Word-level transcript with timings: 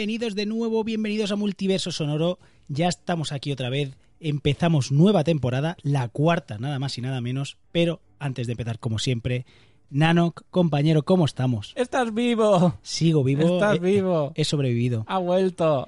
Bienvenidos 0.00 0.34
de 0.34 0.46
nuevo, 0.46 0.82
bienvenidos 0.82 1.30
a 1.30 1.36
Multiverso 1.36 1.92
Sonoro. 1.92 2.38
Ya 2.68 2.88
estamos 2.88 3.32
aquí 3.32 3.52
otra 3.52 3.68
vez. 3.68 3.98
Empezamos 4.18 4.90
nueva 4.90 5.24
temporada, 5.24 5.76
la 5.82 6.08
cuarta, 6.08 6.56
nada 6.56 6.78
más 6.78 6.96
y 6.96 7.02
nada 7.02 7.20
menos. 7.20 7.58
Pero 7.70 8.00
antes 8.18 8.46
de 8.46 8.54
empezar, 8.54 8.78
como 8.78 8.98
siempre, 8.98 9.44
Nanok, 9.90 10.44
compañero, 10.48 11.02
¿cómo 11.02 11.26
estamos? 11.26 11.74
¡Estás 11.76 12.14
vivo! 12.14 12.78
Sigo 12.80 13.22
vivo. 13.22 13.42
¡Estás 13.56 13.76
he- 13.76 13.78
vivo! 13.80 14.32
He 14.36 14.44
sobrevivido. 14.44 15.04
¡Ha 15.06 15.18
vuelto! 15.18 15.86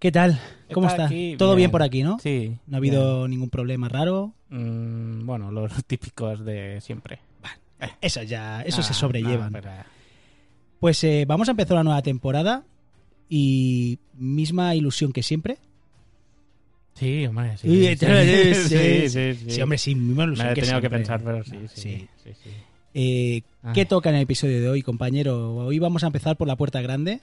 ¿Qué 0.00 0.10
tal? 0.10 0.40
¿Cómo 0.72 0.88
Está 0.88 1.06
Todo 1.38 1.50
bien. 1.50 1.56
bien. 1.56 1.70
por 1.70 1.84
aquí, 1.84 2.02
¿no? 2.02 2.18
Sí. 2.18 2.56
No 2.66 2.76
ha 2.76 2.78
habido 2.78 3.28
ningún 3.28 3.50
problema 3.50 3.88
raro. 3.88 4.34
Mm, 4.48 5.24
bueno, 5.26 5.52
los 5.52 5.72
típicos 5.86 6.44
de 6.44 6.80
siempre. 6.80 7.20
Eso 8.00 8.20
ya, 8.24 8.62
eso 8.62 8.82
se 8.82 8.90
Ah, 8.90 8.94
sobrellevan. 8.96 9.52
no, 9.52 9.60
pero- 9.60 9.70
Pues 10.80 11.04
eh, 11.04 11.24
vamos 11.28 11.46
a 11.46 11.52
empezar 11.52 11.74
una 11.76 11.84
nueva 11.84 12.02
temporada 12.02 12.64
y 13.28 13.98
misma 14.14 14.74
ilusión 14.74 15.12
que 15.12 15.22
siempre. 15.22 15.58
Sí, 16.94 17.26
hombre, 17.26 17.56
sí. 17.58 17.96
Sí, 17.96 17.96
sí, 17.98 19.08
sí, 19.08 19.50
sí, 19.50 19.62
hombre, 19.62 19.78
sí, 19.78 19.94
misma 19.94 20.24
ilusión 20.24 20.46
Me 20.46 20.52
he 20.52 20.54
que 20.54 20.60
tenido 20.62 20.80
que 20.80 20.88
siempre. 20.88 20.98
pensar, 20.98 21.22
pero 21.24 21.44
sí, 21.44 21.56
Ah, 21.64 21.68
sí. 21.74 22.08
sí. 22.22 22.50
Eh, 22.94 23.42
Ah. 23.66 23.72
¿Qué 23.72 23.86
toca 23.86 24.10
en 24.10 24.16
el 24.16 24.22
episodio 24.22 24.60
de 24.60 24.68
hoy, 24.68 24.82
compañero? 24.82 25.56
Hoy 25.56 25.78
vamos 25.78 26.04
a 26.04 26.08
empezar 26.08 26.36
por 26.36 26.46
la 26.46 26.54
puerta 26.56 26.82
grande. 26.82 27.22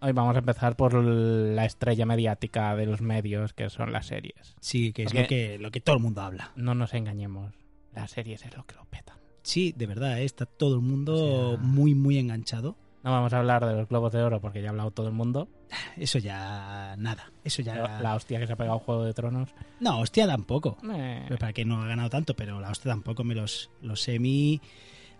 Hoy 0.00 0.10
vamos 0.12 0.34
a 0.34 0.40
empezar 0.40 0.76
por 0.76 0.94
la 0.94 1.64
estrella 1.64 2.04
mediática 2.04 2.74
de 2.74 2.86
los 2.86 3.00
medios, 3.00 3.52
que 3.54 3.70
son 3.70 3.92
las 3.92 4.06
series. 4.06 4.56
Sí, 4.60 4.92
que 4.92 5.04
es 5.04 5.12
Porque- 5.12 5.22
lo 5.22 5.28
que, 5.28 5.58
lo 5.58 5.70
que 5.70 5.80
todo 5.80 5.96
el 5.96 6.02
mundo 6.02 6.22
habla. 6.22 6.50
No 6.56 6.74
nos 6.74 6.92
engañemos. 6.92 7.54
Las 7.94 8.10
series 8.10 8.44
es 8.44 8.54
lo 8.56 8.66
que 8.66 8.74
lo 8.74 8.84
petan. 8.86 9.16
Sí, 9.42 9.72
de 9.76 9.86
verdad, 9.86 10.20
eh, 10.20 10.24
está 10.24 10.44
todo 10.44 10.74
el 10.74 10.80
mundo 10.82 11.14
O 11.14 11.50
sea- 11.56 11.62
muy, 11.64 11.94
muy 11.94 12.18
enganchado. 12.18 12.76
No 13.06 13.12
vamos 13.12 13.32
a 13.32 13.38
hablar 13.38 13.64
de 13.64 13.72
los 13.72 13.88
globos 13.88 14.12
de 14.12 14.20
oro 14.20 14.40
porque 14.40 14.60
ya 14.60 14.66
ha 14.68 14.70
hablado 14.70 14.90
todo 14.90 15.06
el 15.06 15.12
mundo. 15.14 15.46
Eso 15.96 16.18
ya, 16.18 16.96
nada. 16.98 17.30
Eso 17.44 17.62
ya... 17.62 17.76
La, 17.76 18.00
la 18.00 18.14
hostia 18.16 18.40
que 18.40 18.46
se 18.48 18.52
ha 18.52 18.56
pegado 18.56 18.80
Juego 18.80 19.04
de 19.04 19.14
Tronos. 19.14 19.48
No, 19.78 20.00
hostia, 20.00 20.26
tampoco. 20.26 20.76
Eh, 20.92 21.24
Para 21.38 21.52
que 21.52 21.64
no 21.64 21.80
ha 21.82 21.86
ganado 21.86 22.10
tanto, 22.10 22.34
pero 22.34 22.58
la 22.60 22.68
hostia 22.70 22.90
tampoco 22.90 23.22
me 23.22 23.34
los, 23.36 23.70
los 23.80 24.00
semi 24.02 24.60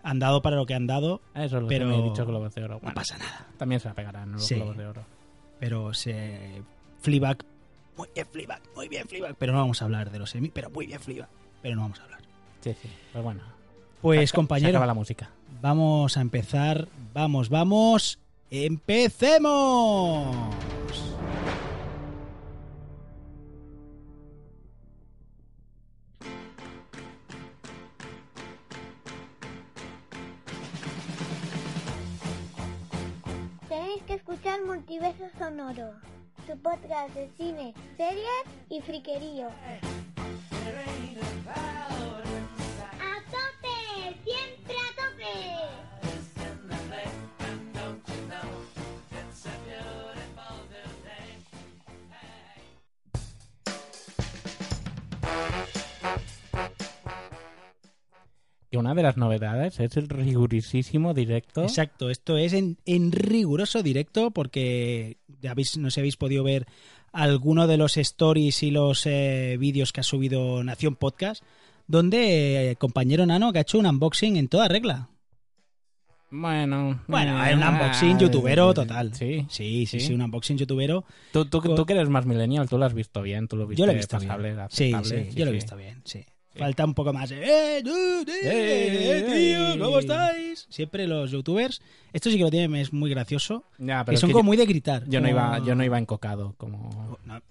han 0.03 0.19
dado 0.19 0.41
para 0.41 0.57
lo 0.57 0.65
que 0.65 0.73
han 0.75 0.85
dado. 0.85 1.21
eso 1.33 1.57
es 1.57 1.61
lo 1.63 1.67
pero 1.69 1.87
que 1.89 1.95
me 1.95 1.99
he 1.99 2.03
dicho 2.03 2.25
globos 2.25 2.53
de 2.53 2.63
oro. 2.65 2.79
No 2.83 2.93
pasa 2.93 3.17
nada. 3.17 3.47
también 3.57 3.79
se 3.79 3.87
la 3.87 3.93
pegarán 3.95 4.33
los 4.33 4.45
Sí. 4.45 4.55
globos 4.55 4.75
de 4.77 4.85
oro. 4.85 5.05
Pero 5.59 5.93
se... 5.93 6.61
Fleabag... 6.99 7.37
Muy 7.97 8.09
bien, 8.13 8.27
Fleabag. 8.31 8.61
Muy 8.75 8.89
bien, 8.89 9.07
Fleabag. 9.07 9.35
Pero 9.37 9.53
no 9.53 9.59
vamos 9.59 9.81
a 9.81 9.85
hablar 9.85 10.11
de 10.11 10.19
los 10.19 10.29
semi. 10.29 10.49
Pero 10.49 10.69
muy 10.69 10.85
bien, 10.87 10.99
Fleabag. 10.99 11.29
Pero 11.61 11.75
no 11.75 11.81
vamos 11.83 11.99
a 11.99 12.03
hablar. 12.03 12.19
Sí, 12.61 12.75
sí. 12.81 12.89
Pues 13.13 13.23
bueno. 13.23 13.41
Pues, 14.01 14.17
Se 14.19 14.23
aca- 14.23 14.27
Se 14.29 14.35
compañero... 14.35 14.69
acaba 14.71 14.85
la 14.87 14.93
música. 14.93 15.29
Vamos 15.61 16.17
a 16.17 16.21
empezar. 16.21 16.87
Vamos, 17.13 17.49
vamos. 17.49 18.19
¡Empecemos! 18.49 20.35
Tenéis 33.67 34.03
que 34.03 34.13
escuchar 34.13 34.63
Multiverso 34.63 35.25
Sonoro, 35.37 35.91
su 36.45 36.57
podcast 36.59 37.13
de 37.15 37.29
cine, 37.37 37.73
series 37.97 38.45
y 38.69 38.81
friquerío. 38.81 39.49
Una 58.87 58.95
de 58.95 59.03
las 59.03 59.17
novedades 59.17 59.81
es 59.81 59.97
el 59.97 60.07
rigurosísimo 60.07 61.13
directo. 61.13 61.63
Exacto, 61.63 62.09
esto 62.09 62.37
es 62.37 62.53
en, 62.53 62.77
en 62.85 63.11
riguroso 63.11 63.83
directo 63.83 64.31
porque 64.31 65.17
ya 65.41 65.51
habéis, 65.51 65.77
no 65.77 65.89
sé 65.89 65.95
si 65.95 65.99
habéis 65.99 66.15
podido 66.15 66.43
ver 66.45 66.67
alguno 67.11 67.67
de 67.67 67.75
los 67.75 67.97
stories 67.97 68.63
y 68.63 68.71
los 68.71 69.05
eh, 69.05 69.57
vídeos 69.59 69.91
que 69.91 69.99
ha 69.99 70.03
subido 70.03 70.63
Nación 70.63 70.95
Podcast, 70.95 71.43
donde 71.85 72.71
eh, 72.71 72.75
compañero 72.77 73.25
Nano 73.25 73.51
que 73.51 73.59
ha 73.59 73.63
hecho 73.63 73.77
un 73.77 73.87
unboxing 73.87 74.37
en 74.37 74.47
toda 74.47 74.69
regla. 74.69 75.09
Bueno. 76.29 77.01
Bueno, 77.07 77.43
eh, 77.43 77.49
es 77.49 77.57
un 77.57 77.63
unboxing 77.63 78.15
ah, 78.15 78.19
youtubero 78.19 78.73
total. 78.73 79.13
Sí. 79.15 79.45
Sí, 79.49 79.85
sí, 79.85 79.99
sí, 79.99 80.13
un 80.13 80.21
unboxing 80.21 80.57
youtubero. 80.57 81.03
Tú, 81.33 81.45
tú, 81.45 81.59
tú 81.59 81.85
que 81.85 81.91
eres 81.91 82.07
más 82.07 82.25
millennial, 82.25 82.69
tú 82.69 82.77
lo 82.77 82.85
has 82.85 82.93
visto 82.93 83.21
bien, 83.21 83.49
tú 83.49 83.57
lo 83.57 83.67
viste 83.67 83.81
Yo 83.81 83.85
lo 83.85 83.91
he 83.91 83.95
visto 83.95 84.17
bien. 84.17 84.67
Sí, 84.69 84.93
sí, 85.03 85.29
yo 85.35 85.43
lo 85.43 85.51
he 85.51 85.53
visto 85.53 85.75
bien, 85.75 86.01
sí. 86.05 86.25
Falta 86.57 86.85
un 86.85 86.93
poco 86.93 87.13
más. 87.13 87.31
¡Eh, 87.31 87.81
dude, 87.83 88.31
eh, 88.31 88.41
Eh, 88.43 89.17
eh, 89.19 89.73
tío! 89.75 89.83
¿Cómo 89.85 89.99
estáis? 89.99 90.65
Siempre 90.69 91.07
los 91.07 91.31
youtubers. 91.31 91.81
Esto 92.13 92.29
sí 92.29 92.37
que 92.37 92.43
lo 92.43 92.49
tienen, 92.51 92.75
es 92.75 92.91
muy 92.93 93.09
gracioso. 93.09 93.63
Ya, 93.77 94.03
pero 94.03 94.11
Que 94.11 94.15
es 94.15 94.19
son 94.21 94.29
que 94.29 94.33
como 94.33 94.43
yo, 94.43 94.47
muy 94.47 94.57
de 94.57 94.65
gritar. 94.65 95.03
yo 95.07 95.19
no 95.21 95.27
como- 95.27 95.37
iba, 95.39 95.59
yo 95.65 95.75
no 95.75 95.83
iba 95.83 95.97
encocado, 95.97 96.55
como... 96.57 97.17
No, 97.25 97.41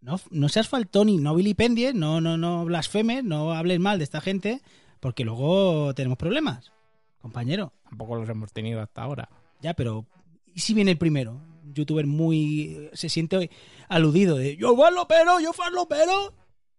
no, 0.00 0.20
no 0.30 0.48
seas 0.48 0.68
faltón 0.68 1.08
y 1.08 1.16
no 1.18 1.34
vilipendies, 1.34 1.94
no, 1.94 2.20
no, 2.20 2.36
no 2.36 2.64
blasfemes, 2.64 3.24
no 3.24 3.52
hables 3.52 3.80
mal 3.80 3.98
de 3.98 4.04
esta 4.04 4.20
gente, 4.20 4.60
porque 5.00 5.24
luego 5.24 5.92
tenemos 5.94 6.16
problemas, 6.18 6.70
compañero. 7.18 7.72
Tampoco 7.88 8.14
los 8.16 8.28
hemos 8.28 8.52
tenido 8.52 8.80
hasta 8.80 9.02
ahora. 9.02 9.28
Ya, 9.60 9.74
pero 9.74 10.06
¿y 10.54 10.60
si 10.60 10.74
viene 10.74 10.92
el 10.92 10.98
primero? 10.98 11.40
Un 11.64 11.74
youtuber 11.74 12.06
muy... 12.06 12.88
se 12.92 13.08
siente 13.08 13.50
aludido 13.88 14.36
de 14.36 14.56
yo 14.56 14.76
fan 14.76 14.94
lo 14.94 15.08
pero, 15.08 15.40
yo 15.40 15.52
fan 15.52 15.74
lo 15.74 15.88
pero. 15.88 16.32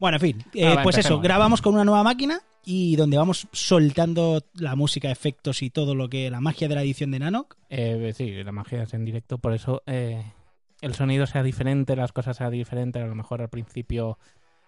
Bueno, 0.00 0.16
en 0.16 0.20
fin, 0.20 0.44
eh, 0.54 0.64
Ah, 0.66 0.74
va, 0.76 0.82
pues 0.84 0.98
eso, 0.98 1.18
grabamos 1.20 1.60
con 1.60 1.74
una 1.74 1.84
nueva 1.84 2.02
máquina 2.04 2.40
y 2.64 2.94
donde 2.96 3.16
vamos 3.16 3.48
soltando 3.52 4.42
la 4.54 4.76
música, 4.76 5.10
efectos 5.10 5.60
y 5.62 5.70
todo 5.70 5.94
lo 5.96 6.08
que 6.08 6.30
la 6.30 6.40
magia 6.40 6.68
de 6.68 6.76
la 6.76 6.82
edición 6.82 7.10
de 7.10 7.18
Nanok. 7.18 7.56
Eh, 7.68 8.12
sí, 8.16 8.42
la 8.44 8.52
magia 8.52 8.84
es 8.84 8.94
en 8.94 9.04
directo, 9.04 9.38
por 9.38 9.54
eso 9.54 9.82
eh, 9.86 10.22
el 10.80 10.94
sonido 10.94 11.26
sea 11.26 11.42
diferente, 11.42 11.96
las 11.96 12.12
cosas 12.12 12.36
sean 12.36 12.52
diferentes, 12.52 13.02
a 13.02 13.06
lo 13.06 13.14
mejor 13.16 13.42
al 13.42 13.48
principio 13.48 14.18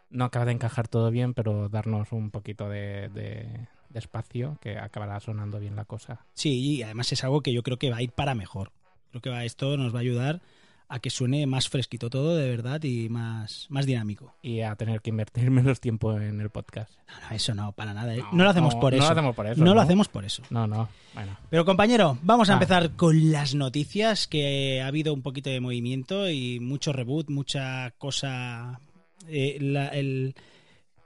no 0.09 0.25
acaba 0.25 0.47
de 0.47 0.53
encajar 0.53 0.89
todo 0.89 1.11
bien, 1.13 1.33
pero 1.35 1.69
darnos 1.69 2.11
un 2.11 2.31
poquito 2.33 2.69
de, 2.69 3.09
de- 3.11 3.69
de 3.91 3.99
espacio 3.99 4.57
que 4.61 4.79
acabará 4.79 5.19
sonando 5.21 5.59
bien 5.59 5.75
la 5.77 5.85
cosa. 5.85 6.25
Sí, 6.35 6.61
y 6.61 6.83
además 6.83 7.11
es 7.13 7.23
algo 7.25 7.41
que 7.41 7.53
yo 7.53 7.63
creo 7.65 7.77
que 7.77 7.91
va 7.91 7.97
a 7.99 8.03
ir 8.03 8.13
para 8.13 8.35
mejor. 8.37 8.71
Creo 9.11 9.21
que 9.21 9.31
va, 9.31 9.45
esto 9.45 9.77
nos 9.77 9.93
va 9.93 9.99
a 9.99 10.03
ayudar 10.03 10.41
a 10.93 10.99
que 10.99 11.09
suene 11.09 11.47
más 11.47 11.69
fresquito 11.69 12.11
todo, 12.11 12.35
de 12.37 12.51
verdad, 12.51 12.83
y 12.83 13.09
más, 13.09 13.67
más 13.71 13.87
dinámico. 13.87 14.35
Y 14.43 14.61
a 14.63 14.75
tener 14.75 15.01
que 15.01 15.11
invertir 15.11 15.49
menos 15.51 15.81
tiempo 15.81 16.19
en 16.19 16.41
el 16.41 16.51
podcast. 16.51 16.93
No, 17.09 17.29
no, 17.31 17.37
eso 17.37 17.55
no, 17.55 17.71
para 17.73 17.95
nada. 17.95 18.15
¿eh? 18.17 18.25
No, 18.33 18.43
lo 18.45 18.51
hacemos 18.51 18.75
no, 18.75 18.81
por 18.81 18.93
no 18.93 18.99
eso. 18.99 19.07
lo 19.07 19.13
hacemos 19.13 19.37
por 19.37 19.47
eso, 19.47 19.61
No 19.61 19.67
lo 19.71 19.75
¿no? 19.77 19.81
hacemos 19.83 20.09
por 20.09 20.25
eso. 20.25 20.43
No, 20.51 20.67
no, 20.67 20.89
bueno. 21.15 21.37
Pero 21.49 21.65
compañero, 21.65 22.19
vamos 22.23 22.49
a 22.51 22.53
Ah. 22.53 22.57
empezar 22.57 22.91
con 22.97 23.31
las 23.31 23.55
noticias, 23.55 24.27
que 24.27 24.83
ha 24.83 24.89
habido 24.89 25.15
un 25.15 25.23
poquito 25.23 25.49
de 25.49 25.61
movimiento 25.61 26.29
y 26.29 26.59
mucho 26.61 26.93
reboot, 26.93 27.31
mucha 27.31 27.93
cosa... 27.99 28.81
eh, 29.29 29.59
la- 29.61 29.89
el, 29.89 30.35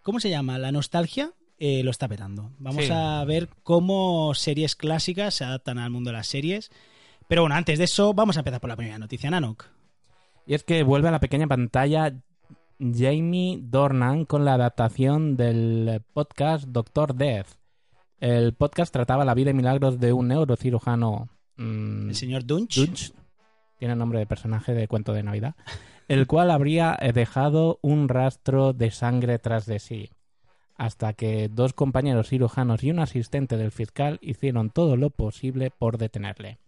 ¿Cómo 0.03 0.19
se 0.19 0.31
llama? 0.31 0.59
La 0.59 0.73
nostalgia 0.73 1.33
eh, 1.59 1.83
lo 1.85 1.91
está 1.91 2.09
petando. 2.09 2.51
Vamos 2.59 2.87
Sí. 2.87 2.91
a 2.93 3.23
ver 3.25 3.49
cómo 3.63 4.35
series 4.35 4.77
clásicas 4.77 5.35
se 5.35 5.45
adaptan 5.45 5.79
al 5.79 5.91
mundo 5.91 6.09
de 6.11 6.17
las 6.17 6.27
series. 6.27 6.71
Pero 7.29 7.43
bueno, 7.43 7.55
antes 7.55 7.79
de 7.79 7.85
eso, 7.85 8.13
vamos 8.13 8.37
a 8.37 8.41
empezar 8.41 8.61
por 8.61 8.69
la 8.69 8.77
primera 8.77 8.99
noticia, 8.99 9.31
Nanok. 9.31 9.65
Y 10.47 10.55
es 10.55 10.65
que 10.65 10.83
vuelve 10.83 11.09
a 11.09 11.13
la 11.13 11.21
pequeña 11.21 11.47
pantalla 11.47 12.13
Jamie 12.79 13.59
Dornan 13.63 14.25
con 14.25 14.45
la 14.45 14.55
adaptación 14.55 15.37
del 15.37 16.03
podcast 16.13 16.65
Doctor 16.69 17.15
Death. 17.15 17.49
El 18.21 18.55
podcast 18.55 18.93
trataba 18.93 19.25
la 19.25 19.35
vida 19.35 19.51
y 19.51 19.55
milagros 19.55 19.99
de 20.01 20.13
un 20.13 20.29
neurocirujano. 20.29 21.29
mm, 21.57 22.09
El 22.11 22.15
señor 22.15 22.45
Dunch. 22.45 22.77
Dunch, 22.77 23.13
tiene 23.79 23.97
nombre 23.97 24.19
de 24.19 24.27
personaje 24.27 24.75
de 24.75 24.89
cuento 24.89 25.13
de 25.13 25.23
Navidad, 25.23 25.55
el 26.09 26.27
cual 26.27 26.51
habría 26.51 26.97
eh, 27.01 27.13
dejado 27.13 27.79
un 27.83 28.09
rastro 28.09 28.73
de 28.73 28.91
sangre 28.91 29.39
tras 29.39 29.67
de 29.67 29.79
sí. 29.79 30.11
hasta 30.77 31.13
que 31.13 31.49
dos 31.49 31.73
compañeros 31.73 32.29
cirujanos 32.29 32.83
y 32.83 32.91
un 32.91 32.99
asistente 32.99 33.57
del 33.57 33.71
fiscal 33.71 34.19
hicieron 34.21 34.71
todo 34.71 34.97
lo 34.97 35.11
posible 35.11 35.71
por 35.71 35.99
detenerle. 35.99 36.59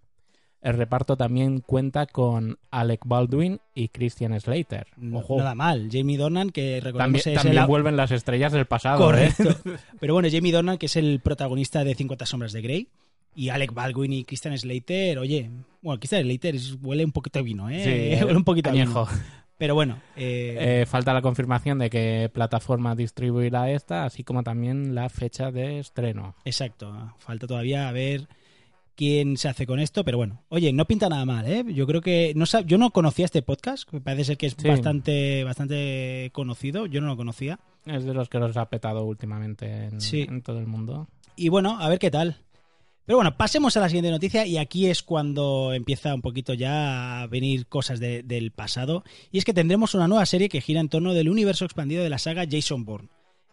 El 0.67 0.75
reparto 0.77 1.17
también 1.17 1.61
cuenta 1.61 2.07
con 2.07 2.59
Alec 2.73 3.03
Baldwin 3.05 3.61
y 3.73 3.87
Christian 3.87 4.39
Slater. 4.41 4.89
Ojo, 5.13 5.39
Nada 5.39 5.55
mal. 5.55 5.89
Jamie 5.93 6.19
Dornan, 6.19 6.51
que 6.51 6.81
recordemos 6.83 7.23
también, 7.23 7.37
es 7.39 7.43
también 7.45 7.63
el... 7.63 7.69
vuelven 7.69 7.97
las 7.97 8.11
estrellas 8.11 8.51
del 8.51 8.67
pasado. 8.67 8.99
¿eh? 9.15 9.33
Correcto. 9.37 9.61
Pero 10.01 10.15
bueno, 10.15 10.29
Jamie 10.29 10.51
Dornan, 10.51 10.77
que 10.77 10.87
es 10.87 10.97
el 10.97 11.21
protagonista 11.21 11.85
de 11.85 11.95
50 11.95 12.27
sombras 12.27 12.53
de 12.53 12.63
Grey. 12.63 12.89
Y 13.37 13.51
Alec 13.51 13.75
Baldwin 13.75 14.13
y 14.13 14.25
Christian 14.25 14.59
Slater, 14.59 15.21
oye, 15.21 15.49
bueno, 15.83 16.01
Christian 16.01 16.23
Slater 16.25 16.57
huele 16.83 17.05
un 17.05 17.13
poquito 17.13 17.39
a 17.39 17.43
vino, 17.43 17.71
¿eh? 17.71 18.17
Sí, 18.19 18.21
huele 18.25 18.37
un 18.37 18.43
poquito 18.43 18.71
a 18.71 18.73
vino. 18.73 18.87
añejo. 18.87 19.07
Pero 19.59 19.77
bueno, 19.77 20.01
eh, 20.17 20.81
Eh, 20.83 20.87
falta 20.87 21.15
la 21.15 21.23
confirmación 21.23 21.79
de 21.79 21.91
qué 21.91 22.29
plataforma 22.35 22.97
distribuirá 22.97 23.71
esta, 23.71 24.05
así 24.05 24.25
como 24.25 24.43
también 24.43 24.97
la 24.97 25.11
fecha 25.11 25.53
de 25.53 25.79
estreno. 25.79 26.35
exacto. 26.45 27.15
Falta 27.19 27.47
todavía 27.47 27.89
a 27.89 27.93
ver 27.93 28.27
quién 28.97 29.37
se 29.37 29.49
hace 29.49 29.67
con 29.67 29.79
esto, 29.79 30.05
pero 30.05 30.17
bueno. 30.19 30.43
Oye, 30.49 30.73
no 30.73 30.87
pinta 30.87 31.09
nada 31.09 31.25
mal, 31.25 31.47
¿eh? 31.47 31.65
Yo 31.69 31.87
creo 31.87 32.01
que... 32.01 32.33
No 32.35 32.45
sab- 32.47 32.65
yo 32.67 32.79
no 32.79 32.91
conocía 32.91 33.25
este 33.27 33.43
podcast, 33.43 33.89
parece 34.03 34.25
ser 34.25 34.37
que 34.39 34.47
es 34.47 34.57
Sí. 34.59 34.67
bastante, 34.69 35.45
bastante 35.45 36.31
conocido. 36.33 36.87
Yo 36.87 37.01
no 37.01 37.07
lo 37.09 37.17
conocía. 37.17 37.61
Es 37.85 38.05
de 38.05 38.15
los 38.15 38.29
que 38.29 38.39
los 38.39 38.57
ha 38.57 38.69
petado 38.69 39.05
últimamente 39.05 39.67
en, 39.85 40.01
Sí. 40.01 40.23
en 40.23 40.43
todo 40.43 40.59
el 40.59 40.67
mundo. 40.67 41.09
Y 41.37 41.51
bueno, 41.51 41.79
a 41.79 41.89
ver 41.89 41.99
qué 41.99 42.11
tal. 42.11 42.39
Pero 43.05 43.19
bueno, 43.19 43.37
pasemos 43.37 43.77
a 43.77 43.81
la 43.81 43.89
siguiente 43.89 44.11
noticia 44.11 44.47
y 44.47 44.57
aquí 44.59 44.87
es 44.87 45.03
cuando 45.05 45.73
empieza 45.73 46.13
un 46.13 46.23
poquito 46.23 46.55
ya 46.55 47.23
a 47.23 47.27
venir 47.29 47.67
cosas 47.67 48.01
de- 48.01 48.25
del 48.25 48.51
pasado. 48.51 49.05
Y 49.31 49.39
es 49.39 49.45
que 49.45 49.55
tendremos 49.55 49.95
una 49.95 50.09
nueva 50.09 50.27
serie 50.27 50.49
que 50.49 50.61
gira 50.61 50.81
en 50.81 50.89
torno 50.89 51.15
del 51.15 51.29
universo 51.29 51.65
expandido 51.65 52.03
de 52.03 52.11
la 52.11 52.19
saga 52.19 52.47
Jason 52.51 52.85
Bourne. 52.85 53.09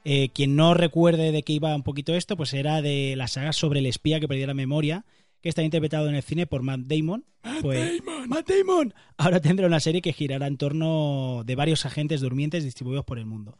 Eh, 0.05 0.29
quien 0.33 0.55
no 0.55 0.73
recuerde 0.73 1.31
de 1.31 1.43
qué 1.43 1.53
iba 1.53 1.73
un 1.75 1.83
poquito 1.83 2.13
esto, 2.15 2.35
pues 2.35 2.53
era 2.53 2.81
de 2.81 3.13
la 3.15 3.27
saga 3.27 3.53
sobre 3.53 3.79
el 3.79 3.85
espía 3.85 4.19
que 4.19 4.27
perdió 4.27 4.47
la 4.47 4.53
memoria, 4.53 5.05
que 5.43 5.49
está 5.49 5.61
interpretado 5.61 6.07
en 6.07 6.15
el 6.15 6.23
cine 6.23 6.47
por 6.47 6.63
Matt 6.63 6.79
Damon. 6.85 7.25
Pues, 7.61 8.01
Matt 8.27 8.49
Damon. 8.49 8.93
Ahora 9.17 9.41
tendrá 9.41 9.67
una 9.67 9.81
serie 9.81 10.01
que 10.01 10.13
girará 10.13 10.47
en 10.47 10.55
torno 10.55 11.43
de 11.45 11.55
varios 11.55 11.85
agentes 11.85 12.21
durmientes 12.21 12.63
distribuidos 12.63 13.03
por 13.03 13.19
el 13.19 13.25
mundo. 13.25 13.57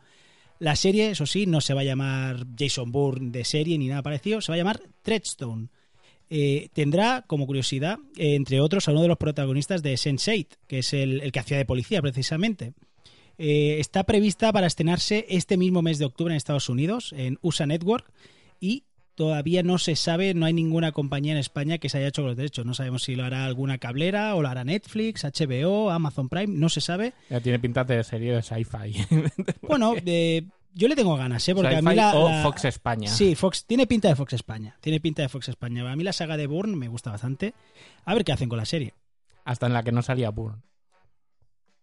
La 0.59 0.77
serie, 0.77 1.11
eso 1.11 1.25
sí, 1.25 1.45
no 1.45 1.59
se 1.59 1.73
va 1.73 1.81
a 1.81 1.83
llamar 1.83 2.45
Jason 2.57 2.89
Bourne 2.93 3.31
de 3.31 3.43
serie 3.43 3.77
ni 3.77 3.89
nada 3.89 4.01
parecido, 4.01 4.39
se 4.39 4.49
va 4.49 4.55
a 4.55 4.57
llamar 4.59 4.81
Treadstone. 5.01 5.67
Eh, 6.29 6.69
tendrá, 6.71 7.25
como 7.27 7.45
curiosidad, 7.45 7.99
eh, 8.15 8.35
entre 8.35 8.61
otros, 8.61 8.87
a 8.87 8.91
uno 8.91 9.01
de 9.01 9.09
los 9.09 9.17
protagonistas 9.17 9.83
de 9.83 9.95
Sense8, 9.95 10.47
que 10.67 10.79
es 10.79 10.93
el, 10.93 11.19
el 11.19 11.33
que 11.33 11.39
hacía 11.39 11.57
de 11.57 11.65
policía 11.65 12.01
precisamente. 12.01 12.73
Eh, 13.37 13.77
está 13.79 14.05
prevista 14.05 14.53
para 14.53 14.67
estrenarse 14.67 15.25
este 15.27 15.57
mismo 15.57 15.81
mes 15.81 15.99
de 15.99 16.05
octubre 16.05 16.33
en 16.33 16.37
Estados 16.37 16.69
Unidos, 16.69 17.13
en 17.17 17.39
USA 17.41 17.65
Network, 17.65 18.09
y 18.61 18.85
todavía 19.15 19.63
no 19.63 19.77
se 19.77 19.95
sabe, 19.95 20.33
no 20.33 20.45
hay 20.45 20.53
ninguna 20.53 20.91
compañía 20.91 21.33
en 21.33 21.37
España 21.39 21.77
que 21.77 21.89
se 21.89 21.97
haya 21.97 22.07
hecho 22.07 22.21
con 22.21 22.29
los 22.29 22.37
derechos. 22.37 22.65
No 22.65 22.73
sabemos 22.73 23.03
si 23.03 23.15
lo 23.15 23.23
hará 23.23 23.45
alguna 23.45 23.77
cablera 23.77 24.35
o 24.35 24.41
lo 24.41 24.47
hará 24.49 24.63
Netflix, 24.63 25.23
HBO, 25.23 25.89
Amazon 25.91 26.29
Prime, 26.29 26.47
no 26.47 26.69
se 26.69 26.81
sabe. 26.81 27.13
Ya 27.29 27.39
tiene 27.39 27.59
pinta 27.59 27.83
de 27.83 28.03
serie 28.03 28.33
de 28.33 28.41
sci-fi. 28.41 29.05
Bueno, 29.61 29.93
eh, 30.05 30.43
yo 30.73 30.87
le 30.87 30.95
tengo 30.95 31.15
ganas, 31.15 31.47
¿eh? 31.47 31.55
Porque 31.55 31.75
a 31.75 31.81
mí 31.81 31.87
Sci-fi 31.91 31.95
la, 31.95 32.13
o 32.15 32.29
la- 32.29 32.43
Fox 32.43 32.65
España. 32.65 33.07
Sí, 33.09 33.35
Fox 33.35 33.65
tiene 33.65 33.87
pinta 33.87 34.07
de 34.09 34.15
Fox 34.15 34.33
España. 34.33 34.77
Tiene 34.81 34.99
pinta 34.99 35.21
de 35.21 35.29
Fox 35.29 35.49
España. 35.49 35.89
A 35.91 35.95
mí 35.95 36.03
la 36.03 36.13
saga 36.13 36.37
de 36.37 36.47
Bourne 36.47 36.75
me 36.75 36.87
gusta 36.87 37.11
bastante. 37.11 37.53
A 38.05 38.13
ver 38.13 38.23
qué 38.23 38.31
hacen 38.31 38.49
con 38.49 38.57
la 38.57 38.65
serie. 38.65 38.93
Hasta 39.45 39.67
en 39.67 39.73
la 39.73 39.83
que 39.83 39.91
no 39.91 40.01
salía 40.01 40.29
Bourne. 40.31 40.61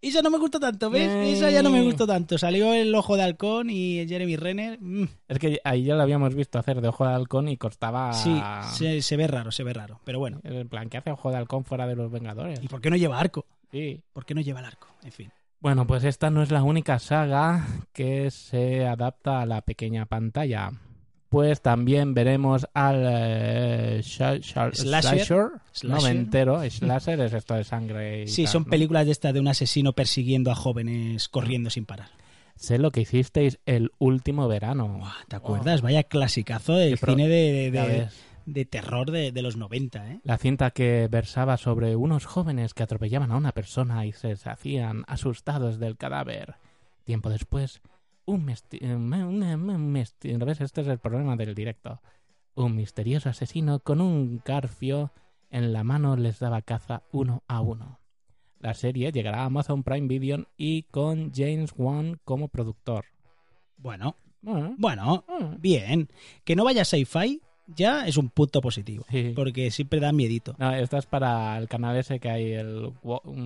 Esa 0.03 0.23
no 0.23 0.31
me 0.31 0.39
gustó 0.39 0.59
tanto, 0.59 0.89
¿ves? 0.89 1.09
Eh. 1.09 1.33
Esa 1.33 1.51
ya 1.51 1.63
no 1.63 1.71
me 1.71 1.83
gustó 1.83 2.07
tanto. 2.07 2.39
Salió 2.39 2.73
el 2.73 2.95
ojo 2.95 3.17
de 3.17 3.23
halcón 3.23 3.69
y 3.71 4.07
Jeremy 4.09 4.37
Renner. 4.37 4.79
mm, 4.81 5.05
Es 5.29 5.39
que 5.39 5.61
ahí 5.63 5.85
ya 5.85 5.95
lo 5.95 6.03
habíamos 6.03 6.35
visto 6.35 6.59
hacer 6.59 6.81
de 6.81 6.89
Ojo 6.89 7.07
de 7.07 7.13
Halcón 7.15 7.49
y 7.49 7.57
costaba... 7.59 8.13
Sí, 8.15 8.41
se, 8.73 9.03
se 9.03 9.17
ve 9.17 9.27
raro, 9.27 9.53
se 9.53 9.63
ve 9.63 9.73
raro. 9.75 10.01
Pero 10.05 10.19
bueno. 10.19 10.41
En 10.45 10.69
plan, 10.69 10.89
¿qué 10.89 10.97
hace 10.99 11.11
Ojo 11.11 11.31
de 11.31 11.37
Halcón 11.37 11.65
fuera 11.65 11.87
de 11.87 11.97
los 11.97 12.11
Vengadores? 12.11 12.61
¿Y 12.63 12.69
por 12.69 12.81
qué 12.81 12.89
no 12.91 12.97
lleva 12.97 13.19
arco? 13.21 13.45
Sí. 13.71 14.01
¿Por 14.13 14.25
qué 14.25 14.35
no 14.35 14.41
lleva 14.41 14.61
el 14.61 14.67
arco? 14.67 14.89
En 15.05 15.13
fin. 15.13 15.31
Bueno, 15.61 15.87
pues 15.87 16.05
esta 16.05 16.31
no 16.31 16.43
es 16.43 16.51
la 16.51 16.63
única 16.63 16.99
saga 16.99 17.67
que 17.93 18.31
se 18.31 18.87
adapta 18.87 19.43
a 19.43 19.47
la 19.47 19.61
pequeña 19.61 20.07
pantalla. 20.07 20.71
Pues 21.31 21.63
también 21.63 22.13
veremos 22.13 22.67
al 22.75 23.05
eh, 23.09 24.01
Sha- 24.03 24.37
Sha- 24.39 24.73
Slasher. 24.73 25.19
Slasher. 25.21 25.51
No 25.85 26.01
me 26.03 26.11
entero. 26.11 26.61
Slasher 26.71 27.21
es 27.21 27.33
esto 27.33 27.55
de 27.55 27.65
sangre 27.65 28.25
y 28.25 28.27
Sí, 28.29 28.43
tal, 28.45 28.53
son 28.53 28.63
¿no? 28.65 28.71
películas 28.71 29.07
de 29.07 29.13
esta 29.13 29.33
de 29.33 29.41
un 29.41 29.49
asesino 29.49 29.93
persiguiendo 29.93 30.51
a 30.51 30.55
jóvenes 30.57 31.29
corriendo 31.29 31.71
sin 31.71 31.87
parar. 31.87 32.09
Sé 32.57 32.79
lo 32.79 32.91
que 32.91 33.01
hicisteis 33.03 33.59
el 33.65 33.93
último 33.99 34.47
verano. 34.49 35.01
¿Te 35.29 35.37
acuerdas? 35.37 35.81
Vaya 35.81 36.03
clasicazo 36.03 36.75
del 36.75 36.99
Qué 36.99 37.07
cine 37.07 37.29
de, 37.29 37.71
de- 37.71 37.71
de- 37.71 38.09
de 38.47 38.65
terror 38.65 39.11
de, 39.13 39.31
de 39.31 39.43
los 39.43 39.57
90, 39.57 40.11
¿eh? 40.11 40.21
La 40.25 40.37
cinta 40.37 40.73
que 40.73 41.07
versaba 41.09 41.57
sobre 41.59 41.95
unos 41.95 42.27
jóvenes 42.27 42.75
que 42.75 42.83
atropellaban 42.83 43.31
a 43.31 43.37
una 43.37 43.53
persona 43.53 44.05
y 44.05 44.13
se 44.13 44.29
deshacían 44.29 45.05
asustados 45.07 45.79
del 45.79 45.97
cadáver. 45.97 46.57
Tiempo 47.05 47.31
después, 47.31 47.81
un 48.31 48.45
mesti- 48.47 48.79
eh. 48.81 50.57
Este 50.61 50.81
es 50.81 50.87
el 50.89 50.99
problema 50.99 51.37
del 51.37 51.55
directo. 51.55 52.01
Un 52.55 52.77
misterioso 52.77 53.29
asesino 53.29 53.81
con 53.81 54.01
un 54.01 54.43
garfio 54.45 55.13
en 55.51 55.73
la 55.73 55.85
mano 55.85 56.17
les 56.17 56.39
daba 56.39 56.63
caza 56.63 57.03
uno 57.13 57.43
a 57.49 57.61
uno. 57.61 57.99
La 58.59 58.75
serie 58.75 59.11
llegará 59.13 59.43
a 59.43 59.45
Amazon 59.47 59.83
Prime 59.83 60.07
Video 60.07 60.47
y 60.57 60.83
con 60.85 61.33
James 61.35 61.73
Wan 61.77 62.21
como 62.25 62.49
productor. 62.49 63.07
Bueno, 63.77 64.17
Bueno, 64.43 64.75
bueno, 64.79 65.25
bueno, 65.29 65.57
bien. 65.59 66.09
Que 66.45 66.57
no 66.57 66.65
vaya 66.65 66.85
sci-fi 66.85 67.43
ya 67.77 68.07
es 68.07 68.17
un 68.17 68.29
punto 68.29 68.61
positivo. 68.61 69.05
sí. 69.11 69.33
Porque 69.35 69.71
siempre 69.71 70.01
da 70.01 70.13
miedito. 70.13 70.55
No, 70.59 70.73
esta 70.73 70.99
es 70.99 71.07
para 71.07 71.57
el 71.59 71.69
canal 71.69 71.97
ese 71.97 72.19
que 72.21 72.29
hay, 72.31 72.53
el 72.53 72.91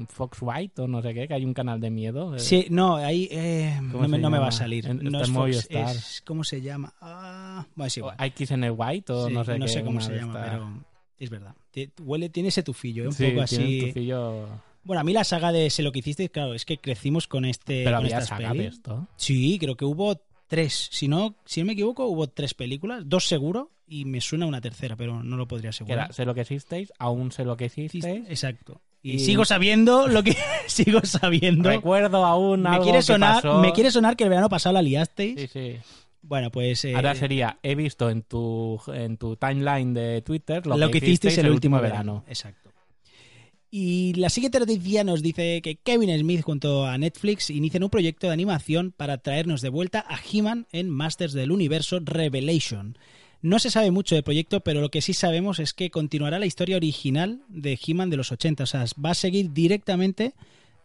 Fox 0.09 0.39
White 0.41 0.83
o 0.83 0.89
no 0.89 1.03
sé 1.03 1.15
qué, 1.15 1.29
que 1.29 1.35
hay 1.35 1.45
un 1.45 1.55
canal 1.55 1.81
de 1.81 1.91
miedo. 1.91 2.39
Sí, 2.39 2.67
no, 2.71 2.97
ahí 2.97 3.29
eh, 3.31 3.75
¿Cómo 3.93 4.03
no, 4.05 4.09
me, 4.09 4.17
se 4.17 4.23
no 4.23 4.31
me 4.31 4.39
va 4.39 4.49
a 4.49 4.53
salir. 4.53 4.87
En- 4.87 5.03
no 5.05 5.21
es 5.21 5.31
Fox, 5.31 5.67
es- 5.71 6.23
¿Cómo 6.27 6.45
se 6.45 6.61
llama? 6.61 6.93
Ah, 7.01 7.67
bueno, 7.75 7.87
es 7.89 7.97
igual. 7.97 8.17
X 8.19 8.51
en 8.51 8.65
el 8.65 8.73
White 8.77 9.13
o 9.13 9.29
Sí, 9.29 9.35
no 9.35 9.45
sé 9.45 9.59
qué. 9.59 9.81
cómo 9.85 9.99
una 9.99 10.01
se 10.01 10.15
llama, 10.17 10.43
pero 10.45 10.85
es 11.19 11.31
verdad. 11.31 11.55
Huele, 12.03 12.29
tiene 12.29 12.49
ese 12.51 12.63
tufillo, 12.63 13.05
¿eh? 13.05 13.07
un 13.09 13.13
Sí, 13.13 13.27
poco 13.29 13.43
así. 13.43 13.81
un 13.85 13.89
tufillo- 13.93 14.47
Bueno, 14.85 15.01
a 15.01 15.05
mí 15.05 15.13
la 15.13 15.25
saga 15.25 15.51
de 15.51 15.71
Sé 15.71 15.83
lo 15.83 15.93
que 15.93 16.01
hiciste, 16.01 16.29
claro, 16.29 16.55
es 16.55 16.65
que 16.65 16.77
crecimos 16.79 17.27
con 17.27 17.45
este. 17.45 17.85
Pero 17.85 17.97
con 17.97 18.05
había 18.07 18.21
saga 18.21 18.53
de 18.53 18.67
esto. 18.67 19.09
Sí, 19.17 19.59
creo 19.59 19.77
que 19.77 19.85
hubo 19.85 20.21
tres. 20.55 20.89
Si 20.93 21.09
no, 21.09 21.35
si 21.45 21.61
no 21.61 21.67
me 21.67 21.73
equivoco, 21.73 22.07
hubo 22.07 22.29
tres 22.29 22.55
películas, 22.55 23.03
dos 23.07 23.27
seguro, 23.27 23.71
y 23.87 24.05
me 24.05 24.21
suena 24.21 24.47
una 24.47 24.61
tercera, 24.61 24.97
pero 24.97 25.23
no 25.23 25.37
lo 25.37 25.47
podría 25.49 25.71
asegurar. 25.71 25.99
era 26.07 26.13
sé 26.13 26.25
lo 26.25 26.35
que 26.35 26.43
hicisteis, 26.43 26.93
aún 26.99 27.33
sé 27.33 27.45
lo 27.45 27.57
que 27.57 27.67
hicisteis. 27.67 28.05
Exacto. 28.29 28.81
Y, 29.03 29.13
Y- 29.15 29.19
sigo 29.19 29.45
sabiendo 29.45 30.09
lo 30.09 30.23
que 30.23 30.35
sigo 30.67 31.01
sabiendo. 31.05 31.69
Recuerdo 31.69 32.25
aún 32.25 32.63
Me 32.63 32.71
algo 32.71 32.85
quiere 32.85 32.99
que 32.99 33.03
sonar, 33.03 33.43
pasó. 33.43 33.61
me 33.61 33.73
quiere 33.73 33.91
sonar 33.91 34.17
que 34.17 34.25
el 34.25 34.31
verano 34.31 34.49
pasado 34.49 34.73
la 34.73 34.83
liasteis. 34.83 35.39
Sí, 35.41 35.47
sí. 35.49 35.77
Bueno, 36.23 36.51
pues 36.51 36.83
eh, 36.87 36.95
Ahora 36.95 37.15
sería, 37.15 37.59
he 37.63 37.75
visto 37.75 38.09
en 38.09 38.23
tu, 38.23 38.81
en 38.89 39.19
tu 39.19 39.37
timeline 39.37 39.93
de 39.93 40.23
Twitter 40.23 40.67
lo, 40.67 40.79
lo, 40.79 40.91
que 40.91 40.99
hicisteis 40.99 41.37
el 41.37 41.51
último 41.51 41.77
verano. 41.81 42.15
verano. 42.15 42.25
Exacto. 42.29 42.71
Y 43.77 44.13
la 44.13 44.31
siguiente 44.31 44.61
noticia 44.61 45.03
nos 45.03 45.21
dice 45.21 45.61
que 45.61 45.75
Kevin 45.75 46.17
Smith 46.17 46.43
junto 46.43 46.87
a 46.87 46.97
Netflix 46.97 47.51
inician 47.51 47.83
un 47.83 47.91
proyecto 47.91 48.29
de 48.29 48.33
animación 48.33 48.95
para 48.97 49.19
traernos 49.19 49.63
de 49.63 49.69
vuelta 49.69 50.07
a 50.09 50.17
He-Man 50.17 50.69
en 50.71 50.89
Masters 50.89 51.33
del 51.33 51.51
Universo 51.51 51.99
Revelation. 51.99 52.97
No 53.43 53.59
se 53.59 53.73
sabe 53.73 53.91
mucho 53.91 54.15
del 54.15 54.23
proyecto, 54.23 54.61
pero 54.61 54.81
lo 54.81 54.93
que 54.93 55.03
sí 55.03 55.13
sabemos 55.13 55.59
es 55.59 55.75
que 55.75 55.91
continuará 55.91 56.39
la 56.39 56.47
historia 56.47 56.77
original 56.77 57.43
de 57.49 57.77
He-Man 57.85 58.11
de 58.11 58.17
los 58.17 58.31
80. 58.31 58.63
O 58.63 58.67
sea, 58.67 58.85
va 59.05 59.11
a 59.11 59.15
seguir 59.15 59.53
directamente 59.53 60.35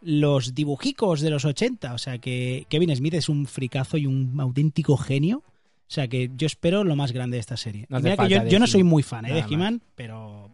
los 0.00 0.56
dibujicos 0.56 1.20
de 1.20 1.30
los 1.30 1.44
80. 1.44 1.94
O 1.94 1.98
sea, 1.98 2.18
que 2.18 2.66
Kevin 2.70 2.96
Smith 2.96 3.14
es 3.14 3.28
un 3.28 3.46
fricazo 3.46 3.98
y 3.98 4.06
un 4.06 4.34
auténtico 4.40 4.96
genio. 4.96 5.44
O 5.44 5.92
sea, 5.92 6.08
que 6.08 6.28
yo 6.36 6.48
espero 6.48 6.82
lo 6.82 6.96
más 6.96 7.12
grande 7.12 7.36
de 7.36 7.40
esta 7.40 7.56
serie. 7.56 7.86
No 7.88 8.00
mira 8.00 8.16
que 8.16 8.28
yo, 8.28 8.44
yo 8.48 8.58
no 8.58 8.66
soy 8.66 8.82
muy 8.82 9.04
fan 9.04 9.26
¿eh, 9.26 9.34
de. 9.34 9.44
He-Man, 9.48 9.80
pero 9.94 10.50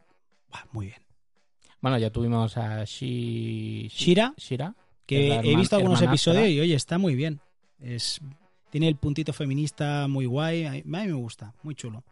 muy 0.73 0.88
bien. 0.88 1.05
Bueno, 1.87 1.99
ya 1.99 2.11
tuvimos 2.11 2.57
a 2.57 2.83
Shi... 2.83 3.87
Shira, 3.87 4.35
Shira. 4.37 4.75
que 5.07 5.37
he 5.37 5.55
visto 5.55 5.76
algunos 5.76 6.02
episodios 6.02 6.49
y 6.49 6.59
oye, 6.59 6.75
está 6.75 6.99
muy 6.99 7.14
bien. 7.14 7.38
Es 7.78 8.21
tiene 8.71 8.88
el 8.88 8.97
puntito 8.97 9.33
feminista 9.33 10.09
muy 10.09 10.26
guay, 10.26 10.64
a 10.64 10.73
mí 10.73 10.83
me 10.85 11.12
gusta, 11.12 11.55
muy 11.62 11.76
chulo. 11.76 12.02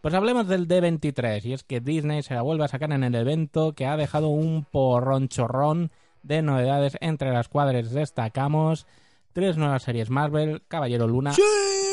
Pues 0.00 0.14
hablemos 0.14 0.46
del 0.46 0.68
D23, 0.68 1.44
y 1.46 1.52
es 1.52 1.64
que 1.64 1.80
Disney 1.80 2.22
se 2.22 2.34
la 2.34 2.42
vuelve 2.42 2.62
a 2.62 2.68
sacar 2.68 2.92
en 2.92 3.02
el 3.02 3.16
evento 3.16 3.72
que 3.72 3.86
ha 3.86 3.96
dejado 3.96 4.28
un 4.28 4.64
porrón 4.64 5.26
chorrón 5.26 5.90
de 6.22 6.40
novedades, 6.40 6.96
entre 7.00 7.32
las 7.32 7.48
cuales 7.48 7.90
destacamos 7.90 8.86
tres 9.32 9.56
nuevas 9.56 9.82
series 9.82 10.10
Marvel, 10.10 10.62
Caballero 10.68 11.08
Luna, 11.08 11.34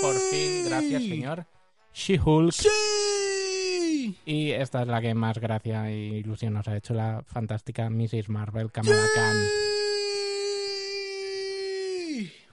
por 0.04 0.14
fin, 0.14 0.66
gracias 0.68 1.02
señor, 1.02 1.48
She-Hulk, 1.92 2.54
y 4.26 4.52
esta 4.52 4.82
es 4.82 4.88
la 4.88 5.02
que 5.02 5.14
más 5.14 5.38
gracia 5.38 5.90
e 5.90 6.18
ilusión 6.18 6.54
nos 6.54 6.68
ha 6.68 6.76
hecho, 6.76 6.94
la 6.94 7.24
fantástica 7.26 7.90
Mrs. 7.90 8.30
Marvel, 8.30 8.72
Kamala 8.72 9.06
Khan. 9.16 9.36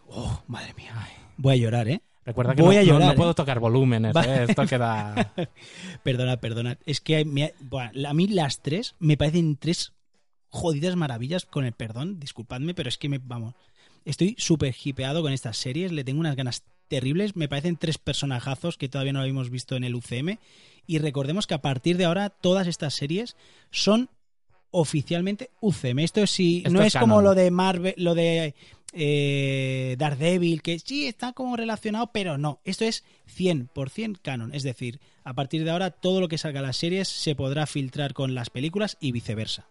Oh, 0.09 0.43
madre 0.47 0.75
mía. 0.75 0.93
Voy 1.38 1.55
a 1.55 1.57
llorar, 1.57 1.88
¿eh? 1.88 2.02
Recuerda 2.25 2.55
que 2.55 2.62
Voy 2.62 2.76
no, 2.76 2.81
a 2.81 2.85
llorar, 2.85 3.07
no 3.09 3.12
¿eh? 3.12 3.17
puedo 3.17 3.35
tocar 3.35 3.59
volúmenes, 3.59 4.14
¿eh? 4.14 4.47
Esto 4.49 4.67
queda... 4.67 5.33
Perdona, 6.02 6.37
perdona. 6.37 6.79
Es 6.87 7.00
que 7.00 7.25
me 7.25 7.55
a 7.73 8.14
mí 8.14 8.26
las 8.29 8.61
tres 8.61 8.95
me 8.99 9.17
parecen 9.17 9.57
tres 9.57 9.93
jodidas 10.49 10.95
maravillas, 10.97 11.47
con 11.47 11.64
el 11.64 11.73
perdón, 11.73 12.21
disculpadme, 12.21 12.75
pero 12.75 12.88
es 12.88 12.99
que 12.99 13.09
me, 13.09 13.19
vamos, 13.19 13.55
estoy 14.05 14.37
súper 14.38 14.75
hipeado 14.85 15.23
con 15.23 15.33
estas 15.33 15.57
series, 15.57 15.91
le 15.93 16.05
tengo 16.05 16.21
unas 16.21 16.37
ganas 16.37 16.62
terribles, 16.88 17.37
me 17.37 17.49
parecen 17.49 17.76
tres 17.76 17.97
personajazos 17.97 18.76
que 18.76 18.88
todavía 18.88 19.14
no 19.14 19.21
habíamos 19.21 19.49
visto 19.49 19.76
en 19.76 19.85
el 19.85 19.95
UCM 19.95 20.38
y 20.87 20.99
recordemos 20.99 21.47
que 21.47 21.55
a 21.55 21.62
partir 21.62 21.97
de 21.97 22.05
ahora 22.05 22.31
todas 22.31 22.67
estas 22.67 22.95
series 22.95 23.37
son 23.71 24.11
oficialmente 24.71 25.51
UCM. 25.61 26.01
Esto 26.01 26.23
es 26.23 26.31
si 26.31 26.59
Esto 26.59 26.71
no 26.71 26.81
es 26.81 26.95
es, 26.95 27.01
como 27.01 27.23
lo 27.23 27.35
de 27.35 27.51
Marvel, 27.51 27.95
lo 27.97 28.15
de 28.15 28.55
eh, 28.93 29.97
Daredevil, 29.99 30.62
que 30.62 30.79
sí 30.79 31.07
está 31.07 31.33
como 31.33 31.57
relacionado, 31.57 32.11
pero 32.12 32.39
no. 32.39 32.61
Esto 32.65 32.85
es 32.85 33.05
100% 33.37 34.19
canon. 34.23 34.55
Es 34.55 34.62
decir, 34.62 35.01
a 35.25 35.35
partir 35.35 35.65
de 35.65 35.71
ahora 35.71 35.91
todo 35.91 36.21
lo 36.21 36.29
que 36.29 36.39
salga 36.39 36.61
en 36.61 36.67
las 36.67 36.77
series 36.77 37.09
se 37.09 37.35
podrá 37.35 37.67
filtrar 37.67 38.12
con 38.15 38.35
las 38.35 38.51
películas 38.51 38.97
y 39.01 39.12
viceversa. 39.12 39.69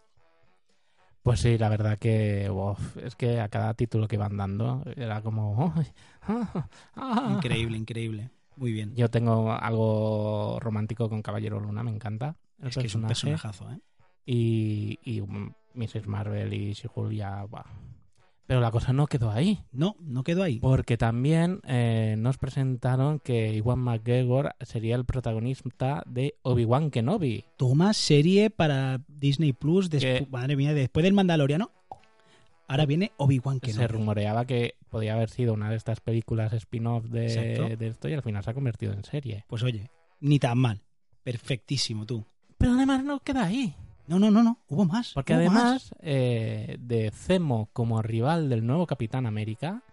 Pues 1.24 1.40
sí, 1.40 1.58
la 1.60 1.70
verdad 1.70 2.00
que 2.00 2.50
es 3.04 3.16
que 3.16 3.40
a 3.40 3.48
cada 3.50 3.76
título 3.76 4.08
que 4.08 4.18
van 4.18 4.38
dando 4.38 4.84
era 4.96 5.22
como... 5.22 5.72
"Ay, 5.76 5.86
ah, 6.24 6.68
ah". 6.96 7.34
Increíble, 7.36 7.78
increíble. 7.78 8.32
Muy 8.58 8.72
bien. 8.72 8.94
Yo 8.96 9.10
tengo 9.10 9.52
algo 9.52 10.60
romántico 10.60 11.10
con 11.10 11.22
Caballero 11.22 11.60
Luna, 11.60 11.84
me 11.84 11.92
encanta. 11.92 12.36
el 12.62 12.68
Es 12.70 12.78
que 12.78 12.88
es 12.88 12.96
un 12.96 13.02
personajazo, 13.08 13.72
¿eh? 13.72 13.80
Y, 14.26 15.00
y 15.04 15.22
mm, 15.22 15.54
Mrs. 15.76 16.08
Marvel 16.08 16.54
y 16.54 16.74
She-Hulk 16.74 17.12
ya... 17.14 17.46
Pero 18.48 18.60
la 18.60 18.72
cosa 18.72 18.92
no 18.92 19.08
quedó 19.08 19.32
ahí. 19.32 19.60
No, 19.72 19.96
no 20.02 20.24
quedó 20.24 20.44
ahí. 20.44 20.60
Porque 20.60 20.98
también 20.98 21.62
eh, 21.66 22.16
nos 22.18 22.38
presentaron 22.38 23.20
que 23.20 23.56
Iwan 23.56 23.80
McGregor 23.80 24.54
sería 24.60 24.96
el 24.98 25.06
protagonista 25.06 26.04
de 26.06 26.36
Obi-Wan 26.42 26.92
Kenobi. 26.92 27.46
Toma 27.56 27.94
serie 27.94 28.50
para 28.50 29.00
Disney 29.08 29.54
Plus. 29.54 29.90
despu- 29.90 30.00
Que- 30.26 30.28
Madre 30.30 30.58
mía, 30.58 30.74
después 30.74 31.04
del 31.04 31.14
Mandaloriano. 31.14 31.72
Ahora 32.72 32.86
viene 32.86 33.12
Obi-Wan 33.18 33.56
Se 33.56 33.74
Kenobi. 33.74 33.88
rumoreaba 33.88 34.46
que 34.46 34.76
podía 34.88 35.14
haber 35.14 35.30
sido 35.30 35.54
una 35.54 35.70
de 35.70 35.76
estas 35.76 36.00
películas 36.00 36.54
spin-off 36.54 37.04
de, 37.04 37.76
esto 37.82 38.08
y 38.08 38.14
al 38.14 38.22
final 38.22 38.46
se 38.46 38.52
ha 38.52 38.54
convertido 38.54 38.94
en 38.94 39.04
serie. 39.04 39.44
Pues 39.50 39.62
oye, 39.64 39.92
ni 40.22 40.40
tan 40.40 40.58
mal. 40.58 40.82
Perfectísimo, 41.22 42.06
tú. 42.06 42.24
Pero 42.58 42.72
además 42.72 43.04
no 43.04 43.20
queda 43.20 43.44
ahí. 43.44 43.76
No, 44.08 44.20
no, 44.20 44.32
no, 44.32 44.42
no. 44.42 44.58
Hubo 44.70 44.86
más. 44.86 45.12
Porque 45.14 45.34
hubo 45.34 45.42
además 45.42 45.94
eh, 46.00 46.78
de 46.80 47.12
Zemo 47.12 47.70
como 47.74 48.02
rival 48.02 48.48
del 48.48 48.66
nuevo 48.66 48.88
Capitán 48.88 49.26
América, 49.26 49.84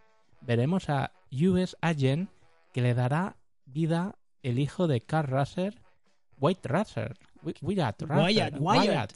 veremos 0.41 0.89
a 0.89 1.11
US 1.33 1.77
Agent 1.81 2.31
que 2.73 2.81
le 2.81 2.95
dará 2.95 3.39
vida 3.67 4.15
el 4.45 4.61
hijo 4.61 4.87
de 4.87 5.01
Carl 5.01 5.27
Russell, 5.27 5.75
White 6.39 6.69
Russell. 6.69 7.13
Wyatt, 7.43 8.03
Russell, 8.03 8.25
Wyatt, 8.25 8.55
Wyatt. 8.61 9.13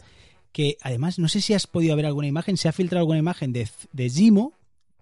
Que 0.53 0.77
además 0.83 1.19
no 1.19 1.29
sé 1.29 1.41
si 1.41 1.55
has 1.55 1.67
podido 1.67 1.97
ver 1.97 2.07
alguna 2.07 2.27
imagen, 2.27 2.57
se 2.57 2.69
ha 2.69 2.73
filtrado 2.73 3.01
alguna 3.01 3.19
imagen 3.19 3.53
de, 3.53 3.69
de 3.93 4.11
Zimo, 4.11 4.53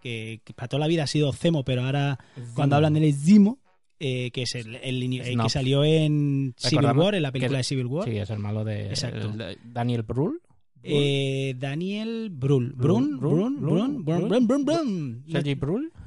que, 0.03 0.41
que 0.45 0.53
para 0.55 0.69
toda 0.69 0.81
la 0.81 0.87
vida 0.87 1.03
ha 1.03 1.07
sido 1.07 1.33
Zemo, 1.33 1.65
pero 1.65 1.83
ahora 1.85 2.19
cuando 2.55 2.77
hablan 2.77 2.95
de 2.95 3.01
él 3.01 3.05
es 3.07 3.23
Zimo, 3.23 3.59
eh, 3.99 4.31
que 4.31 4.43
es 4.43 4.55
el, 4.55 4.77
el- 4.77 5.03
el 5.03 5.39
que 5.43 5.49
salió 5.51 5.85
en 5.85 6.55
Civil 6.57 6.79
Recordamos 6.79 7.05
War, 7.05 7.15
en 7.17 7.23
la 7.23 7.33
película 7.33 7.59
de 7.59 7.65
Civil 7.65 7.87
War. 7.87 8.09
Sí, 8.09 8.17
es 8.17 8.31
el 8.31 8.39
malo 8.39 8.65
de, 8.65 8.91
Daniel 9.65 10.03
Brühl. 10.05 10.41
Eh, 10.83 11.55
Daniel 11.59 12.31
Brühl. 12.33 12.73
Brun, 12.73 13.19
Brun, 13.19 13.21
Brun, 13.21 13.61
Brun, 13.61 13.61
Brun, 13.61 14.05
Brun, 14.05 14.29
Brun, 14.29 14.47
Brun, 14.47 14.65
Brun. 14.65 15.25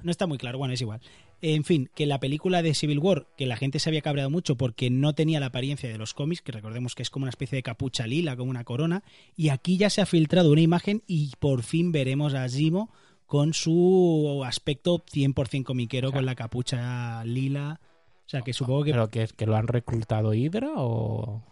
No 0.02 0.10
está 0.10 0.26
muy 0.26 0.40
claro, 0.40 0.58
bueno, 0.58 0.74
es 0.74 0.82
igual. 0.82 1.00
En 1.46 1.66
fin, 1.66 1.90
que 1.94 2.06
la 2.06 2.22
película 2.22 2.62
de 2.62 2.74
Civil 2.74 3.00
War, 3.00 3.28
que 3.36 3.46
la 3.46 3.58
gente 3.58 3.80
se 3.80 3.90
había 3.90 4.02
cabreado 4.02 4.30
mucho 4.30 4.56
porque 4.56 4.90
no 4.90 5.14
tenía 5.14 5.42
la 5.42 5.48
apariencia 5.48 5.90
de 5.90 5.98
los 5.98 6.14
cómics, 6.14 6.42
que 6.42 6.54
recordemos 6.54 6.96
que 6.96 7.04
es 7.04 7.10
como 7.10 7.24
una 7.26 7.32
especie 7.32 7.58
de 7.58 7.64
capucha 7.64 8.08
lila, 8.08 8.38
como 8.38 8.50
una 8.50 8.64
corona, 8.64 9.04
y 9.36 9.50
aquí 9.50 9.76
ya 9.76 9.90
se 9.90 10.00
ha 10.00 10.06
filtrado 10.06 10.54
una 10.54 10.62
imagen 10.62 11.04
y 11.06 11.34
por 11.40 11.64
fin 11.64 11.92
veremos 11.92 12.34
a 12.34 12.48
Zimo 12.48 12.94
con 13.26 13.54
su 13.54 14.42
aspecto 14.46 15.04
100% 15.04 15.66
comiquero, 15.66 16.14
con 16.14 16.26
la 16.26 16.36
capucha 16.36 17.26
lila. 17.26 17.82
O 18.26 18.30
sea, 18.30 18.42
que 18.42 18.54
supongo 18.54 18.86
que... 18.86 18.92
¿Pero 18.92 19.10
que 19.10 19.28
que 19.28 19.46
lo 19.46 19.58
han 19.58 19.68
reclutado 19.68 20.34
Hydra 20.34 20.72
o...? 20.78 21.44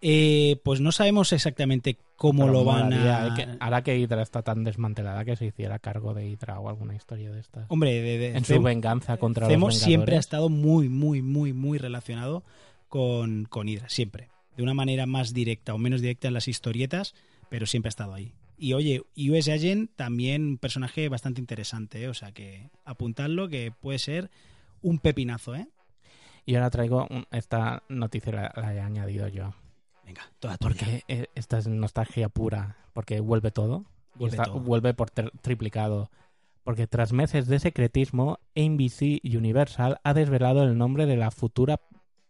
Eh, 0.00 0.60
pues 0.64 0.80
no 0.80 0.92
sabemos 0.92 1.32
exactamente 1.32 1.96
cómo 2.16 2.42
Pero 2.44 2.52
lo 2.52 2.64
van 2.64 2.92
a... 2.92 3.28
eh, 3.28 3.30
que- 3.36 3.48
ahora 3.60 3.82
que 3.82 3.98
Hydra 3.98 4.22
está 4.22 4.42
tan 4.42 4.64
desmantelada 4.64 5.24
que 5.24 5.36
se 5.36 5.46
hiciera 5.46 5.78
cargo 5.78 6.14
de 6.14 6.28
Hydra 6.28 6.58
o 6.60 6.68
alguna 6.68 6.94
historia 6.94 7.30
de 7.30 7.40
estas. 7.40 7.66
Hombre, 7.68 7.92
de, 8.00 8.18
de- 8.18 8.36
en 8.36 8.44
su 8.44 8.60
venganza 8.62 9.16
contra 9.16 9.46
Zemo 9.46 9.66
los 9.66 9.78
siempre 9.78 10.16
ha 10.16 10.20
estado 10.20 10.48
muy, 10.48 10.88
muy, 10.88 11.22
muy, 11.22 11.52
muy 11.52 11.78
relacionado 11.78 12.44
con, 12.88 13.44
con 13.46 13.68
Hydra, 13.68 13.88
siempre. 13.88 14.28
De 14.56 14.62
una 14.62 14.74
manera 14.74 15.06
más 15.06 15.34
directa 15.34 15.74
o 15.74 15.78
menos 15.78 16.00
directa 16.00 16.28
en 16.28 16.34
las 16.34 16.48
historietas, 16.48 17.14
pero 17.50 17.66
siempre 17.66 17.88
ha 17.88 17.90
estado 17.90 18.14
ahí. 18.14 18.32
Y 18.58 18.72
oye, 18.72 19.02
US 19.16 19.48
Agent 19.50 19.90
también 19.96 20.42
un 20.46 20.58
personaje 20.58 21.08
bastante 21.10 21.40
interesante, 21.42 22.02
¿eh? 22.02 22.08
o 22.08 22.14
sea 22.14 22.32
que 22.32 22.70
apuntadlo 22.86 23.48
que 23.48 23.70
puede 23.70 23.98
ser 23.98 24.30
un 24.80 24.98
pepinazo, 24.98 25.54
¿eh? 25.54 25.68
Y 26.46 26.54
ahora 26.54 26.70
traigo 26.70 27.06
un- 27.10 27.26
esta 27.32 27.82
noticia, 27.90 28.32
la, 28.32 28.52
la 28.56 28.74
he 28.74 28.80
añadido 28.80 29.28
yo. 29.28 29.52
Venga, 30.06 30.22
toda 30.38 30.56
tuya. 30.56 30.68
Porque 30.76 31.02
eh, 31.08 31.26
esta 31.34 31.58
es 31.58 31.66
nostalgia 31.68 32.28
pura, 32.30 32.76
porque 32.94 33.20
vuelve 33.20 33.50
todo. 33.50 33.84
Vuelve 34.14 34.36
está- 34.36 34.44
todo. 34.44 34.60
vuelve 34.60 34.94
por 34.94 35.10
triplicado. 35.10 36.10
Porque 36.64 36.86
tras 36.86 37.12
meses 37.12 37.46
de 37.46 37.58
secretismo, 37.60 38.38
NBC 38.54 39.20
Universal 39.36 40.00
ha 40.02 40.14
desvelado 40.14 40.62
el 40.64 40.78
nombre 40.78 41.06
de 41.06 41.16
la 41.16 41.30
futura 41.30 41.80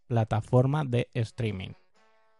plataforma 0.08 0.84
de 0.84 1.08
streaming, 1.14 1.70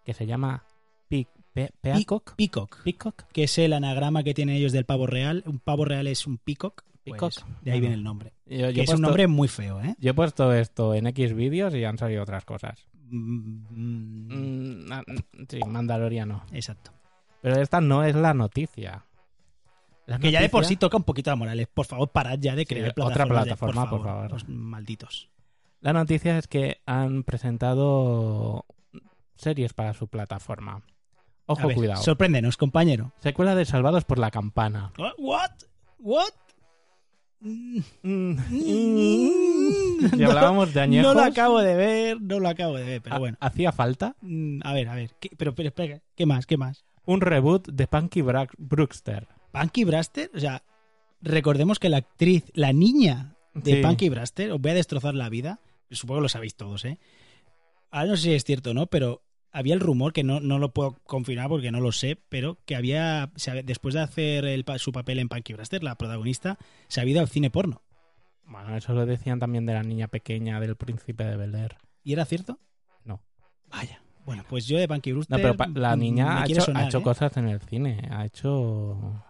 que 0.05 0.14
se 0.14 0.26
llama 0.26 0.64
Pe- 1.09 1.26
Pe- 1.52 1.71
Peacock. 1.81 2.35
Peacock, 2.37 2.83
Peacock. 2.83 3.23
que 3.33 3.45
es 3.45 3.57
el 3.59 3.73
anagrama 3.73 4.23
que 4.23 4.35
tienen 4.35 4.57
ellos 4.57 4.73
del 4.73 4.85
pavo 4.85 5.07
real. 5.07 5.43
Un 5.47 5.59
pavo 5.59 5.85
real 5.85 6.07
es 6.07 6.26
un 6.26 6.38
peacock. 6.38 6.83
pues, 7.05 7.45
de 7.62 7.71
ahí 7.73 7.81
viene 7.81 7.95
el 7.95 8.02
nombre. 8.02 8.33
Yo, 8.47 8.69
yo 8.71 8.75
Que 8.75 8.81
es 8.83 8.90
un 8.90 9.00
nombre 9.00 9.26
muy 9.28 9.47
feo, 9.49 9.81
¿eh? 9.81 9.95
yo 9.99 10.11
he 10.11 10.14
puesto 10.14 10.52
esto 10.52 10.93
en 10.93 11.07
X 11.07 11.35
vídeos 11.35 11.73
y 11.75 11.85
han 11.85 11.97
salido 11.99 12.23
otras 12.23 12.45
cosas. 12.45 12.88
Mm, 13.09 13.67
mm, 13.71 14.87
Mm, 14.89 14.91
mm, 14.91 15.47
sí, 15.49 15.61
Mandaloriano. 15.67 16.45
Exacto. 16.53 16.93
Pero 17.43 17.61
esta 17.61 17.81
no 17.81 18.03
es 18.05 18.15
la 18.17 18.35
noticia. 18.35 19.05
La 20.07 20.19
Que 20.19 20.31
ya 20.31 20.41
de 20.41 20.49
por 20.49 20.65
sí 20.65 20.77
toca 20.77 20.97
un 20.97 21.03
poquito 21.05 21.31
a 21.31 21.37
Morales. 21.37 21.67
Por 21.73 21.87
favor, 21.87 22.09
parad 22.11 22.39
ya 22.39 22.55
de 22.55 22.63
Sí, 22.63 22.67
crear 22.67 22.91
otra 22.91 23.05
plataformas 23.27 23.45
de- 23.45 23.49
plataforma, 23.51 23.91
por 23.91 24.03
favor. 24.05 24.31
Los 24.33 24.49
malditos. 24.49 25.29
La 25.81 25.93
noticia 25.93 26.39
es 26.39 26.47
que 26.49 26.81
han 26.87 27.23
presentado 27.25 28.65
series 29.37 29.73
para 29.73 29.95
su 29.95 30.09
plataforma. 30.09 30.83
Ojo, 31.47 31.69
ver, 31.69 31.77
cuidado. 31.77 32.03
Sorpréndenos, 32.03 32.57
compañero. 32.57 33.13
Secuela 33.19 33.55
de 33.55 33.65
Salvados 33.65 34.05
por 34.05 34.19
la 34.19 34.31
Campana. 34.31 34.93
¿What? 35.19 35.51
¿What? 35.99 36.31
Mm, 37.47 38.37
Si 40.11 40.17
no, 40.23 40.29
hablábamos 40.29 40.73
de 40.75 40.81
añejos, 40.81 41.15
No 41.15 41.21
lo 41.21 41.26
acabo 41.26 41.61
de 41.61 41.75
ver, 41.75 42.21
no 42.21 42.41
lo 42.41 42.49
acabo 42.49 42.76
de 42.76 42.85
ver, 42.85 43.03
pero 43.03 43.17
ha- 43.17 43.19
bueno. 43.19 43.37
hacía 43.41 43.73
falta 43.73 44.15
Mm, 44.21 44.61
A 44.65 44.73
ver, 44.73 44.88
a 44.88 44.95
ver. 44.95 45.11
¿qué- 45.21 45.31
pero, 45.37 45.55
pero 45.55 45.69
espera, 45.69 46.00
¿qué 46.15 46.26
más? 46.26 46.47
¿Qué 46.47 46.57
más? 46.57 46.85
un 47.05 47.21
reboot 47.21 47.69
de 47.69 47.87
Punky 47.87 48.21
Bra- 48.23 48.49
Brewster. 48.59 49.29
Punky 49.53 49.85
Braster, 49.85 50.29
o 50.35 50.41
sea, 50.41 50.65
recordemos 51.23 51.79
que 51.79 51.88
la 51.88 51.99
actriz, 51.99 52.45
la 52.55 52.73
niña 52.73 53.37
de 53.55 53.76
Sí. 53.76 53.83
Punky 53.83 54.09
Braster, 54.09 54.50
os 54.50 54.61
voy 54.61 54.73
a 54.73 54.75
destrozar 54.75 55.15
la 55.15 55.29
vida. 55.29 55.61
Supongo 55.91 56.19
que 56.19 56.23
lo 56.25 56.29
sabéis 56.29 56.57
todos, 56.57 56.85
¿eh? 56.85 56.99
Ahora 57.93 58.09
no 58.11 58.17
sé 58.17 58.23
si 58.25 58.33
es 58.35 58.43
cierto 58.45 58.71
o 58.71 58.75
no, 58.75 58.87
pero 58.88 59.23
había 59.57 59.75
el 59.75 59.81
rumor, 59.81 60.13
que 60.13 60.23
no, 60.23 60.41
no 60.41 60.59
lo 60.59 60.73
puedo 60.73 60.97
confirmar 61.05 61.49
porque 61.49 61.71
no 61.71 61.81
lo 61.81 61.91
sé, 61.93 62.19
pero 62.29 62.59
que 62.67 62.77
había, 62.77 63.31
después 63.65 63.95
de 63.95 64.01
hacer 64.01 64.45
el 64.45 64.65
su 64.79 64.93
papel 64.93 65.19
en 65.19 65.29
Punky 65.29 65.55
Braster, 65.55 65.83
la 65.83 65.97
protagonista, 65.97 66.59
se 66.89 67.01
había 67.01 67.13
ido 67.13 67.21
al 67.23 67.29
cine 67.29 67.51
porno. 67.51 67.83
Bueno, 68.45 68.77
eso 68.77 68.93
lo 68.93 69.07
decían 69.07 69.39
también 69.41 69.67
de 69.67 69.73
la 69.75 69.83
niña 69.83 70.09
pequeña 70.09 70.61
del 70.61 70.77
príncipe 70.77 71.25
de 71.25 71.37
Bel 71.37 71.55
Air. 71.55 71.77
¿Y 72.05 72.13
era 72.13 72.25
cierto? 72.25 72.59
No. 73.05 73.21
Vaya. 73.71 74.01
Bueno, 74.25 74.45
pues 74.49 74.67
yo 74.67 74.79
de 74.79 74.87
Punky 74.89 75.11
No, 75.11 75.17
Brewster. 75.17 75.41
pero 75.41 75.57
pa- 75.57 75.69
la 75.69 75.97
niña 75.97 76.27
me 76.27 76.41
ha 76.41 76.45
quiere 76.45 76.59
hecho, 76.61 76.67
sonar, 76.67 76.85
ha 76.85 76.87
hecho 76.87 76.99
¿eh? 76.99 77.03
cosas 77.03 77.37
en 77.37 77.49
el 77.49 77.61
cine. 77.61 78.09
Ha 78.11 78.25
hecho... 78.25 79.25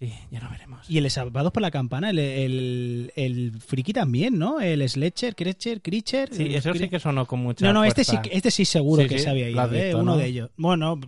Sí, 0.00 0.14
ya 0.30 0.40
lo 0.40 0.48
veremos. 0.48 0.88
Y 0.88 0.96
el 0.96 1.10
Salvados 1.10 1.52
por 1.52 1.60
la 1.60 1.70
Campana, 1.70 2.08
el, 2.08 2.18
el, 2.18 3.12
el 3.16 3.52
friki 3.60 3.92
también, 3.92 4.38
¿no? 4.38 4.58
El 4.58 4.88
Sledger, 4.88 5.36
Creature, 5.36 5.82
Creature. 5.82 6.28
Sí, 6.32 6.54
eso 6.54 6.72
sí 6.72 6.88
que 6.88 6.98
sonó 6.98 7.26
con 7.26 7.40
mucha 7.40 7.66
No, 7.66 7.74
no, 7.74 7.84
este 7.84 8.02
sí, 8.04 8.16
este 8.32 8.50
sí 8.50 8.64
seguro 8.64 9.02
Sí, 9.02 9.08
que 9.10 9.18
sí, 9.18 9.24
se 9.24 9.30
había 9.30 9.50
ido, 9.50 9.74
¿eh? 9.74 9.94
uno 9.94 10.12
¿no? 10.12 10.16
de 10.16 10.24
ellos. 10.24 10.50
Bueno, 10.56 10.98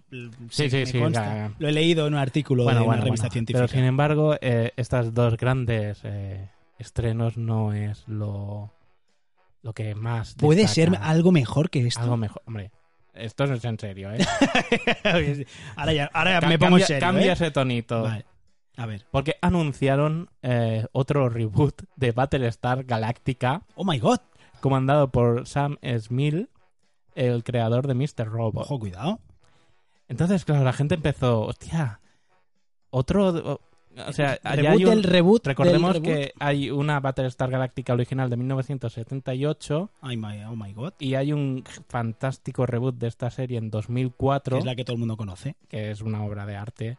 Sí, 0.51 0.69
sí, 0.69 0.85
sí, 0.85 0.93
me 0.99 1.05
consta. 1.05 1.25
ya, 1.25 1.35
ya. 1.49 1.55
Lo 1.59 1.69
he 1.69 1.73
leído 1.73 2.07
en 2.07 2.13
un 2.13 2.21
artículo 2.21 2.65
Bueno, 2.65 2.81
de 2.81 2.85
una 2.87 2.97
bueno, 2.97 3.05
revista 3.05 3.29
bueno. 3.29 3.33
científica. 3.33 3.67
Pero 3.67 3.69
sin 3.79 3.85
embargo, 3.85 4.37
eh, 4.43 4.73
estas 4.77 5.15
dos 5.15 5.39
grandes 5.39 6.01
eh, 6.05 6.51
estrenos 6.79 7.39
no 7.39 7.73
es 7.73 8.07
lo, 8.09 8.71
lo 9.63 9.73
que 9.73 9.95
más. 9.95 10.35
¿Puede 10.35 10.69
ser 10.69 10.91
algo 11.01 11.33
mejor 11.33 11.71
que 11.71 11.87
esto? 11.87 12.01
Algo 12.03 12.19
mejor. 12.19 12.43
Hombre, 12.45 12.71
esto 13.15 13.47
no 13.47 13.55
es 13.55 13.65
en 13.65 13.79
serio, 13.79 14.11
¿eh? 14.13 14.19
ahora 15.77 15.93
ya, 15.95 16.11
ahora 16.13 16.41
Ca- 16.41 16.49
me 16.49 16.59
pongo 16.59 16.77
en 16.77 16.85
serio, 16.85 17.01
cambia 17.01 17.31
¿eh? 17.31 17.33
ese 17.33 17.51
tonito. 17.51 18.03
Vale. 18.03 18.27
A 18.77 18.87
ver. 18.87 19.05
Porque 19.11 19.37
anunciaron 19.43 20.31
eh, 20.43 20.87
otro 20.93 21.29
reboot 21.29 21.83
de 21.97 22.13
Battlestar 22.13 22.85
Galactica, 22.85 23.63
Oh 23.75 23.85
my 23.85 23.99
god. 23.99 24.19
comandado 24.61 25.11
por 25.11 25.47
Sam 25.47 25.77
Smith, 25.99 26.49
el 27.15 27.45
creador 27.45 27.87
de 27.87 27.95
Mr. 27.95 28.27
Robot. 28.27 28.65
Ojo, 28.65 28.79
cuidado. 28.79 29.21
Entonces, 30.09 30.45
claro, 30.45 30.65
la 30.65 30.73
gente 30.73 30.95
empezó, 30.95 31.43
hostia, 31.43 32.01
otro... 32.91 33.61
O 34.07 34.13
sea, 34.15 34.39
reboot 34.43 34.67
hay 34.73 34.85
un- 34.87 34.91
del 34.91 35.03
reboot. 35.03 35.47
Recordemos 35.47 35.93
del 35.93 36.03
reboot. 36.03 36.19
que 36.19 36.33
hay 36.41 36.71
una 36.71 36.99
Battlestar 37.01 37.51
Galactica 37.51 37.93
original 37.93 38.31
de 38.31 38.39
1978 38.39 39.91
Ay, 40.01 40.17
my- 40.17 40.45
oh 40.45 40.57
my 40.57 40.73
god. 40.73 40.95
y 40.99 41.15
hay 41.15 41.33
un 41.35 41.63
fantástico 41.89 42.65
reboot 42.65 42.97
de 42.97 43.09
esta 43.09 43.31
serie 43.31 43.59
en 43.59 43.71
2004, 43.71 44.57
Que 44.57 44.61
es 44.61 44.65
la 44.65 44.75
que 44.75 44.85
todo 44.87 44.95
el 44.95 45.01
mundo 45.01 45.19
conoce. 45.19 45.57
que 45.69 45.91
es 45.91 46.01
una 46.01 46.25
obra 46.25 46.47
de 46.47 46.57
arte. 46.57 46.97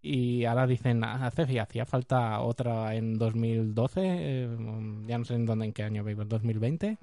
Y 0.00 0.44
ahora 0.44 0.66
dicen, 0.68 1.02
hace 1.02 1.46
si 1.46 1.58
hacía 1.58 1.84
falta 1.84 2.40
otra 2.40 2.94
en 2.94 3.18
2012, 3.18 4.00
eh, 4.04 4.48
ya 5.06 5.18
no 5.18 5.24
sé 5.24 5.34
en 5.34 5.44
dónde, 5.44 5.66
en 5.66 5.72
qué 5.72 5.82
año 5.82 6.04
vivo, 6.04 6.22
¿en 6.22 6.28
2020? 6.28 6.98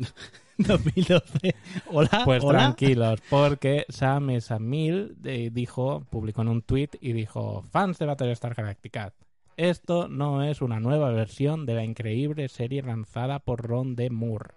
2012. 0.57 1.55
Hola. 1.91 2.21
Pues 2.23 2.43
hola. 2.43 2.59
tranquilos, 2.59 3.21
porque 3.29 3.85
Sam 3.89 4.39
Samil 4.39 5.17
eh, 5.25 5.49
dijo, 5.51 6.05
publicó 6.09 6.43
en 6.43 6.47
un 6.47 6.61
tweet 6.61 6.91
y 7.01 7.11
dijo, 7.11 7.65
fans 7.69 7.99
de 7.99 8.05
Battlestar 8.05 8.53
Galactica, 8.53 9.13
esto 9.57 10.07
no 10.07 10.43
es 10.43 10.61
una 10.61 10.79
nueva 10.79 11.11
versión 11.11 11.65
de 11.65 11.75
la 11.75 11.83
increíble 11.83 12.47
serie 12.49 12.81
lanzada 12.81 13.39
por 13.39 13.61
Ron 13.61 13.95
D. 13.95 14.09
Moore. 14.09 14.51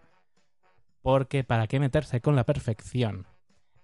Porque 1.03 1.45
para 1.45 1.67
qué 1.67 1.79
meterse 1.79 2.21
con 2.21 2.37
la 2.37 2.45
perfección. 2.45 3.27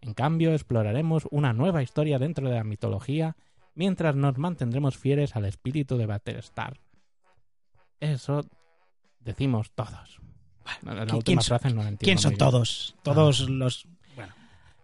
En 0.00 0.14
cambio, 0.14 0.52
exploraremos 0.52 1.26
una 1.30 1.52
nueva 1.52 1.82
historia 1.82 2.18
dentro 2.18 2.48
de 2.48 2.56
la 2.56 2.64
mitología 2.64 3.36
mientras 3.74 4.14
nos 4.16 4.38
mantendremos 4.38 4.96
fieles 4.96 5.36
al 5.36 5.44
espíritu 5.44 5.96
de 5.96 6.06
Battlestar. 6.06 6.78
Eso 8.00 8.44
decimos 9.20 9.70
todos. 9.74 10.20
Bueno, 10.82 11.00
la 11.00 11.06
¿quién- 11.06 11.16
última 11.16 11.42
frase 11.42 11.68
no 11.70 11.82
la 11.82 11.88
entiendo 11.88 12.04
¿Quién 12.04 12.18
son 12.18 12.36
todos? 12.36 12.96
Todos 13.02 13.48
los. 13.48 13.86
Bueno, 14.16 14.32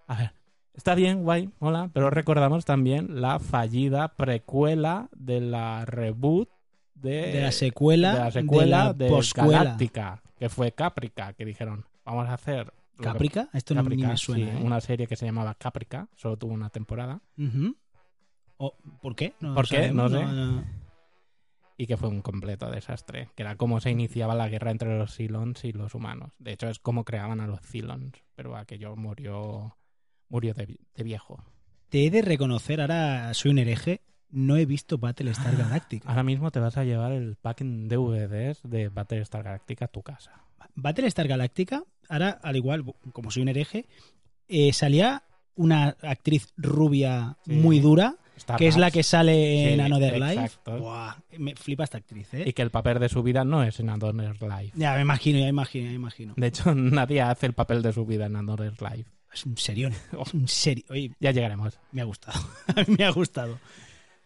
A 0.07 0.17
ver, 0.17 0.33
está 0.75 0.95
bien, 0.95 1.23
guay, 1.23 1.51
hola, 1.59 1.91
pero 1.93 2.11
recordamos 2.11 2.65
también 2.65 3.21
la 3.21 3.39
fallida 3.39 4.09
precuela 4.15 5.09
de 5.17 5.41
la 5.41 5.85
reboot 5.87 6.49
de, 6.95 7.33
de 7.33 7.43
la 7.43 7.53
secuela. 7.53 8.13
de 8.15 8.19
la 8.21 8.31
secuela 8.31 8.93
de, 8.93 9.11
la. 9.11 9.21
Galáctica, 9.35 10.23
que 10.39 10.49
fue 10.49 10.73
Caprica, 10.73 11.33
que 11.33 11.45
dijeron, 11.45 11.87
vamos 12.05 12.29
a 12.29 12.35
hacer... 12.35 12.73
¿Caprica? 13.01 13.49
Esto 13.55 13.75
no 13.75 13.83
ni 13.85 13.97
me 13.97 14.15
suena. 14.19 14.51
sí, 14.53 14.59
¿eh? 14.59 14.61
una 14.63 14.79
serie 14.83 15.07
que 15.07 15.17
se 15.17 15.25
llamaba 15.25 15.55
Caprica, 15.55 16.09
solo 16.17 16.37
tuvo 16.37 16.53
una 16.53 16.69
temporada, 16.69 17.23
Ujú. 17.39 17.75
Oh, 18.63 18.75
¿Por 19.01 19.17
qué? 19.17 19.33
No 19.41 19.55
¿Por 19.55 19.67
qué? 19.67 19.77
sabemos, 19.77 20.13
No 20.13 20.19
sé. 20.19 20.25
no. 20.27 20.65
y 21.79 21.87
que 21.87 21.97
fue 21.97 22.11
un 22.11 22.21
completo 22.21 22.71
desastre, 22.71 23.31
que 23.35 23.43
era 23.43 23.57
cómo 23.57 23.81
se 23.81 23.91
iniciaba 23.91 24.35
la 24.35 24.49
guerra 24.51 24.71
entre 24.71 24.99
los 24.99 25.17
Cylons 25.17 25.65
y 25.65 25.73
los 25.73 25.95
humanos. 25.95 26.33
De 26.39 26.53
hecho, 26.53 26.69
es 26.69 26.79
como 26.79 27.05
creaban 27.05 27.41
a 27.41 27.47
los 27.47 27.61
Cylons, 27.63 28.13
pero 28.35 28.55
aquello 28.57 28.95
murió, 28.97 29.77
murió 30.29 30.53
de, 30.53 30.79
de 30.95 31.03
viejo. 31.03 31.43
Te 31.89 32.05
he 32.07 32.11
de 32.11 32.21
reconocer, 32.21 32.83
ahora 32.83 33.33
soy 33.33 33.53
un 33.53 33.59
hereje, 33.61 34.03
no 34.29 34.57
he 34.59 34.67
visto 34.67 34.99
Battlestar 34.99 35.57
Galactica. 35.57 36.07
Ahora 36.09 36.23
mismo 36.23 36.51
te 36.51 36.61
vas 36.61 36.77
a 36.77 36.85
llevar 36.85 37.13
el 37.13 37.37
pack 37.37 37.63
en 37.63 37.89
DVDs 37.89 38.61
de 38.63 38.91
Battlestar 38.91 39.43
Galactica 39.43 39.87
a 39.87 39.89
tu 39.89 40.03
casa. 40.03 40.45
Battlestar 40.75 41.27
Galactica, 41.29 41.83
ahora, 42.11 42.39
al 42.43 42.57
igual, 42.57 42.85
como 43.15 43.31
soy 43.31 43.43
un 43.43 43.49
hereje, 43.49 43.87
eh, 44.49 44.73
salía 44.75 45.23
una 45.57 45.97
actriz 46.03 46.53
rubia 46.59 47.39
Sí. 47.45 47.53
muy 47.55 47.81
dura, 47.81 48.17
Star 48.41 48.59
que 48.59 48.67
es 48.67 48.77
la 48.77 48.91
que 48.91 49.03
sale 49.03 49.73
en 49.75 49.81
Another 49.81 50.19
Life. 50.19 50.33
exacto. 50.35 50.79
Buah, 50.79 51.15
me 51.39 51.55
flipa 51.55 51.85
esta 51.85 51.99
actriz, 51.99 52.33
¿eh? 52.35 52.45
Y 52.47 52.53
que 52.53 52.63
el 52.63 52.71
papel 52.71 52.99
de 52.99 53.09
su 53.09 53.23
vida 53.23 53.45
no 53.45 53.63
es 53.63 53.79
en 53.81 53.89
Another 53.91 54.37
Life. 54.43 54.73
Ya 54.75 54.95
me 54.95 55.03
imagino, 55.03 55.39
ya 55.39 55.45
me 55.45 55.51
imagino, 55.51 55.85
ya 55.85 55.91
me 55.91 55.97
imagino. 55.97 56.35
De 56.37 56.47
hecho, 56.47 56.75
nadie 56.75 57.21
hace 57.23 57.47
el 57.47 57.53
papel 57.53 57.83
de 57.83 57.93
su 57.93 58.05
vida 58.05 58.27
en 58.27 58.37
Another 58.37 58.73
Life. 58.83 59.09
Es 59.33 59.47
un 59.47 59.57
serión, 59.57 59.93
es 60.27 60.35
un 60.35 60.49
serio. 60.49 60.85
Oye, 60.91 61.13
Ya 61.21 61.31
llegaremos. 61.31 61.79
me 61.93 62.01
ha 62.01 62.05
gustado, 62.05 62.41
me 62.99 63.05
ha 63.05 63.11
gustado. 63.11 63.59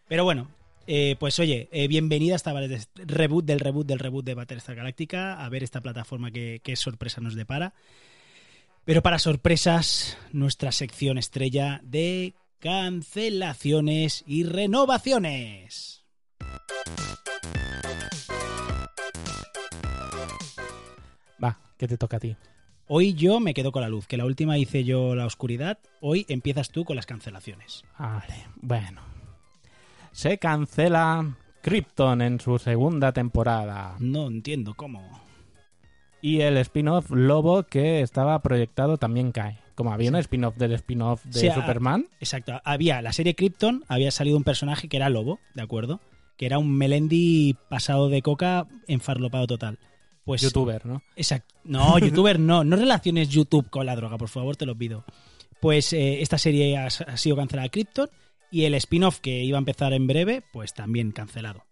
Pero 0.09 0.25
bueno, 0.25 0.49
eh, 0.87 1.17
pues 1.19 1.39
oye, 1.39 1.69
eh, 1.73 1.89
bienvenida 1.89 2.35
a 2.35 2.37
esta 2.37 2.53
reboot 2.95 3.45
del 3.45 3.61
reboot 3.61 3.87
del 3.87 3.99
reboot 3.99 4.25
de 4.25 4.35
Battlestar 4.35 4.77
Galactica, 4.77 5.45
a 5.45 5.49
ver 5.49 5.63
esta 5.63 5.81
plataforma 5.81 6.31
que, 6.31 6.61
que 6.63 6.77
sorpresa 6.77 7.21
nos 7.21 7.35
depara. 7.35 7.75
Pero 8.85 9.03
para 9.03 9.19
sorpresas, 9.19 10.19
nuestra 10.33 10.71
sección 10.71 11.17
estrella 11.17 11.81
de 11.85 12.35
cancelaciones 12.59 14.25
y 14.27 14.45
renovaciones. 14.45 16.05
Va, 21.43 21.59
¿qué 21.77 21.89
te 21.89 21.99
toca 21.99 22.17
a 22.19 22.21
ti? 22.21 22.37
Hoy 22.87 23.15
yo 23.15 23.41
me 23.41 23.55
quedo 23.55 23.73
con 23.73 23.83
la 23.83 23.89
luz, 23.89 24.07
que 24.07 24.19
la 24.19 24.27
última 24.27 24.59
hice 24.59 24.85
yo 24.85 25.15
la 25.15 25.25
oscuridad, 25.25 25.79
hoy 26.01 26.27
empiezas 26.29 26.71
tú 26.71 26.85
con 26.85 26.97
las 26.97 27.07
cancelaciones. 27.07 27.83
Vale, 27.99 28.47
bueno. 28.57 29.01
Se 30.13 30.39
cancela 30.39 31.37
Krypton 31.63 32.21
en 32.21 32.41
su 32.41 32.59
segunda 32.59 33.13
temporada. 33.13 33.97
No 33.99 34.27
entiendo 34.27 34.75
cómo. 34.75 35.23
Y 36.21 36.43
el 36.43 36.59
spin-off 36.59 37.11
Lobo 37.11 37.63
que 37.63 38.03
estaba 38.03 38.41
proyectado 38.43 38.99
también 38.99 39.33
cae. 39.33 39.64
Como 39.75 39.93
había 39.93 40.11
un 40.11 40.17
spin-off 40.17 40.57
del 40.57 40.73
spin-off 40.73 41.25
de 41.25 41.41
Sí, 41.41 41.51
Superman. 41.51 42.07
Exacto. 42.21 42.61
Había 42.65 43.03
la 43.03 43.13
serie 43.13 43.35
Krypton, 43.35 43.85
había 43.89 44.11
salido 44.11 44.37
un 44.37 44.45
personaje 44.45 44.89
que 44.89 44.97
era 44.97 45.09
Lobo, 45.09 45.41
¿de 45.55 45.63
acuerdo? 45.63 46.01
Que 46.37 46.47
era 46.47 46.59
un 46.59 46.77
Melendi 46.77 47.57
pasado 47.69 48.09
de 48.09 48.23
coca 48.23 48.67
enfarlopado 48.87 49.47
total. 49.47 49.79
Pues 50.25 50.43
youtuber, 50.43 50.87
¿no? 50.87 51.03
Exacto. 51.17 51.55
No, 51.65 51.99
youtuber 51.99 52.39
no. 52.39 52.65
No 52.65 52.77
relaciones 52.77 53.29
YouTube 53.29 53.69
con 53.69 53.87
la 53.87 53.97
droga, 53.97 54.17
por 54.17 54.29
favor, 54.29 54.57
te 54.57 54.65
lo 54.67 54.77
pido. 54.77 55.05
Pues 55.61 55.93
eh, 55.93 56.23
esta 56.23 56.39
serie 56.39 56.77
ha, 56.77 56.87
ha 56.87 57.17
sido 57.17 57.37
cancelada 57.37 57.69
Krypton 57.69 58.09
y 58.51 58.65
el 58.65 58.75
spin-off 58.75 59.19
que 59.19 59.43
iba 59.43 59.59
a 59.59 59.61
empezar 59.61 59.93
en 59.93 60.07
breve, 60.07 60.43
pues 60.53 60.73
también 60.73 61.11
cancelado. 61.13 61.65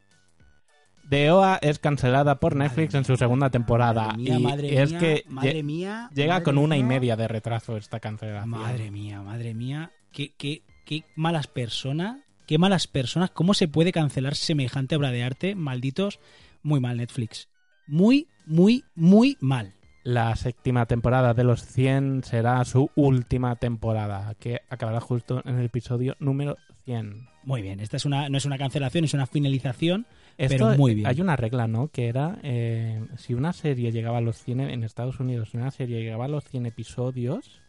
The 1.12 1.31
OA 1.31 1.59
es 1.61 1.79
cancelada 1.79 2.40
por 2.40 2.57
Netflix 2.57 2.94
en 2.94 3.05
su 3.05 3.18
segunda 3.18 3.51
temporada. 3.51 4.07
Madre 4.07 4.16
mía, 4.16 4.38
y 4.38 4.42
madre 4.42 4.83
es 4.83 4.90
mía, 4.92 4.98
que 4.98 5.25
madre 5.29 5.61
lle- 5.61 5.62
mía, 5.62 6.11
llega 6.14 6.33
madre 6.33 6.44
con 6.44 6.57
una 6.57 6.79
y 6.79 6.83
media 6.83 7.16
de 7.16 7.29
retraso 7.29 7.77
esta 7.77 8.01
cancelación. 8.01 8.48
Madre 8.48 8.90
mía, 8.90 9.20
madre 9.20 9.53
mía. 9.53 9.90
Qué, 10.11 10.33
qué, 10.38 10.62
qué 10.87 11.05
malas 11.14 11.48
personas. 11.48 12.22
Qué 12.46 12.57
malas 12.57 12.87
personas. 12.87 13.31
¿Cómo 13.31 13.53
se 13.53 13.68
puede 13.68 13.92
cancelar 13.92 14.37
semejante 14.37 14.96
obra 14.96 15.11
de 15.11 15.22
arte? 15.22 15.55
Malditos. 15.55 16.18
Muy 16.62 16.81
mal, 16.81 16.96
Netflix. 16.96 17.51
Muy, 17.87 18.29
muy, 18.46 18.83
muy 18.94 19.37
mal. 19.38 19.75
La 20.05 20.35
séptima 20.35 20.87
temporada 20.87 21.35
de 21.35 21.44
los 21.44 21.62
100 21.62 22.25
será 22.25 22.64
su 22.64 22.90
última 22.94 23.57
temporada, 23.57 24.35
que 24.40 24.62
acabará 24.70 25.01
justo 25.03 25.42
en 25.44 25.59
el 25.59 25.66
episodio 25.66 26.16
número 26.20 26.57
100. 26.87 27.29
Muy 27.44 27.61
bien. 27.61 27.81
Esta 27.81 27.98
es 27.98 28.07
una, 28.07 28.31
no 28.31 28.38
es 28.38 28.46
una 28.46 28.57
cancelación, 28.57 29.05
es 29.05 29.12
una 29.12 29.27
finalización. 29.27 30.07
Esto, 30.38 30.66
Pero 30.68 30.79
muy 30.79 30.95
bien. 30.95 31.07
Hay 31.07 31.21
una 31.21 31.37
regla, 31.37 31.66
¿no? 31.66 31.88
Que 31.88 32.09
era, 32.09 32.38
eh, 32.42 33.01
si 33.16 33.35
una 33.35 33.53
serie 33.53 33.92
llegaba 33.92 34.18
a 34.18 34.21
los 34.23 34.42
100 34.42 34.61
en 34.61 34.83
Estados 34.85 35.21
Unidos, 35.21 35.51
si 35.51 35.57
una 35.57 35.71
serie 35.71 36.03
llegaba 36.03 36.25
a 36.25 36.29
los 36.29 36.45
100 36.45 36.66
episodios, 36.66 37.61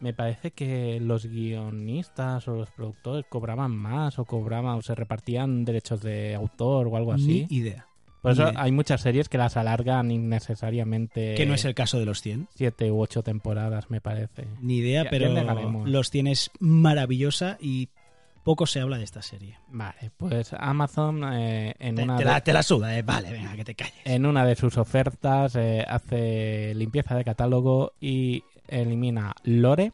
me 0.00 0.12
parece 0.12 0.50
que 0.50 1.00
los 1.00 1.26
guionistas 1.26 2.46
o 2.48 2.56
los 2.56 2.70
productores 2.70 3.24
cobraban 3.28 3.70
más 3.70 4.18
o 4.18 4.24
cobraban 4.24 4.76
o 4.78 4.82
se 4.82 4.94
repartían 4.94 5.64
derechos 5.64 6.02
de 6.02 6.34
autor 6.34 6.88
o 6.88 6.96
algo 6.96 7.12
así. 7.12 7.46
Ni 7.50 7.56
idea. 7.56 7.86
Por 8.20 8.32
eso 8.32 8.50
hay 8.56 8.72
muchas 8.72 9.02
series 9.02 9.28
que 9.28 9.36
las 9.36 9.58
alargan 9.58 10.10
innecesariamente. 10.10 11.34
Que 11.34 11.44
no 11.44 11.52
es 11.52 11.64
el 11.66 11.74
caso 11.74 11.98
de 11.98 12.06
los 12.06 12.22
100. 12.22 12.48
Siete 12.54 12.90
u 12.90 13.00
ocho 13.00 13.22
temporadas, 13.22 13.90
me 13.90 14.00
parece. 14.00 14.46
Ni 14.62 14.78
idea, 14.78 15.04
Ya- 15.04 15.10
pero 15.10 15.34
ya 15.34 15.44
los 15.84 16.08
100 16.08 16.28
es 16.28 16.50
maravillosa 16.58 17.58
y 17.60 17.90
poco 18.44 18.66
se 18.66 18.80
habla 18.80 18.98
de 18.98 19.04
esta 19.04 19.22
serie. 19.22 19.58
Vale, 19.68 20.12
pues 20.16 20.52
Amazon 20.52 21.24
eh, 21.32 21.74
en, 21.78 21.96
Te, 21.96 22.02
una 22.04 22.16
te 22.16 22.24
de, 22.24 22.30
la, 22.30 22.40
te 22.42 22.52
la 22.52 22.62
suda, 22.62 22.96
eh. 22.96 23.02
Vale, 23.02 23.32
venga, 23.32 23.56
que 23.56 23.64
te 23.64 23.74
calles. 23.74 23.94
en 24.04 24.26
una 24.26 24.44
de 24.46 24.54
sus 24.54 24.76
ofertas 24.78 25.56
eh, 25.56 25.84
hace 25.88 26.72
limpieza 26.74 27.16
de 27.16 27.24
catálogo 27.24 27.92
y 28.00 28.44
elimina 28.68 29.34
Lore, 29.42 29.92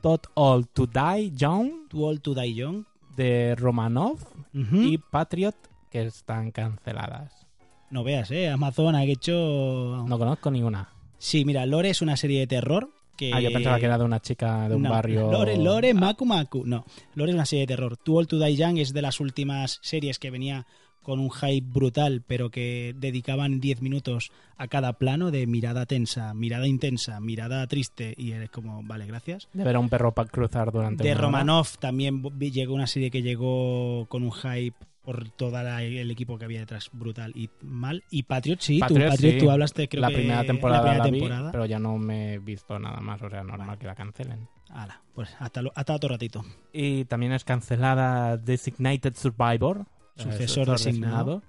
Tot 0.00 0.28
All 0.34 0.68
to 0.68 0.86
Die 0.86 1.32
Young 1.34 1.88
Old 1.92 2.22
to 2.22 2.34
Die 2.34 2.54
Young. 2.54 2.84
de 3.16 3.54
Romanov 3.58 4.18
y 4.54 4.96
Patriot 4.98 5.54
que 5.90 6.02
están 6.06 6.52
canceladas. 6.52 7.46
No 7.90 8.04
veas, 8.04 8.30
¿eh? 8.30 8.48
Amazon 8.48 8.94
ha 8.94 9.02
hecho... 9.04 10.04
No 10.06 10.18
conozco 10.18 10.50
ni 10.52 10.62
una. 10.62 10.88
Sí, 11.18 11.44
mira, 11.44 11.66
Lore 11.66 11.90
es 11.90 12.00
una 12.00 12.16
serie 12.16 12.38
de 12.38 12.46
terror 12.46 12.88
que... 13.20 13.34
Ah, 13.34 13.40
yo 13.40 13.52
pensaba 13.52 13.78
que 13.78 13.84
era 13.84 13.98
de 13.98 14.04
una 14.04 14.20
chica 14.20 14.66
de 14.68 14.76
un 14.76 14.82
No, 14.82 14.90
barrio. 14.90 15.30
Lore, 15.30 15.58
Lore, 15.58 15.92
Maku 15.92 16.24
Maku. 16.24 16.64
No, 16.64 16.86
Lore 17.14 17.32
es 17.32 17.34
una 17.34 17.44
serie 17.44 17.66
de 17.66 17.74
terror. 17.74 17.98
Too 17.98 18.16
Old 18.16 18.28
to 18.28 18.38
Die 18.38 18.56
Young 18.56 18.78
es 18.78 18.94
de 18.94 19.02
las 19.02 19.20
últimas 19.20 19.78
series 19.82 20.18
que 20.18 20.30
venía 20.30 20.66
con 21.02 21.18
un 21.18 21.30
hype 21.30 21.66
brutal, 21.66 22.22
pero 22.26 22.50
que 22.50 22.94
dedicaban 22.96 23.60
10 23.60 23.82
minutos 23.82 24.30
a 24.56 24.68
cada 24.68 24.94
plano 24.94 25.30
de 25.30 25.46
mirada 25.46 25.86
tensa, 25.86 26.34
mirada 26.34 26.66
intensa, 26.66 27.20
mirada 27.20 27.66
triste, 27.66 28.14
y 28.16 28.32
eres 28.32 28.50
como, 28.50 28.82
vale, 28.82 29.06
gracias. 29.06 29.48
De 29.52 29.64
ver 29.64 29.76
a 29.76 29.80
un 29.80 29.88
perro 29.88 30.12
para 30.12 30.28
cruzar 30.28 30.72
durante 30.72 31.02
De 31.02 31.12
hora. 31.12 31.20
Romanov 31.22 31.78
también 31.78 32.22
llegó 32.38 32.74
una 32.74 32.86
serie 32.86 33.10
que 33.10 33.22
llegó 33.22 34.06
con 34.08 34.22
un 34.22 34.32
hype 34.32 34.76
por 35.02 35.30
todo 35.30 35.58
el 35.58 36.10
equipo 36.10 36.38
que 36.38 36.44
había 36.44 36.60
detrás 36.60 36.90
brutal 36.92 37.32
y 37.34 37.48
mal. 37.62 38.04
Y 38.10 38.24
Patriot, 38.24 38.60
sí, 38.60 38.78
Patriot, 38.78 39.04
tú, 39.06 39.10
Patriot, 39.10 39.32
sí. 39.34 39.38
tú 39.38 39.50
hablaste, 39.50 39.88
creo 39.88 40.02
la 40.02 40.08
que 40.08 40.14
primera 40.16 40.44
temporada 40.44 40.78
la 40.78 40.82
primera 40.84 41.04
la 41.04 41.10
vi, 41.10 41.18
temporada. 41.20 41.52
pero 41.52 41.66
ya 41.66 41.78
no 41.78 41.96
me 41.98 42.34
he 42.34 42.38
visto 42.38 42.78
nada 42.78 43.00
más, 43.00 43.20
o 43.22 43.30
sea, 43.30 43.42
normal 43.42 43.66
Vale. 43.66 43.78
que 43.78 43.86
la 43.86 43.94
cancelen. 43.94 44.48
Ala, 44.68 45.00
pues 45.14 45.34
hasta, 45.40 45.62
lo- 45.62 45.72
hasta 45.74 45.94
otro 45.94 46.10
ratito. 46.10 46.44
Y 46.72 47.04
también 47.06 47.32
es 47.32 47.44
cancelada 47.44 48.36
Designated 48.36 49.16
Survivor, 49.16 49.86
eh, 50.16 50.22
Sucesor 50.22 50.68
designado. 50.70 51.42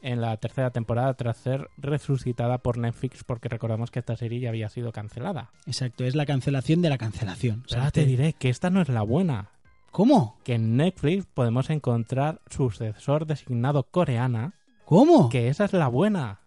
en 0.00 0.20
la 0.20 0.36
tercera 0.36 0.70
temporada 0.70 1.12
tras 1.14 1.36
ser 1.38 1.68
resucitada 1.76 2.58
por 2.58 2.78
Netflix 2.78 3.24
porque 3.24 3.48
recordamos 3.48 3.90
que 3.90 3.98
esta 3.98 4.16
serie 4.16 4.38
ya 4.40 4.50
había 4.50 4.68
sido 4.68 4.92
cancelada. 4.92 5.50
Exacto, 5.66 6.04
es 6.04 6.14
la 6.14 6.26
cancelación 6.26 6.80
de 6.80 6.90
la 6.90 6.98
cancelación. 6.98 7.64
Pero 7.68 7.80
ahora 7.80 7.90
te 7.90 8.04
diré 8.06 8.34
que 8.34 8.48
esta 8.50 8.70
no 8.70 8.80
es 8.80 8.88
la 8.88 9.02
buena. 9.02 9.50
¿Cómo? 9.94 10.40
Que 10.42 10.54
en 10.54 10.76
Netflix 10.76 11.24
podemos 11.24 11.70
encontrar 11.70 12.40
sucesor 12.50 13.26
designado 13.26 13.84
coreana, 13.84 14.54
¿Cómo? 14.84 15.28
que 15.28 15.46
esa 15.46 15.66
es 15.66 15.72
la 15.72 15.86
buena. 15.86 16.40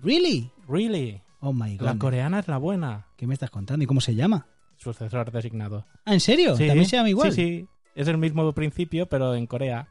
¿Really? 0.00 0.50
Really. 0.68 1.22
Oh 1.40 1.54
my 1.54 1.78
god. 1.78 1.86
La 1.86 1.96
coreana 1.96 2.40
es 2.40 2.48
la 2.48 2.58
buena. 2.58 3.06
¿Qué 3.16 3.26
me 3.26 3.32
estás 3.32 3.48
contando? 3.48 3.82
¿Y 3.82 3.86
cómo 3.86 4.02
se 4.02 4.14
llama? 4.14 4.48
Sucesor 4.76 5.32
designado. 5.32 5.86
Ah, 6.04 6.12
¿en 6.12 6.20
serio? 6.20 6.54
Sí. 6.56 6.66
¿También 6.66 6.86
se 6.86 6.96
llama 6.96 7.08
igual? 7.08 7.32
Sí, 7.32 7.42
sí. 7.42 7.68
Es 7.94 8.06
el 8.06 8.18
mismo 8.18 8.52
principio, 8.52 9.06
pero 9.08 9.34
en 9.34 9.46
Corea. 9.46 9.88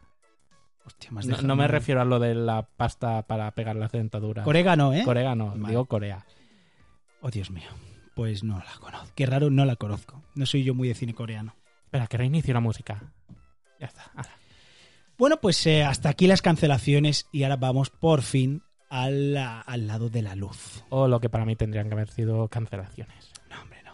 Hostia, 0.86 1.10
has 1.18 1.26
No, 1.26 1.42
no 1.42 1.56
me 1.56 1.68
refiero 1.68 2.02
a 2.02 2.06
lo 2.06 2.20
de 2.20 2.36
la 2.36 2.62
pasta 2.62 3.24
para 3.24 3.50
pegar 3.56 3.76
las 3.76 3.92
dentaduras. 3.92 4.46
Coreano, 4.46 4.94
¿eh? 4.94 5.02
Corea 5.04 5.34
no, 5.34 5.48
Vale. 5.48 5.68
digo 5.70 5.86
Corea. 5.86 6.28
Oh, 7.22 7.32
Dios 7.32 7.50
mío. 7.50 7.70
Pues 8.14 8.44
no 8.44 8.60
la 8.60 8.80
conozco. 8.80 9.08
Qué 9.16 9.26
raro, 9.26 9.50
no 9.50 9.66
la 9.66 9.78
conozco. 9.78 10.22
No 10.36 10.46
soy 10.46 10.64
yo 10.64 10.76
muy 10.76 10.90
de 10.90 10.94
cine 10.94 11.16
coreano. 11.16 11.56
Espera, 11.90 12.06
que 12.06 12.18
reinicio 12.18 12.54
la 12.54 12.60
música. 12.60 13.02
Ya 13.80 13.88
está. 13.88 14.04
ahora. 14.14 14.30
Bueno, 15.18 15.42
pues 15.42 15.66
eh, 15.66 15.84
hasta 15.84 16.10
aquí 16.10 16.28
las 16.28 16.44
cancelaciones 16.44 17.28
y 17.32 17.42
ahora 17.42 17.56
vamos 17.56 17.90
por 17.90 18.22
fin 18.22 18.62
al, 18.90 19.36
al 19.36 19.88
lado 19.88 20.12
de 20.12 20.22
la 20.22 20.36
luz. 20.36 20.84
O 20.90 21.08
lo 21.08 21.20
que 21.20 21.30
para 21.30 21.46
mí 21.46 21.56
tendrían 21.56 21.88
que 21.88 21.96
haber 21.96 22.10
sido 22.10 22.48
cancelaciones. 22.48 23.32
No, 23.50 23.60
hombre, 23.64 23.82
no. 23.84 23.94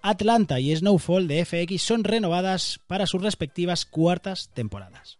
Atlanta 0.00 0.58
y 0.58 0.74
Snowfall 0.74 1.28
de 1.28 1.44
FX 1.44 1.82
son 1.82 2.02
renovadas 2.02 2.80
para 2.86 3.04
sus 3.04 3.20
respectivas 3.20 3.84
cuartas 3.84 4.48
temporadas. 4.54 5.18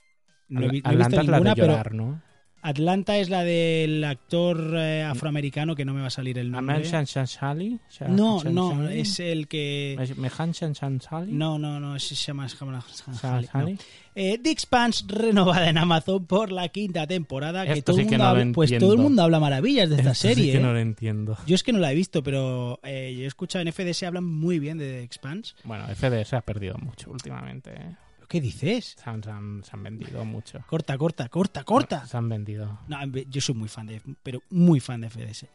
No 0.48 0.62
he, 0.62 0.80
no 0.80 0.92
he 0.92 0.96
visto 0.96 1.22
ninguna, 1.22 1.54
pero. 1.54 2.22
Atlanta 2.66 3.18
es 3.18 3.29
la 3.29 3.44
del 3.44 4.03
actor 4.05 4.74
eh, 4.77 5.03
afroamericano 5.03 5.74
que 5.77 5.85
no 5.85 5.92
me 5.92 6.00
va 6.00 6.07
a 6.07 6.11
salir 6.11 6.38
el 6.38 6.50
nombre. 6.50 6.77
Amen 6.77 6.88
Shan 6.90 7.05
Shan 7.05 7.27
Shali? 7.27 7.79
Sha- 7.90 8.09
No, 8.09 8.42
no, 8.44 8.88
es 8.88 9.20
el 9.20 9.48
que... 9.48 9.94
Me- 9.98 10.14
Mehan 10.22 10.53
Shan 10.53 10.72
Shan 10.72 10.98
Shali? 10.98 11.31
No, 11.31 11.59
no, 11.59 11.79
no, 11.79 11.98
se 11.98 12.14
llama... 12.14 12.46
Shan 12.48 12.70
no. 12.72 13.42
Shali? 13.42 13.79
Eh, 14.14 14.38
The 14.42 14.50
Expanse 14.50 15.05
renovada 15.09 15.68
en 15.68 15.77
Amazon 15.77 16.24
por 16.24 16.53
la 16.53 16.68
quinta 16.68 17.07
temporada. 17.07 17.66
Que 17.66 17.72
Esto 17.72 17.92
todo 17.92 17.96
sí 17.96 18.03
el 18.03 18.09
que 18.09 18.12
mundo 18.16 18.24
no 18.24 18.35
lo 18.35 18.40
habla- 18.40 18.53
pues 18.55 18.70
entiendo. 18.70 18.87
todo 18.87 18.94
el 18.94 19.00
mundo 19.03 19.22
habla 19.24 19.40
maravillas 19.40 19.90
de 19.90 19.96
esta 19.96 20.12
Esto 20.12 20.29
sí 20.29 20.35
serie. 20.35 20.53
que 20.53 20.59
¿eh? 20.59 20.62
no 20.62 20.72
lo 20.72 20.79
entiendo. 20.79 21.37
Yo 21.46 21.55
es 21.57 21.62
que 21.62 21.72
no 21.72 21.81
la 21.81 21.92
he 21.92 21.94
visto, 21.94 22.22
pero 22.22 22.81
eh, 22.83 23.14
yo 23.16 23.24
he 23.24 23.27
escuchado 23.27 23.62
en 23.66 23.72
FDS 23.72 24.05
hablan 24.05 24.24
muy 24.24 24.59
bien 24.59 24.79
de 24.79 24.85
The 24.87 25.03
Expanse. 25.03 25.55
Bueno, 25.64 25.85
FDS 25.94 26.33
ha 26.35 26.40
perdido 26.40 26.77
mucho 26.79 27.11
últimamente. 27.11 27.70
¿eh? 27.74 27.96
¿Qué 28.28 28.40
dices? 28.40 28.96
Se 29.02 29.10
han, 29.10 29.22
se 29.22 29.30
han- 29.30 29.62
se 29.64 29.70
han 29.72 29.82
vendido 29.82 30.24
mucho. 30.24 30.60
Corta, 30.68 30.96
corta, 30.98 31.28
corta, 31.28 31.64
corta. 31.64 32.06
Se 32.06 32.16
han 32.16 32.28
vendido. 32.28 32.78
No, 32.88 32.98
yo 33.28 33.40
soy 33.40 33.54
muy 33.54 33.68
fan 33.68 33.87
de, 33.87 34.00
pero 34.22 34.42
muy 34.50 34.80
fan 34.80 35.00
de 35.02 35.10
FDS. 35.10 35.46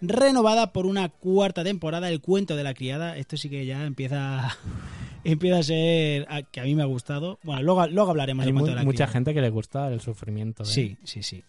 Renovada 0.00 0.72
por 0.72 0.86
una 0.86 1.08
cuarta 1.08 1.62
temporada, 1.64 2.08
El 2.08 2.20
cuento 2.20 2.56
de 2.56 2.64
la 2.64 2.74
criada. 2.74 3.16
Esto 3.16 3.36
sí 3.36 3.48
que 3.50 3.66
ya 3.66 3.84
empieza, 3.84 4.56
empieza 5.24 5.58
a 5.58 5.62
ser 5.62 6.26
a- 6.30 6.42
que 6.42 6.60
a 6.60 6.64
mí 6.64 6.74
me 6.74 6.82
ha 6.82 6.86
gustado. 6.86 7.38
Bueno, 7.42 7.62
luego, 7.62 7.86
luego 7.88 8.10
hablaremos 8.10 8.42
Hay 8.42 8.46
del 8.46 8.54
mu- 8.54 8.60
cuento 8.60 8.70
de 8.72 8.76
la 8.76 8.84
mucha 8.84 8.96
criada. 8.96 9.12
gente 9.12 9.34
que 9.34 9.40
le 9.40 9.50
gusta 9.50 9.88
el 9.92 10.00
sufrimiento. 10.00 10.62
¿eh? 10.62 10.66
Sí, 10.66 10.96
sí, 11.04 11.22
sí. 11.22 11.42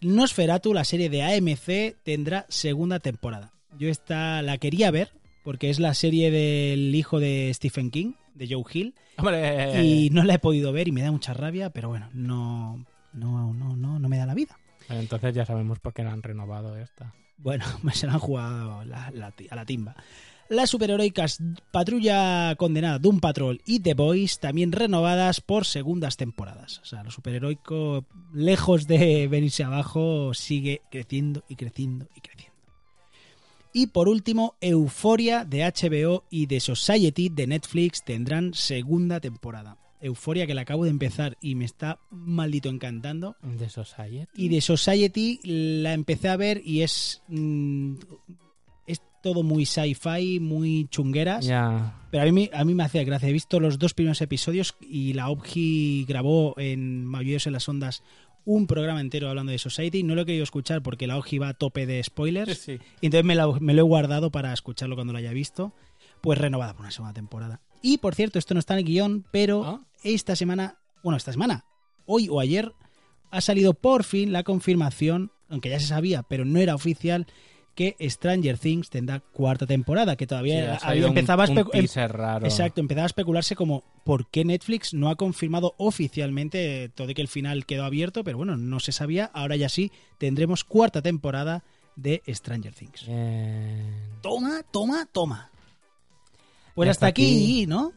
Nosferatu, 0.00 0.74
la 0.74 0.84
serie 0.84 1.08
de 1.08 1.22
AMC, 1.22 1.96
tendrá 2.02 2.44
segunda 2.48 3.00
temporada. 3.00 3.52
Yo 3.78 3.88
esta 3.88 4.42
la 4.42 4.58
quería 4.58 4.90
ver 4.90 5.10
porque 5.42 5.70
es 5.70 5.78
la 5.80 5.94
serie 5.94 6.30
del 6.30 6.94
hijo 6.94 7.20
de 7.20 7.50
Stephen 7.54 7.90
King, 7.90 8.12
de 8.36 8.48
Joe 8.48 8.64
Hill, 8.72 8.94
¡Hombre! 9.18 9.82
y 9.84 10.10
no 10.10 10.22
la 10.24 10.34
he 10.34 10.38
podido 10.38 10.72
ver 10.72 10.88
y 10.88 10.92
me 10.92 11.02
da 11.02 11.10
mucha 11.10 11.32
rabia, 11.34 11.70
pero 11.70 11.88
bueno, 11.88 12.08
no, 12.12 12.84
no, 13.12 13.52
no, 13.52 13.76
no, 13.76 13.98
no 13.98 14.08
me 14.08 14.18
da 14.18 14.26
la 14.26 14.34
vida. 14.34 14.58
Entonces 14.88 15.34
ya 15.34 15.44
sabemos 15.44 15.78
por 15.80 15.92
qué 15.92 16.04
la 16.04 16.12
han 16.12 16.22
renovado 16.22 16.76
esta. 16.76 17.12
Bueno, 17.38 17.64
me 17.82 17.92
se 17.94 18.06
la 18.06 18.14
han 18.14 18.18
jugado 18.20 18.84
la- 18.84 19.06
a 19.06 19.54
la 19.56 19.64
timba. 19.64 19.96
Las 20.48 20.70
superheroicas 20.70 21.40
Patrulla 21.72 22.54
Condenada, 22.56 23.00
Doom 23.00 23.18
Patrol 23.18 23.60
y 23.66 23.80
The 23.80 23.94
Boys 23.94 24.38
también 24.38 24.70
renovadas 24.70 25.40
por 25.40 25.64
segundas 25.66 26.16
temporadas. 26.16 26.78
O 26.78 26.84
sea, 26.84 27.02
lo 27.02 27.10
superheroico, 27.10 28.04
lejos 28.32 28.86
de 28.86 29.26
venirse 29.26 29.64
abajo, 29.64 30.34
sigue 30.34 30.82
creciendo 30.88 31.42
y 31.48 31.56
creciendo 31.56 32.06
y 32.14 32.20
creciendo. 32.20 32.55
Y 33.76 33.88
por 33.88 34.08
último, 34.08 34.54
Euforia 34.62 35.44
de 35.44 35.62
HBO 35.62 36.24
y 36.30 36.46
The 36.46 36.60
Society 36.60 37.28
de 37.28 37.46
Netflix 37.46 38.02
tendrán 38.02 38.54
segunda 38.54 39.20
temporada. 39.20 39.76
Euforia 40.00 40.46
que 40.46 40.54
la 40.54 40.62
acabo 40.62 40.84
de 40.84 40.90
empezar 40.90 41.36
y 41.42 41.56
me 41.56 41.66
está 41.66 41.98
maldito 42.10 42.70
encantando. 42.70 43.36
De 43.42 43.68
Society. 43.68 44.28
Y 44.34 44.48
de 44.48 44.62
Society 44.62 45.40
la 45.42 45.92
empecé 45.92 46.30
a 46.30 46.38
ver 46.38 46.62
y 46.64 46.80
es. 46.80 47.20
mm, 47.28 47.96
es 48.86 49.02
todo 49.22 49.42
muy 49.42 49.66
sci-fi, 49.66 50.40
muy 50.40 50.88
chungueras. 50.88 51.44
Ya. 51.44 52.00
Pero 52.10 52.22
a 52.22 52.32
mí, 52.32 52.48
a 52.54 52.64
mí 52.64 52.72
me 52.72 52.82
hacía 52.82 53.04
gracia. 53.04 53.28
He 53.28 53.32
visto 53.34 53.60
los 53.60 53.78
dos 53.78 53.92
primeros 53.92 54.22
episodios 54.22 54.74
y 54.80 55.12
la 55.12 55.28
OBGI 55.28 56.06
grabó 56.08 56.54
en 56.56 57.04
Maullidos 57.04 57.46
en 57.46 57.52
las 57.52 57.68
Ondas 57.68 58.02
un 58.46 58.66
programa 58.66 59.02
entero 59.02 59.28
hablando 59.28 59.52
de 59.52 59.58
Society. 59.58 60.02
No 60.02 60.14
lo 60.14 60.22
he 60.22 60.26
querido 60.26 60.44
escuchar 60.44 60.82
porque 60.82 61.06
la 61.06 61.18
OBGI 61.18 61.38
va 61.38 61.48
a 61.48 61.54
tope 61.54 61.84
de 61.84 62.02
spoilers. 62.02 62.56
Sí. 62.56 62.78
Y 63.02 63.06
entonces 63.06 63.26
me 63.26 63.34
lo, 63.34 63.60
me 63.60 63.74
lo 63.74 63.80
he 63.80 63.84
guardado 63.84 64.30
para 64.30 64.54
escucharlo 64.54 64.94
cuando 64.94 65.12
lo 65.12 65.18
haya 65.18 65.32
visto. 65.32 65.74
Pues 66.22 66.38
renovada 66.38 66.72
por 66.72 66.82
una 66.82 66.90
segunda 66.90 67.12
temporada. 67.12 67.60
Y 67.82 67.98
por 67.98 68.14
cierto, 68.14 68.38
esto 68.38 68.54
no 68.54 68.60
está 68.60 68.74
en 68.74 68.78
el 68.78 68.84
guion, 68.86 69.26
pero 69.30 69.64
¿Ah? 69.64 69.80
esta 70.02 70.34
semana, 70.34 70.78
bueno, 71.02 71.16
esta 71.16 71.32
semana, 71.32 71.64
hoy 72.06 72.28
o 72.30 72.40
ayer, 72.40 72.72
ha 73.30 73.40
salido 73.40 73.74
por 73.74 74.04
fin 74.04 74.32
la 74.32 74.44
confirmación, 74.44 75.30
aunque 75.48 75.68
ya 75.68 75.80
se 75.80 75.86
sabía, 75.86 76.22
pero 76.22 76.44
no 76.44 76.58
era 76.58 76.74
oficial, 76.74 77.26
que 77.76 77.94
Stranger 78.00 78.58
Things 78.58 78.90
tendrá 78.90 79.20
cuarta 79.20 79.66
temporada, 79.66 80.16
que 80.16 80.24
Sí, 80.24 80.28
todavía 80.28 80.74
ha 80.74 80.88
había 80.88 81.02
un- 81.04 81.10
empezaba 81.10 81.44
a 81.44 81.46
em- 81.46 81.54
raro. 82.08 82.46
Exacto, 82.46 82.80
empezaba 82.80 83.04
a 83.04 83.06
especularse 83.06 83.54
como 83.54 83.84
por 84.02 84.26
qué 84.28 84.44
Netflix 84.44 84.94
no 84.94 85.08
ha 85.10 85.14
confirmado 85.16 85.74
oficialmente 85.76 86.90
todo 86.94 87.10
y 87.10 87.14
que 87.14 87.22
el 87.22 87.28
final 87.28 87.66
quedó 87.66 87.84
abierto, 87.84 88.24
pero 88.24 88.38
bueno, 88.38 88.56
no 88.56 88.80
se 88.80 88.90
sabía, 88.92 89.26
ahora 89.34 89.54
ya 89.56 89.68
sí 89.68 89.92
tendremos 90.18 90.64
cuarta 90.64 91.02
temporada 91.02 91.62
de 91.96 92.22
Stranger 92.26 92.72
Things. 92.74 93.06
Bien. 93.06 93.94
Toma, 94.22 94.62
toma, 94.72 95.06
toma. 95.12 95.50
Pues 96.74 96.88
hasta 96.88 97.06
hasta 97.06 97.06
aquí, 97.08 97.24
aquí- 97.24 97.66
¿no? 97.66 97.92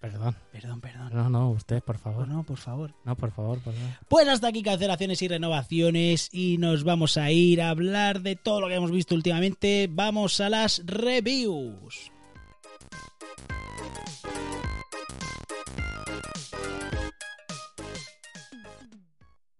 Perdón. 0.00 0.36
Perdón, 0.52 0.80
perdón. 0.80 1.10
No, 1.12 1.28
no, 1.28 1.50
usted, 1.50 1.82
por 1.82 1.98
favor. 1.98 2.28
no, 2.28 2.44
por 2.44 2.56
favor. 2.58 2.94
No, 3.04 3.16
por 3.16 3.32
favor, 3.32 3.58
por 3.58 3.74
favor. 3.74 3.90
Pues 4.08 4.28
hasta 4.28 4.46
aquí 4.48 4.62
cancelaciones 4.62 5.20
y 5.22 5.28
renovaciones 5.28 6.28
y 6.32 6.56
nos 6.58 6.84
vamos 6.84 7.16
a 7.16 7.32
ir 7.32 7.60
a 7.60 7.70
hablar 7.70 8.20
de 8.22 8.36
todo 8.36 8.60
lo 8.60 8.68
que 8.68 8.74
hemos 8.76 8.92
visto 8.92 9.16
últimamente. 9.16 9.88
Vamos 9.90 10.40
a 10.40 10.48
las 10.50 10.82
reviews. 10.86 12.12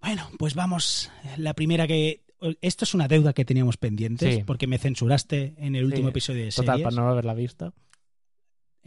Bueno, 0.01 0.29
pues 0.39 0.55
vamos. 0.55 1.11
La 1.37 1.55
primera 1.55 1.87
que... 1.87 2.23
Esto 2.61 2.85
es 2.85 2.95
una 2.95 3.09
deuda 3.09 3.33
que 3.33 3.45
teníamos 3.45 3.77
pendientes 3.79 4.37
Sí. 4.37 4.43
porque 4.47 4.69
me 4.69 4.79
censuraste 4.79 5.55
en 5.59 5.75
el 5.75 5.85
último 5.85 6.07
Sí, 6.07 6.11
episodio 6.11 6.45
de 6.45 6.51
Total, 6.53 6.77
series. 6.79 6.85
para 6.95 7.03
no 7.05 7.11
haberla 7.11 7.35
visto. 7.35 7.75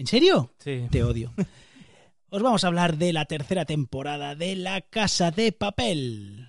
¿En 0.01 0.07
serio? 0.07 0.51
Sí. 0.57 0.87
Te 0.89 1.03
odio. 1.03 1.31
Os 2.29 2.41
vamos 2.41 2.63
a 2.63 2.67
hablar 2.67 2.97
de 2.97 3.13
la 3.13 3.25
tercera 3.25 3.65
temporada 3.65 4.33
de 4.33 4.55
La 4.55 4.81
Casa 4.81 5.29
de 5.29 5.51
Papel. 5.51 6.47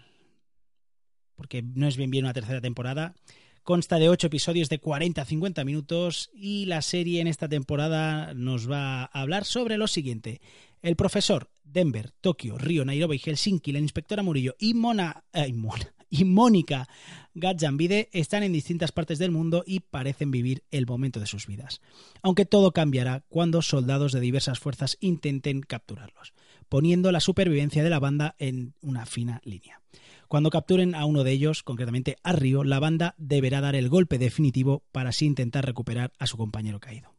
Porque 1.35 1.63
no 1.63 1.87
es 1.87 1.99
bien 1.99 2.11
bien 2.11 2.25
una 2.25 2.33
tercera 2.33 2.63
temporada. 2.63 3.15
Consta 3.63 3.99
de 3.99 4.09
8 4.09 4.29
episodios 4.29 4.71
de 4.71 4.79
40 4.79 5.21
a 5.21 5.25
50 5.27 5.65
minutos 5.67 6.31
y 6.33 6.65
la 6.65 6.81
serie 6.81 7.21
en 7.21 7.27
esta 7.27 7.47
temporada 7.47 8.33
nos 8.33 8.71
va 8.71 9.03
a 9.03 9.21
hablar 9.21 9.45
sobre 9.45 9.77
lo 9.77 9.87
siguiente. 9.87 10.41
El 10.81 10.97
profesor, 10.97 11.51
Denver, 11.63 12.11
Tokio, 12.23 12.57
Río, 12.57 12.87
Nairobi, 12.87 13.19
Helsinki, 13.19 13.71
la 13.73 13.81
inspectora 13.81 14.23
Murillo 14.23 14.57
y, 14.59 14.73
Mona, 14.73 15.25
eh, 15.35 15.47
y 15.49 15.53
Mona- 15.53 15.93
y 16.13 16.25
Mónica 16.25 16.89
Gadzambide 17.35 18.11
están 18.13 18.43
en 18.43 18.53
distintas 18.53 18.93
partes 18.93 19.19
del 19.19 19.31
mundo 19.31 19.65
y 19.67 19.81
parecen 19.81 20.31
vivir 20.31 20.63
el 20.71 20.87
momento 20.87 21.19
de 21.19 21.27
sus 21.27 21.47
vidas 21.47 21.81
aunque 22.23 22.45
todo 22.45 22.73
cambiará 22.73 23.25
cuando 23.31 23.63
soldados 23.63 24.13
de 24.13 24.21
diversas 24.21 24.61
fuerzas 24.61 24.99
intenten 25.01 25.63
capturarlos. 25.63 26.35
poniendo 26.69 27.13
la 27.13 27.21
supervivencia 27.21 27.85
de 27.85 27.91
la 27.91 27.99
banda 27.99 28.35
en 28.39 28.73
una 28.81 29.05
fina 29.05 29.43
línea. 29.45 29.83
Cuando 30.27 30.49
capturen 30.49 30.95
a 30.95 31.05
uno 31.05 31.23
de 31.23 31.33
ellos, 31.33 31.63
concretamente 31.63 32.17
a 32.23 32.33
Río, 32.33 32.65
la 32.65 32.79
banda 32.81 33.15
deberá 33.19 33.61
dar 33.61 33.75
el 33.75 33.91
golpe 33.91 34.17
definitivo 34.17 34.83
para 34.91 35.11
así 35.11 35.27
intentar 35.27 35.67
recuperar 35.67 36.13
a 36.19 36.27
su 36.27 36.39
compañero 36.39 36.81
caído. 36.81 37.12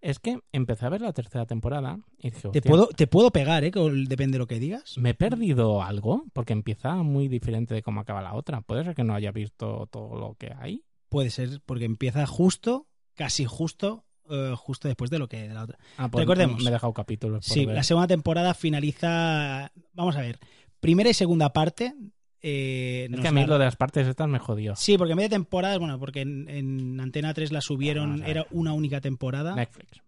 Es 0.00 0.18
que 0.20 0.38
empecé 0.52 0.86
a 0.86 0.90
ver 0.90 1.00
la 1.00 1.12
tercera 1.12 1.44
temporada 1.46 1.98
y 2.18 2.30
dije, 2.30 2.42
Te 2.42 2.48
"Hostia, 2.48 2.62
puedo, 2.62 2.86
te 2.88 3.06
puedo 3.06 3.30
pegar, 3.30 3.64
¿eh? 3.64 3.70
Con- 3.72 4.04
Depende 4.04 4.34
de 4.36 4.38
lo 4.38 4.46
que 4.46 4.60
digas. 4.60 4.96
¿me 4.98 5.10
he 5.10 5.14
perdido 5.14 5.82
algo? 5.82 6.24
Porque 6.32 6.52
empieza 6.52 6.94
muy 7.02 7.26
diferente 7.28 7.74
de 7.74 7.82
cómo 7.82 8.00
acaba 8.00 8.22
la 8.22 8.34
otra. 8.34 8.60
Puede 8.60 8.84
ser 8.84 8.94
que 8.94 9.02
no 9.04 9.14
haya 9.14 9.32
visto 9.32 9.88
todo 9.90 10.16
lo 10.18 10.34
que 10.36 10.52
hay. 10.56 10.84
Puede 11.08 11.30
ser, 11.30 11.60
porque 11.66 11.84
empieza 11.84 12.26
justo, 12.26 12.86
casi 13.14 13.44
justo, 13.44 14.04
eh, 14.30 14.54
justo 14.56 14.86
después 14.88 15.10
de 15.10 15.18
lo 15.18 15.28
que 15.28 15.48
de 15.48 15.54
la 15.54 15.64
otra. 15.64 15.78
Ah, 15.96 16.08
pues 16.08 16.22
Recordemos. 16.22 16.62
Me 16.62 16.68
he 16.70 16.72
dejado 16.72 16.92
capítulos. 16.92 17.46
por 17.48 17.54
Sí, 17.54 17.66
ver. 17.66 17.74
la 17.74 17.82
segunda 17.82 18.06
temporada 18.06 18.54
finaliza. 18.54 19.72
Vamos 19.94 20.16
a 20.16 20.20
ver. 20.20 20.38
Primera 20.80 21.10
y 21.10 21.14
segunda 21.14 21.52
parte. 21.52 21.94
Eh, 22.42 23.04
Es 23.04 23.10
nos 23.10 23.20
que 23.20 23.28
a 23.28 23.32
mí 23.32 23.46
lo 23.46 23.58
de 23.58 23.64
las 23.64 23.76
partes 23.76 24.06
estas 24.06 24.28
me 24.28 24.38
jodió. 24.38 24.76
Sí, 24.76 24.96
porque 24.98 25.12
en 25.12 25.18
de 25.18 25.28
temporadas, 25.28 25.78
bueno, 25.78 25.98
porque 25.98 26.20
en, 26.20 26.48
en 26.48 27.00
Antena 27.00 27.34
3 27.34 27.52
la 27.52 27.60
subieron, 27.60 28.22
era 28.24 28.46
una 28.50 28.72
única 28.72 29.00
temporada. 29.00 29.54
Netflix. 29.54 30.02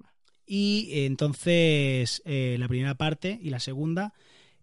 Y 0.47 0.89
eh, 0.91 1.07
entonces 1.07 2.23
eh, 2.25 2.57
la 2.59 2.67
primera 2.67 2.97
parte 2.97 3.39
y 3.41 3.51
la 3.51 3.61
segunda 3.61 4.15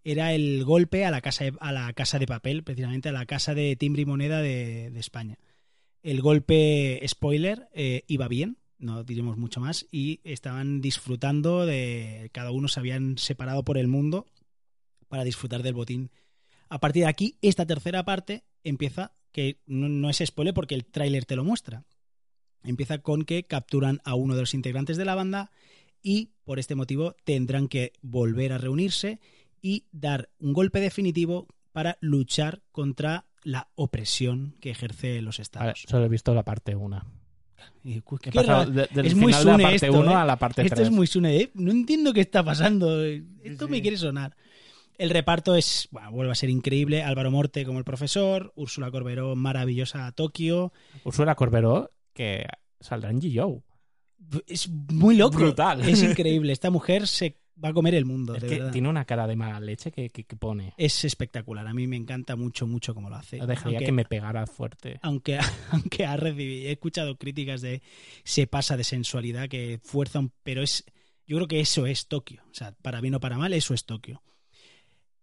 era 0.04 0.34
el 0.34 0.66
golpe 0.66 1.06
a 1.06 1.12
la 1.12 1.22
casa 1.22 1.46
de, 1.46 1.54
a 1.62 1.72
la 1.72 1.94
casa 1.94 2.20
de 2.20 2.28
papel, 2.28 2.64
precisamente 2.64 3.10
a 3.10 3.14
la 3.14 3.26
casa 3.26 3.54
de 3.54 3.76
timbre 3.78 4.02
y 4.02 4.06
moneda 4.06 4.42
de, 4.42 4.90
de 4.92 5.00
España. 5.00 5.38
El 6.04 6.22
golpe, 6.22 7.02
spoiler, 7.08 7.70
eh, 7.74 8.04
iba 8.08 8.28
bien, 8.28 8.58
no 8.80 9.04
diremos 9.04 9.38
mucho 9.38 9.60
más, 9.60 9.88
y 9.92 10.20
estaban 10.24 10.82
disfrutando 10.82 11.66
de. 11.66 12.30
Cada 12.34 12.52
uno 12.52 12.68
se 12.68 12.80
habían 12.80 13.18
separado 13.18 13.64
por 13.64 13.78
el 13.78 13.88
mundo 13.88 14.26
para 15.08 15.24
disfrutar 15.24 15.64
del 15.64 15.74
botín. 15.74 16.12
A 16.70 16.80
partir 16.80 17.04
de 17.04 17.10
aquí, 17.10 17.38
esta 17.42 17.66
tercera 17.66 18.04
parte 18.06 18.44
empieza, 18.64 19.14
que 19.32 19.60
no, 19.66 19.88
no 19.90 20.10
es 20.10 20.22
spoiler 20.26 20.54
porque 20.54 20.76
el 20.76 20.86
tráiler 20.86 21.26
te 21.26 21.36
lo 21.36 21.44
muestra. 21.44 21.86
Empieza 22.64 22.98
con 23.00 23.24
que 23.24 23.46
capturan 23.46 24.02
a 24.04 24.16
uno 24.16 24.36
de 24.36 24.42
los 24.42 24.54
integrantes 24.54 24.98
de 24.98 25.06
la 25.06 25.16
banda 25.16 25.52
y 26.02 26.32
por 26.44 26.60
este 26.60 26.76
motivo 26.76 27.16
tendrán 27.24 27.68
que 27.68 27.94
volver 28.02 28.52
a 28.54 28.58
reunirse 28.58 29.20
y 29.62 29.86
dar 29.92 30.30
un 30.40 30.54
golpe 30.54 30.80
definitivo 30.80 31.48
para 31.72 31.98
luchar 32.02 32.62
contra 32.72 33.26
la 33.44 33.70
opresión 33.76 34.56
que 34.60 34.72
ejerce 34.72 35.22
los 35.22 35.38
Vale, 35.38 35.44
estados. 35.44 35.86
solo 35.88 36.06
he 36.06 36.10
visto 36.10 36.34
la 36.34 36.44
parte 36.44 36.76
1. 36.76 37.02
Y, 37.84 38.02
cu- 38.02 38.18
He 38.18 38.20
qué 38.20 38.32
pasado 38.32 38.60
raro. 38.66 38.72
de- 38.72 38.88
del 38.94 39.06
es 39.06 39.16
muy 39.16 39.32
final 39.34 39.40
de 39.46 39.46
la 39.46 39.54
Sune 39.54 39.64
parte 39.64 39.86
esto, 39.88 40.00
1 40.00 40.12
¿eh? 40.12 40.16
a 40.16 40.26
la 40.26 40.36
parte 40.38 40.62
3. 40.64 40.72
Esto 40.72 40.84
es 40.84 40.92
muy 40.92 41.08
Sune, 41.08 41.38
¿eh? 41.38 41.52
No 41.54 41.72
entiendo 41.72 42.14
qué 42.14 42.22
está 42.22 42.44
pasando. 42.44 43.04
Esto 43.04 43.68
me 43.68 43.78
sí. 43.78 43.82
quiere 43.82 43.98
sonar. 43.98 44.36
El 44.98 45.10
reparto 45.12 45.56
es, 45.56 45.88
bueno, 45.92 46.12
vuelve 46.12 46.32
a 46.32 46.36
ser 46.36 46.50
increíble. 46.50 47.04
Álvaro 47.04 47.30
Morte 47.32 47.66
como 47.66 47.78
el 47.80 47.86
profesor, 47.86 48.52
Úrsula 48.56 48.90
Corberó, 48.92 49.36
maravillosa 49.36 50.12
Tokio. 50.12 50.74
Ursula 51.04 51.36
Corberó, 51.36 51.92
que 52.14 52.46
saldrá 52.80 53.12
en 53.12 53.22
G.O. 53.22 53.64
Es 54.48 54.68
muy 54.70 55.16
loco. 55.16 55.38
Brutal. 55.38 55.88
Es 55.88 56.02
increíble. 56.04 56.52
Esta 56.52 56.72
mujer 56.72 57.08
se 57.08 57.38
va 57.64 57.70
a 57.70 57.74
comer 57.74 57.94
el 57.96 58.06
mundo. 58.06 58.36
Es 58.36 58.42
de 58.42 58.48
que 58.50 58.56
verdad. 58.58 58.72
tiene 58.72 58.90
una 58.90 59.06
cara 59.06 59.28
de 59.28 59.36
mala 59.36 59.60
leche 59.60 59.92
que, 59.92 60.10
que- 60.10 60.24
que 60.26 60.36
pone. 60.36 60.74
Es 60.78 61.06
espectacular. 61.06 61.68
A 61.68 61.74
mí 61.74 61.86
me 61.88 61.96
encanta 61.96 62.36
mucho, 62.36 62.66
mucho 62.68 62.94
cómo 62.96 63.10
lo 63.10 63.16
hace. 63.16 63.38
Dejaría 63.38 63.78
Aunque- 63.78 63.86
que 63.86 63.92
me 63.92 64.06
pegara 64.06 64.46
fuerte. 64.48 65.00
aunque, 65.04 65.38
aunque 65.72 66.06
ha 66.06 66.18
recibido, 66.18 66.70
he 66.70 66.72
escuchado 66.72 67.18
críticas 67.18 67.62
de 67.62 67.82
se 68.24 68.48
pasa 68.48 68.78
de 68.78 68.84
sensualidad, 68.84 69.48
que 69.48 69.80
fuerza, 69.84 70.20
un- 70.20 70.34
pero 70.44 70.62
es, 70.64 70.84
yo 71.28 71.38
creo 71.38 71.48
que 71.48 71.60
eso 71.60 71.86
es 71.86 72.08
Tokio, 72.08 72.42
o 72.50 72.54
sea, 72.54 72.74
para 72.82 73.00
bien 73.02 73.14
o 73.16 73.20
para 73.20 73.38
mal, 73.38 73.54
eso 73.54 73.74
es 73.76 73.86
Tokio. 73.86 74.22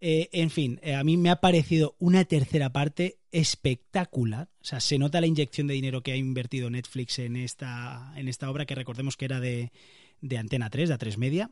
Eh, 0.07 0.29
en 0.33 0.51
fin, 0.51 0.79
eh, 0.83 0.95
a 0.95 1.03
mí 1.03 1.17
me 1.17 1.31
ha 1.31 1.41
parecido 1.41 1.97
una 1.99 2.27
tercera 2.27 2.71
parte 2.75 3.21
espectacular, 3.33 4.51
o 4.61 4.65
sea, 4.65 4.79
se 4.81 4.99
nota 4.99 5.19
la 5.19 5.27
inyección 5.27 5.67
de 5.67 5.73
dinero 5.73 6.03
que 6.03 6.13
ha 6.13 6.17
invertido 6.17 6.69
Netflix 6.69 7.19
en 7.21 7.37
esta, 7.37 8.13
en 8.15 8.29
esta 8.29 8.51
obra, 8.51 8.67
que 8.67 8.75
recordemos 8.75 9.17
que 9.17 9.25
era 9.25 9.41
de, 9.41 9.73
de 10.21 10.37
Antena 10.37 10.69
3, 10.69 10.91
de 10.91 10.95
A3 10.99 11.17
Media, 11.17 11.51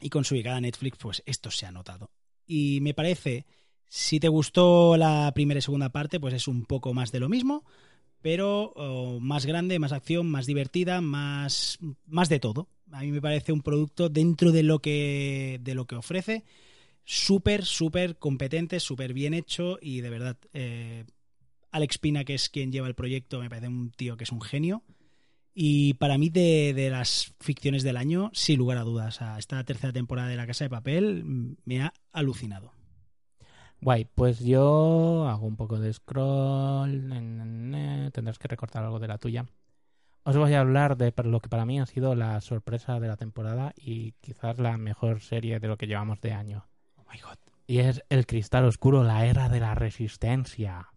y 0.00 0.10
con 0.10 0.24
su 0.24 0.34
llegada 0.34 0.56
a 0.56 0.60
Netflix, 0.60 0.98
pues 0.98 1.22
esto 1.26 1.52
se 1.52 1.64
ha 1.64 1.70
notado. 1.70 2.10
Y 2.44 2.80
me 2.80 2.92
parece 2.92 3.46
si 3.86 4.18
te 4.18 4.26
gustó 4.26 4.96
la 4.96 5.30
primera 5.32 5.58
y 5.58 5.62
segunda 5.62 5.90
parte, 5.90 6.18
pues 6.18 6.34
es 6.34 6.48
un 6.48 6.64
poco 6.64 6.92
más 6.92 7.12
de 7.12 7.20
lo 7.20 7.28
mismo, 7.28 7.64
pero 8.20 8.72
oh, 8.74 9.20
más 9.20 9.46
grande, 9.46 9.78
más 9.78 9.92
acción, 9.92 10.28
más 10.28 10.46
divertida, 10.46 11.00
más, 11.00 11.78
más 12.04 12.28
de 12.28 12.40
todo. 12.40 12.68
A 12.90 13.02
mí 13.02 13.12
me 13.12 13.22
parece 13.22 13.52
un 13.52 13.62
producto 13.62 14.08
dentro 14.08 14.50
de 14.50 14.64
lo 14.64 14.80
que, 14.80 15.60
de 15.62 15.76
lo 15.76 15.86
que 15.86 15.94
ofrece, 15.94 16.42
súper, 17.04 17.64
súper 17.64 18.18
competente, 18.18 18.80
súper 18.80 19.12
bien 19.12 19.34
hecho 19.34 19.78
y 19.80 20.00
de 20.00 20.10
verdad, 20.10 20.36
eh, 20.52 21.04
Alex 21.70 21.98
Pina, 21.98 22.24
que 22.24 22.34
es 22.34 22.48
quien 22.48 22.72
lleva 22.72 22.88
el 22.88 22.94
proyecto, 22.94 23.40
me 23.40 23.48
parece 23.48 23.68
un 23.68 23.90
tío 23.90 24.16
que 24.16 24.24
es 24.24 24.32
un 24.32 24.40
genio. 24.40 24.82
Y 25.52 25.94
para 25.94 26.16
mí, 26.16 26.30
de, 26.30 26.72
de 26.74 26.90
las 26.90 27.34
ficciones 27.40 27.82
del 27.82 27.96
año, 27.96 28.30
sin 28.32 28.58
lugar 28.58 28.78
a 28.78 28.82
dudas, 28.82 29.20
esta 29.38 29.62
tercera 29.64 29.92
temporada 29.92 30.28
de 30.28 30.36
La 30.36 30.46
Casa 30.46 30.64
de 30.64 30.70
Papel 30.70 31.24
mm, 31.24 31.56
me 31.64 31.82
ha 31.82 31.92
alucinado. 32.12 32.72
Guay, 33.82 34.06
pues 34.14 34.40
yo 34.40 35.26
hago 35.28 35.46
un 35.46 35.56
poco 35.56 35.78
de 35.78 35.92
scroll. 35.92 37.08
Tendrás 38.12 38.38
que 38.38 38.48
recortar 38.48 38.84
algo 38.84 38.98
de 38.98 39.08
la 39.08 39.18
tuya. 39.18 39.46
Os 40.22 40.36
voy 40.36 40.52
a 40.52 40.60
hablar 40.60 40.98
de 40.98 41.14
lo 41.24 41.40
que 41.40 41.48
para 41.48 41.64
mí 41.64 41.80
ha 41.80 41.86
sido 41.86 42.14
la 42.14 42.40
sorpresa 42.42 43.00
de 43.00 43.08
la 43.08 43.16
temporada 43.16 43.72
y 43.76 44.12
quizás 44.20 44.58
la 44.58 44.76
mejor 44.76 45.20
serie 45.20 45.60
de 45.60 45.68
lo 45.68 45.78
que 45.78 45.86
llevamos 45.86 46.20
de 46.20 46.32
año. 46.32 46.69
My 47.10 47.18
god. 47.20 47.38
Y 47.66 47.78
es 47.78 48.02
El 48.08 48.26
Cristal 48.26 48.64
Oscuro, 48.64 49.04
la 49.04 49.26
era 49.26 49.48
de 49.48 49.60
la 49.60 49.74
resistencia. 49.74 50.88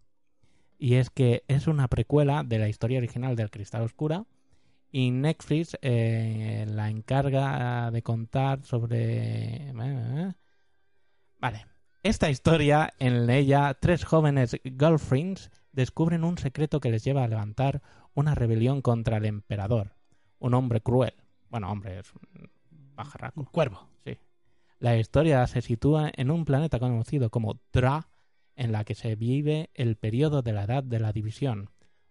Y 0.78 0.94
es 0.94 1.10
que 1.10 1.44
es 1.48 1.66
una 1.66 1.88
precuela 1.88 2.42
de 2.44 2.58
la 2.58 2.68
historia 2.68 2.98
original 2.98 3.36
del 3.36 3.50
Cristal 3.50 3.82
Oscura. 3.82 4.26
Y 4.90 5.10
Netflix 5.10 5.76
eh, 5.82 6.66
la 6.68 6.88
encarga 6.88 7.90
de 7.90 8.02
contar 8.02 8.64
sobre... 8.64 9.70
eh, 9.70 10.32
Vale. 11.40 11.66
Esta 12.02 12.28
historia, 12.30 12.92
en 12.98 13.28
ella, 13.30 13.74
tres 13.80 14.04
jóvenes 14.04 14.60
girlfriends 14.62 15.50
descubren 15.72 16.22
un 16.22 16.38
secreto 16.38 16.78
que 16.78 16.90
les 16.90 17.02
lleva 17.02 17.24
a 17.24 17.28
levantar 17.28 17.82
una 18.14 18.34
rebelión 18.34 18.82
contra 18.82 19.16
el 19.16 19.24
emperador. 19.24 19.96
Un 20.38 20.54
hombre 20.54 20.80
cruel. 20.80 21.14
Bueno, 21.48 21.70
hombre, 21.70 22.00
es 22.00 22.12
un 22.14 22.50
Un 23.34 23.44
cuervo. 23.46 23.88
La 24.84 24.98
historia 24.98 25.46
se 25.46 25.62
sitúa 25.62 26.10
en 26.14 26.30
un 26.30 26.44
planeta 26.44 26.78
conocido 26.78 27.30
como 27.30 27.58
Dra, 27.72 28.08
en 28.54 28.70
la 28.70 28.84
que 28.84 28.94
se 28.94 29.16
vive 29.16 29.70
el 29.72 29.96
periodo 29.96 30.42
de 30.42 30.52
la 30.52 30.64
Edad 30.64 30.82
de 30.84 31.00
la 31.00 31.10
División, 31.10 31.70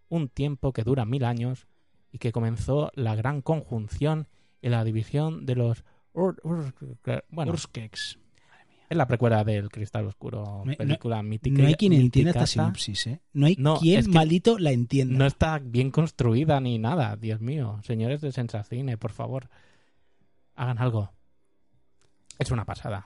un 0.10 0.28
tiempo 0.28 0.74
que 0.74 0.82
dura 0.84 1.06
mil 1.06 1.24
años 1.24 1.68
y 2.12 2.18
que 2.18 2.32
comenzó 2.32 2.90
la 2.96 3.14
gran 3.16 3.44
conjunción 3.44 4.28
y 4.60 4.70
la 4.70 4.84
división 4.84 5.46
de 5.46 5.56
los... 5.56 5.84
Ur- 6.16 6.42
Ur- 6.42 7.24
bueno, 7.30 7.52
Urskex. 7.52 8.18
es 8.90 8.98
la 8.98 9.08
precuela 9.08 9.44
del 9.44 9.70
Cristal 9.70 10.08
Oscuro, 10.08 10.64
No 10.66 10.74
película 10.76 11.22
mítica. 11.22 11.62
No 11.62 11.68
hay 11.68 11.76
quien 11.76 11.94
entienda 11.94 12.32
esta 12.32 12.48
sinopsis, 12.48 13.06
¿eh? 13.06 13.22
No 13.34 13.46
hay 13.46 13.56
No, 13.60 13.78
quien 13.78 14.10
maldito 14.10 14.58
la 14.58 14.72
entienda. 14.72 15.16
No 15.16 15.28
está 15.28 15.60
bien 15.60 15.92
construida 15.92 16.60
ni 16.60 16.80
nada, 16.80 17.16
Dios 17.18 17.40
mío. 17.40 17.80
Señores 17.84 18.22
de 18.22 18.32
Sensacine, 18.32 18.98
por 18.98 19.12
favor, 19.12 19.48
hagan 20.56 20.80
algo. 20.80 21.12
Es 22.40 22.52
una 22.52 22.66
pasada. 22.66 23.06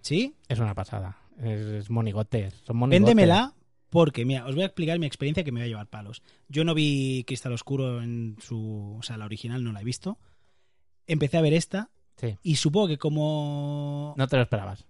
¿Sí? 0.00 0.34
Es 0.48 0.58
una 0.58 0.74
pasada. 0.74 1.16
Es, 1.40 1.60
es 1.66 1.90
monigotes. 1.90 2.54
Son 2.66 2.76
monigotes. 2.76 3.04
Véndemela 3.06 3.54
porque, 3.90 4.24
mira, 4.24 4.44
os 4.46 4.54
voy 4.56 4.64
a 4.64 4.66
explicar 4.66 4.98
mi 4.98 5.06
experiencia 5.06 5.44
que 5.44 5.52
me 5.52 5.60
va 5.60 5.64
a 5.64 5.68
llevar 5.68 5.86
palos. 5.86 6.20
Yo 6.48 6.64
no 6.64 6.74
vi 6.74 7.22
Cristal 7.28 7.52
Oscuro 7.52 8.02
en 8.02 8.36
su... 8.40 8.96
O 8.98 9.02
sea, 9.04 9.16
la 9.16 9.24
original 9.24 9.62
no 9.62 9.70
la 9.72 9.82
he 9.82 9.84
visto. 9.84 10.18
Empecé 11.06 11.36
a 11.36 11.42
ver 11.42 11.54
esta 11.54 11.90
Sí. 12.16 12.36
y 12.42 12.56
supongo 12.56 12.88
que 12.88 12.98
como... 12.98 14.14
No 14.16 14.26
te 14.26 14.36
lo 14.36 14.42
esperabas. 14.42 14.84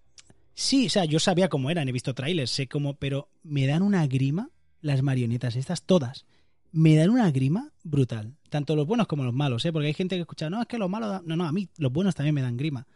Sí, 0.55 0.87
o 0.87 0.91
sea, 0.91 1.05
yo 1.05 1.19
sabía 1.21 1.49
cómo 1.51 1.71
eran, 1.71 1.87
he 1.89 1.93
visto 1.93 2.15
trailers, 2.15 2.51
sé 2.51 2.67
cómo... 2.67 2.95
Pero 2.95 3.29
me 3.43 3.67
dan 3.67 3.83
una 3.83 4.07
grima 4.07 4.49
las 4.81 5.03
marionetas 5.03 5.57
estas, 5.57 5.83
todas. 5.83 6.25
Me 6.73 6.97
dan 6.97 7.11
una 7.11 7.31
grima 7.31 7.73
brutal. 7.83 8.37
Tanto 8.49 8.75
los 8.75 8.87
buenos 8.87 9.07
como 9.07 9.25
los 9.25 9.35
malos, 9.35 9.67
¿eh? 9.67 9.73
Porque 9.73 9.89
hay 9.89 9.95
gente 9.95 10.15
que 10.17 10.23
escucha, 10.23 10.49
no, 10.49 10.63
es 10.63 10.67
que 10.67 10.79
los 10.79 10.89
malos... 10.89 11.11
dan-". 11.11 11.27
No, 11.27 11.37
no, 11.37 11.45
a 11.47 11.53
mí 11.53 11.69
los 11.77 11.93
buenos 11.93 12.15
también 12.15 12.35
me 12.35 12.41
dan 12.43 12.57
grima. 12.57 12.87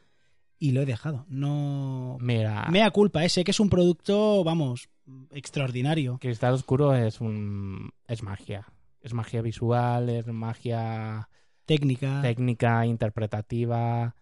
Y 0.58 0.72
lo 0.72 0.82
he 0.82 0.86
dejado. 0.86 1.24
No... 1.28 2.18
Mira, 2.20 2.66
Mea 2.70 2.90
culpa, 2.90 3.24
¿eh? 3.24 3.28
sé 3.28 3.44
que 3.44 3.52
es 3.52 3.60
un 3.60 3.70
producto, 3.70 4.42
vamos, 4.42 4.88
extraordinario. 5.30 6.18
Cristal 6.18 6.54
Oscuro 6.54 6.94
es 6.94 7.20
un 7.20 7.90
es 8.06 8.22
magia. 8.22 8.66
Es 9.00 9.14
magia 9.14 9.42
visual, 9.42 10.08
es 10.08 10.26
magia 10.26 11.28
Técnica. 11.64 12.20
técnica, 12.22 12.84
interpretativa. 12.86 14.16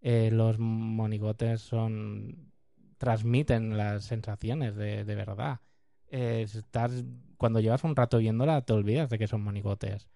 Eh, 0.00 0.30
los 0.32 0.58
monigotes 0.58 1.60
son 1.60 2.52
transmiten 2.98 3.76
las 3.76 4.04
sensaciones 4.04 4.76
de, 4.76 5.04
de 5.04 5.14
verdad. 5.14 5.60
Eh, 6.08 6.42
estás, 6.42 7.04
cuando 7.36 7.60
llevas 7.60 7.82
un 7.84 7.96
rato 7.96 8.18
viéndola, 8.18 8.60
te 8.62 8.72
olvidas 8.74 9.08
de 9.08 9.18
que 9.18 9.26
son 9.26 9.42
monigotes. 9.42 10.08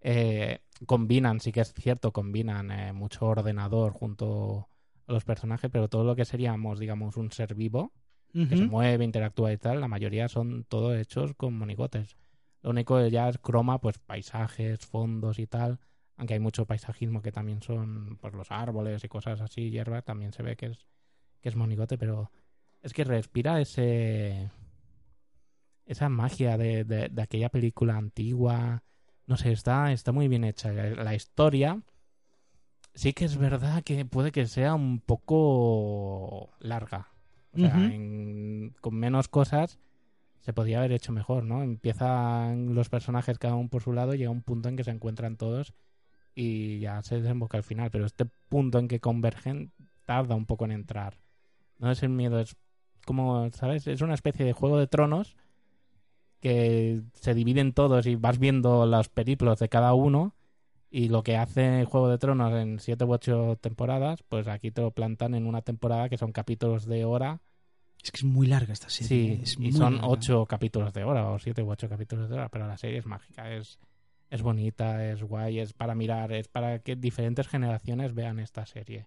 Eh, 0.00 0.60
combinan, 0.86 1.40
sí 1.40 1.52
que 1.52 1.60
es 1.60 1.72
cierto, 1.74 2.12
combinan 2.12 2.70
eh, 2.70 2.92
mucho 2.92 3.26
ordenador 3.26 3.92
junto 3.92 4.68
a 5.06 5.12
los 5.12 5.24
personajes, 5.24 5.70
pero 5.70 5.88
todo 5.88 6.04
lo 6.04 6.14
que 6.16 6.24
seríamos, 6.24 6.78
digamos, 6.78 7.16
un 7.16 7.30
ser 7.30 7.54
vivo, 7.54 7.92
que 8.48 8.56
se 8.56 8.64
mueve, 8.64 9.04
interactúa 9.04 9.52
y 9.52 9.58
tal, 9.58 9.80
la 9.80 9.88
mayoría 9.88 10.28
son 10.28 10.64
todos 10.64 10.96
hechos 10.98 11.34
con 11.34 11.54
monigotes. 11.54 12.16
Lo 12.62 12.70
único 12.70 12.96
que 12.98 13.10
ya 13.10 13.28
es 13.28 13.38
croma, 13.38 13.78
pues 13.80 13.98
paisajes, 13.98 14.80
fondos 14.86 15.38
y 15.38 15.46
tal, 15.46 15.78
aunque 16.16 16.34
hay 16.34 16.40
mucho 16.40 16.64
paisajismo 16.66 17.20
que 17.22 17.32
también 17.32 17.60
son 17.62 18.16
pues 18.20 18.32
los 18.34 18.50
árboles 18.50 19.04
y 19.04 19.08
cosas 19.08 19.40
así, 19.40 19.70
hierba, 19.70 20.02
también 20.02 20.32
se 20.32 20.42
ve 20.42 20.56
que 20.56 20.66
es, 20.66 20.86
que 21.40 21.48
es 21.50 21.56
monigote, 21.56 21.98
pero 21.98 22.30
es 22.80 22.92
que 22.92 23.04
respira 23.04 23.60
ese 23.60 24.50
esa 25.86 26.08
magia 26.08 26.56
de, 26.56 26.84
de- 26.84 27.08
de 27.08 27.22
aquella 27.22 27.48
película 27.48 27.96
antigua. 27.96 28.82
No 29.26 29.36
sé, 29.36 29.52
está, 29.52 29.92
está 29.92 30.12
muy 30.12 30.28
bien 30.28 30.44
hecha. 30.44 30.72
La 30.72 31.14
historia 31.14 31.82
sí 32.94 33.12
que 33.12 33.24
es 33.24 33.36
verdad 33.36 33.82
que 33.82 34.04
puede 34.04 34.32
que 34.32 34.46
sea 34.46 34.74
un 34.74 35.00
poco 35.00 36.50
larga. 36.60 37.08
O 37.54 37.58
sea, 37.58 37.76
en- 37.94 38.74
con 38.80 38.94
menos 38.94 39.28
cosas 39.28 39.78
se 40.40 40.52
podría 40.52 40.78
haber 40.78 40.92
hecho 40.92 41.12
mejor, 41.12 41.44
¿no? 41.44 41.62
Empiezan 41.62 42.74
los 42.74 42.88
personajes 42.88 43.38
cada 43.38 43.54
uno 43.54 43.68
por 43.68 43.82
su 43.82 43.92
lado, 43.92 44.14
llega 44.14 44.30
un 44.30 44.42
punto 44.42 44.68
en 44.68 44.76
que 44.76 44.84
se 44.84 44.90
encuentran 44.90 45.36
todos 45.36 45.72
y 46.34 46.80
ya 46.80 47.02
se 47.02 47.20
desemboca 47.20 47.58
al 47.58 47.62
final. 47.62 47.90
Pero 47.90 48.06
este 48.06 48.24
punto 48.48 48.78
en 48.78 48.88
que 48.88 49.00
convergen 49.00 49.70
tarda 50.06 50.34
un 50.34 50.46
poco 50.46 50.64
en 50.64 50.72
entrar. 50.72 51.18
No 51.78 51.90
es 51.90 52.02
el 52.02 52.08
miedo, 52.08 52.40
es 52.40 52.56
como, 53.04 53.50
¿sabes? 53.52 53.86
Es 53.86 54.00
una 54.00 54.14
especie 54.14 54.44
de 54.46 54.52
juego 54.52 54.78
de 54.78 54.86
tronos 54.86 55.36
que 56.40 57.02
se 57.14 57.34
dividen 57.34 57.72
todos 57.72 58.06
y 58.06 58.16
vas 58.16 58.38
viendo 58.38 58.86
los 58.86 59.08
periplos 59.08 59.58
de 59.60 59.68
cada 59.68 59.94
uno 59.94 60.34
y 60.94 61.08
lo 61.08 61.22
que 61.22 61.38
hace 61.38 61.86
Juego 61.86 62.10
de 62.10 62.18
Tronos 62.18 62.52
en 62.52 62.78
siete 62.78 63.04
u 63.04 63.12
ocho 63.12 63.56
temporadas, 63.60 64.22
pues 64.28 64.46
aquí 64.46 64.70
te 64.70 64.82
lo 64.82 64.90
plantan 64.90 65.34
en 65.34 65.46
una 65.46 65.62
temporada 65.62 66.10
que 66.10 66.18
son 66.18 66.32
capítulos 66.32 66.84
de 66.84 67.06
hora. 67.06 67.40
Es 68.02 68.12
que 68.12 68.18
es 68.18 68.24
muy 68.24 68.46
larga 68.46 68.74
esta 68.74 68.90
serie. 68.90 69.08
Sí, 69.08 69.40
es 69.42 69.56
y 69.58 69.72
son 69.72 69.94
larga. 69.94 70.08
ocho 70.08 70.44
capítulos 70.44 70.92
de 70.92 71.04
hora 71.04 71.30
o 71.30 71.38
siete 71.38 71.62
u 71.62 71.70
ocho 71.70 71.88
capítulos 71.88 72.28
de 72.28 72.34
hora, 72.34 72.50
pero 72.50 72.66
la 72.66 72.76
serie 72.76 72.98
es 72.98 73.06
mágica, 73.06 73.50
es, 73.54 73.78
es 74.28 74.42
bonita, 74.42 75.10
es 75.10 75.22
guay, 75.22 75.60
es 75.60 75.72
para 75.72 75.94
mirar, 75.94 76.30
es 76.32 76.48
para 76.48 76.80
que 76.80 76.94
diferentes 76.94 77.48
generaciones 77.48 78.12
vean 78.12 78.38
esta 78.38 78.66
serie. 78.66 79.06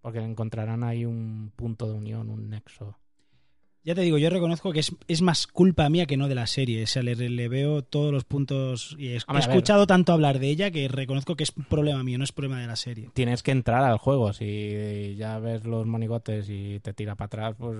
Porque 0.00 0.18
encontrarán 0.18 0.82
ahí 0.82 1.04
un 1.04 1.52
punto 1.54 1.86
de 1.86 1.92
unión, 1.92 2.28
un 2.28 2.50
nexo. 2.50 2.98
Ya 3.82 3.94
te 3.94 4.02
digo, 4.02 4.18
yo 4.18 4.28
reconozco 4.28 4.72
que 4.72 4.80
es, 4.80 4.94
es 5.08 5.22
más 5.22 5.46
culpa 5.46 5.88
mía 5.88 6.06
que 6.06 6.18
no 6.18 6.28
de 6.28 6.34
la 6.34 6.46
serie. 6.46 6.82
O 6.82 6.86
sea, 6.86 7.02
le, 7.02 7.14
le 7.14 7.48
veo 7.48 7.82
todos 7.82 8.12
los 8.12 8.24
puntos 8.24 8.94
y 8.98 9.08
he, 9.08 9.14
he 9.14 9.38
escuchado 9.38 9.86
tanto 9.86 10.12
hablar 10.12 10.38
de 10.38 10.48
ella 10.48 10.70
que 10.70 10.86
reconozco 10.88 11.34
que 11.34 11.44
es 11.44 11.52
problema 11.52 12.02
mío, 12.02 12.18
no 12.18 12.24
es 12.24 12.32
problema 12.32 12.60
de 12.60 12.66
la 12.66 12.76
serie. 12.76 13.10
tienes 13.14 13.42
que 13.42 13.52
entrar 13.52 13.84
al 13.84 13.98
juego. 13.98 14.32
Si 14.32 15.14
ya 15.16 15.38
ves 15.38 15.64
los 15.64 15.86
monigotes 15.86 16.46
y 16.50 16.80
te 16.80 16.92
tira 16.92 17.14
para 17.14 17.26
atrás, 17.26 17.56
pues. 17.58 17.76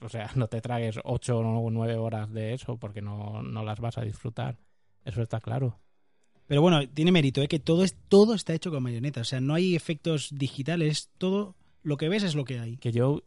O 0.00 0.08
sea, 0.08 0.30
no 0.34 0.48
te 0.48 0.60
tragues 0.60 0.98
ocho 1.04 1.38
o 1.38 1.70
nueve 1.70 1.96
horas 1.96 2.32
de 2.32 2.54
eso 2.54 2.76
porque 2.76 3.00
no, 3.00 3.42
no 3.42 3.62
las 3.62 3.78
vas 3.80 3.98
a 3.98 4.02
disfrutar. 4.02 4.58
Eso 5.04 5.22
está 5.22 5.40
claro. 5.40 5.78
Pero 6.46 6.60
bueno, 6.60 6.86
tiene 6.88 7.12
mérito, 7.12 7.40
¿eh? 7.40 7.48
que 7.48 7.58
todo, 7.58 7.84
es, 7.84 7.96
todo 8.08 8.34
está 8.34 8.52
hecho 8.52 8.70
con 8.70 8.82
marioneta. 8.82 9.20
O 9.20 9.24
sea, 9.24 9.40
no 9.40 9.54
hay 9.54 9.74
efectos 9.74 10.30
digitales, 10.32 11.10
todo 11.18 11.54
lo 11.82 11.96
que 11.96 12.08
ves 12.08 12.22
es 12.24 12.34
lo 12.34 12.44
que 12.44 12.58
hay. 12.58 12.76
Que 12.76 12.92
yo 12.92 13.22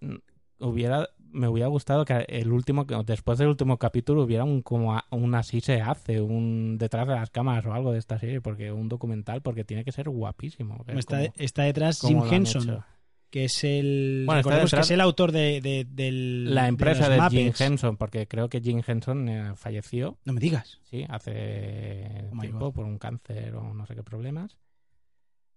hubiera. 0.59 1.09
Me 1.35 1.47
hubiera 1.47 1.67
gustado 1.67 2.05
que 2.05 2.25
el 2.29 2.51
último, 2.51 2.87
que 2.87 2.95
después 3.05 3.37
del 3.37 3.49
último 3.49 3.77
capítulo 3.77 4.23
hubiera 4.23 4.43
un 4.43 4.61
como 4.61 4.95
a- 4.95 5.05
un 5.11 5.35
así 5.35 5.61
se 5.61 5.81
hace, 5.81 6.21
un 6.21 6.77
detrás 6.77 7.07
de 7.07 7.15
las 7.15 7.29
cámaras 7.29 7.65
o 7.65 7.73
algo 7.73 7.91
de 7.91 7.99
esta 7.99 8.17
serie, 8.17 8.41
porque 8.41 8.71
un 8.71 8.87
documental, 8.89 9.41
porque 9.41 9.63
tiene 9.63 9.83
que 9.83 9.91
ser 9.91 10.09
guapísimo. 10.09 10.83
Está, 10.95 11.17
cómo- 11.19 11.33
está 11.37 11.63
detrás 11.63 11.99
Jim 12.01 12.21
Henson, 12.31 12.83
que 13.29 13.45
es 13.45 13.63
el 13.65 14.23
Bueno, 14.25 14.39
está 14.39 14.77
que 14.77 14.81
es 14.81 14.91
el 14.91 15.01
autor 15.01 15.31
de, 15.33 15.59
de- 15.61 15.85
del 15.89 16.55
La 16.55 16.67
empresa 16.69 17.09
de, 17.09 17.19
Jim. 17.29 17.51
Henson, 17.59 17.97
porque 17.97 18.27
creo 18.27 18.47
que 18.47 18.61
Jim 18.61 18.81
Henson 18.87 19.27
eh, 19.27 19.51
falleció 19.55 20.17
No 20.23 20.31
me 20.33 20.39
digas. 20.39 20.79
Sí, 20.83 21.05
hace 21.09 22.29
Oh 22.33 22.39
tiempo 22.39 22.71
por 22.71 22.85
un 22.85 22.97
cáncer 22.97 23.55
o 23.55 23.73
no 23.73 23.85
sé 23.85 23.93
qué 23.95 24.03
problemas. 24.03 24.57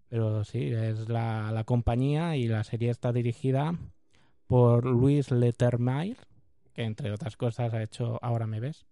Pero 0.08 0.42
sí, 0.44 0.70
es 0.72 1.08
la, 1.08 1.52
la 1.52 1.64
compañía 1.64 2.34
y 2.36 2.48
la 2.48 2.64
serie 2.64 2.90
está 2.90 3.12
dirigida 3.12 3.74
por 4.48 4.84
Luis 4.84 5.30
Lettermire, 5.30 6.16
que 6.74 6.82
entre 6.82 7.12
otras 7.12 7.36
cosas 7.36 7.72
ha 7.74 7.82
hecho 7.82 8.18
Ahora 8.22 8.46
me 8.46 8.58
ves. 8.58 8.86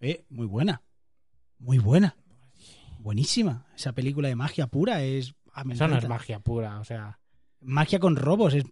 Eh, 0.00 0.24
muy 0.28 0.46
buena. 0.46 0.82
Muy 1.58 1.78
buena. 1.78 2.16
Buenísima. 2.98 3.66
Esa 3.76 3.92
película 3.92 4.28
de 4.28 4.34
magia 4.34 4.66
pura 4.66 5.02
es 5.02 5.34
ah, 5.52 5.62
Eso 5.70 5.86
no 5.86 5.98
es 5.98 6.08
magia 6.08 6.40
pura, 6.40 6.80
o 6.80 6.84
sea. 6.84 7.20
magia 7.60 8.00
con 8.00 8.16
robos, 8.16 8.54
es 8.54 8.64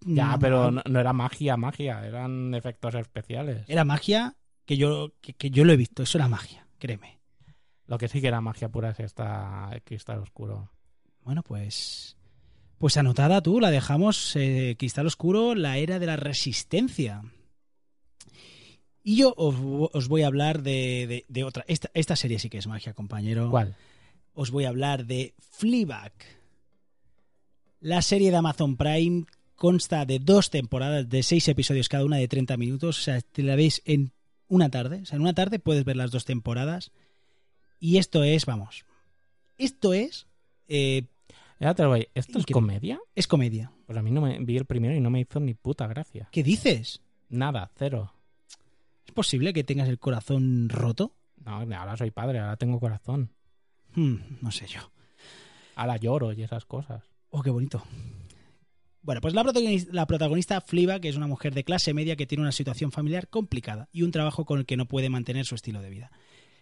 Ya, 0.00 0.36
pero 0.40 0.70
no, 0.70 0.82
no 0.84 1.00
era 1.00 1.12
magia, 1.12 1.56
magia, 1.56 2.04
eran 2.04 2.54
efectos 2.54 2.94
especiales. 2.94 3.64
era 3.68 3.84
magia 3.84 4.34
que 4.64 4.76
yo 4.76 5.12
que, 5.20 5.34
que 5.34 5.50
yo 5.50 5.64
lo 5.64 5.72
he 5.72 5.76
visto, 5.76 6.02
eso 6.02 6.18
era 6.18 6.28
magia, 6.28 6.66
créeme. 6.78 7.20
Lo 7.86 7.96
que 7.96 8.08
sí 8.08 8.20
que 8.20 8.28
era 8.28 8.40
magia 8.40 8.68
pura 8.68 8.90
es 8.90 9.00
esta 9.00 9.70
el 9.72 9.82
Cristal 9.82 10.18
Oscuro. 10.18 10.70
Bueno, 11.22 11.42
pues. 11.42 12.17
Pues 12.78 12.96
anotada 12.96 13.40
tú, 13.42 13.60
la 13.60 13.70
dejamos 13.70 14.34
eh, 14.36 14.76
Cristal 14.78 15.06
Oscuro, 15.06 15.54
la 15.54 15.78
era 15.78 15.98
de 15.98 16.06
la 16.06 16.16
resistencia. 16.16 17.22
Y 19.02 19.16
yo 19.16 19.34
os, 19.36 19.56
os 19.92 20.08
voy 20.08 20.22
a 20.22 20.26
hablar 20.28 20.62
de, 20.62 21.06
de- 21.08 21.24
de 21.28 21.44
otra. 21.44 21.64
Esta, 21.66 21.90
esta 21.94 22.14
serie 22.14 22.38
sí 22.38 22.48
que 22.50 22.58
es 22.58 22.66
magia, 22.66 22.92
compañero. 22.94 23.50
¿Cuál? 23.50 23.74
Os 24.34 24.50
voy 24.50 24.64
a 24.64 24.68
hablar 24.68 25.06
de 25.06 25.34
Fleabag. 25.50 26.12
La 27.80 28.02
serie 28.02 28.30
de 28.30 28.36
Amazon 28.36 28.76
Prime 28.76 29.24
consta 29.56 30.04
de 30.04 30.18
dos 30.20 30.50
temporadas 30.50 31.08
de 31.08 31.22
seis 31.24 31.48
episodios, 31.48 31.88
cada 31.88 32.04
una 32.04 32.16
de 32.18 32.28
30 32.28 32.56
minutos. 32.56 32.98
O 32.98 33.02
sea, 33.02 33.20
te 33.20 33.42
la 33.42 33.56
veis 33.56 33.82
en 33.86 34.12
una 34.46 34.68
tarde. 34.70 35.00
O 35.02 35.06
sea, 35.06 35.16
en 35.16 35.22
una 35.22 35.34
tarde 35.34 35.58
puedes 35.58 35.84
ver 35.84 35.96
las 35.96 36.10
dos 36.12 36.24
temporadas. 36.24 36.92
Y 37.80 37.96
esto 37.98 38.22
es, 38.22 38.46
vamos. 38.46 38.84
Esto 39.56 39.94
es. 39.94 40.26
eh, 40.68 41.04
Ya 41.60 41.74
te 41.74 41.82
lo 41.82 41.90
voy. 41.90 42.08
¿Esto 42.14 42.38
es 42.38 42.46
comedia? 42.46 43.00
es 43.14 43.26
comedia. 43.26 43.72
Pues 43.86 43.98
a 43.98 44.02
mí 44.02 44.10
no 44.10 44.20
me 44.20 44.38
vi 44.38 44.56
el 44.56 44.64
primero 44.64 44.94
y 44.94 45.00
no 45.00 45.10
me 45.10 45.20
hizo 45.20 45.40
ni 45.40 45.54
puta 45.54 45.86
gracia. 45.86 46.28
¿Qué 46.30 46.42
dices? 46.42 47.00
Nada, 47.28 47.70
cero. 47.76 48.12
¿Es 49.06 49.12
posible 49.12 49.52
que 49.52 49.64
tengas 49.64 49.88
el 49.88 49.98
corazón 49.98 50.68
roto? 50.68 51.14
No, 51.44 51.52
ahora 51.52 51.96
soy 51.96 52.10
padre, 52.10 52.38
ahora 52.38 52.56
tengo 52.56 52.78
corazón. 52.78 53.30
Hmm, 53.94 54.16
no 54.40 54.50
sé 54.50 54.66
yo. 54.66 54.80
Ahora 55.74 55.96
lloro 55.96 56.32
y 56.32 56.42
esas 56.42 56.64
cosas. 56.64 57.02
Oh, 57.30 57.42
qué 57.42 57.50
bonito. 57.50 57.82
Bueno, 59.02 59.20
pues 59.20 59.32
la 59.32 59.42
protagonista, 59.42 59.90
la 59.92 60.06
protagonista 60.06 60.60
Fliba, 60.60 61.00
que 61.00 61.08
es 61.08 61.16
una 61.16 61.26
mujer 61.26 61.54
de 61.54 61.64
clase 61.64 61.94
media 61.94 62.16
que 62.16 62.26
tiene 62.26 62.42
una 62.42 62.52
situación 62.52 62.92
familiar 62.92 63.28
complicada 63.28 63.88
y 63.92 64.02
un 64.02 64.10
trabajo 64.10 64.44
con 64.44 64.58
el 64.58 64.66
que 64.66 64.76
no 64.76 64.86
puede 64.86 65.08
mantener 65.08 65.46
su 65.46 65.54
estilo 65.54 65.80
de 65.80 65.90
vida. 65.90 66.10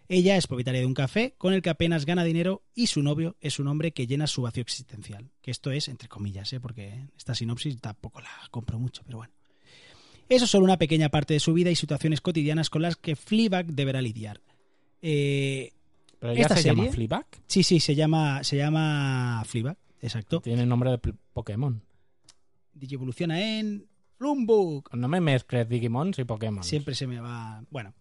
Ella 0.09 0.37
es 0.37 0.47
propietaria 0.47 0.79
de 0.79 0.85
un 0.87 0.93
café 0.93 1.35
con 1.37 1.53
el 1.53 1.61
que 1.61 1.69
apenas 1.69 2.05
gana 2.05 2.23
dinero 2.23 2.63
y 2.73 2.87
su 2.87 3.03
novio 3.03 3.35
es 3.41 3.59
un 3.59 3.67
hombre 3.67 3.91
que 3.91 4.07
llena 4.07 4.25
su 4.27 4.41
vacío 4.41 4.61
existencial. 4.61 5.29
Que 5.41 5.51
esto 5.51 5.71
es, 5.71 5.89
entre 5.89 6.07
comillas, 6.07 6.51
¿eh? 6.53 6.59
porque 6.59 7.07
esta 7.17 7.35
sinopsis 7.35 7.79
tampoco 7.81 8.21
la 8.21 8.29
compro 8.49 8.79
mucho, 8.79 9.03
pero 9.05 9.17
bueno. 9.17 9.33
Eso 10.29 10.45
es 10.45 10.51
solo 10.51 10.65
una 10.65 10.77
pequeña 10.77 11.09
parte 11.09 11.33
de 11.33 11.39
su 11.39 11.53
vida 11.53 11.69
y 11.71 11.75
situaciones 11.75 12.21
cotidianas 12.21 12.69
con 12.69 12.81
las 12.81 12.95
que 12.95 13.15
Fleabag 13.15 13.67
deberá 13.67 14.01
lidiar. 14.01 14.41
Eh, 15.01 15.71
Pero 16.19 16.33
ya 16.33 16.41
¿Esta 16.41 16.57
se 16.57 16.63
llama? 16.63 16.85
Fleabag. 16.85 17.25
sí, 17.47 17.63
sí, 17.63 17.79
se 17.79 17.95
llama, 17.95 18.43
se 18.43 18.57
llama 18.57 19.43
Fleabag, 19.45 19.77
exacto. 20.01 20.41
Tiene 20.41 20.65
nombre 20.65 20.91
de 20.91 21.13
Pokémon. 21.33 21.81
Digievoluciona 22.73 23.39
en 23.59 23.87
Flumbug. 24.17 24.93
No 24.95 25.07
me 25.07 25.21
mezcles 25.21 25.67
Digimons 25.69 26.19
y 26.19 26.23
Pokémon. 26.23 26.63
Siempre 26.63 26.95
se 26.95 27.07
me 27.07 27.19
va. 27.19 27.63
Bueno, 27.69 27.93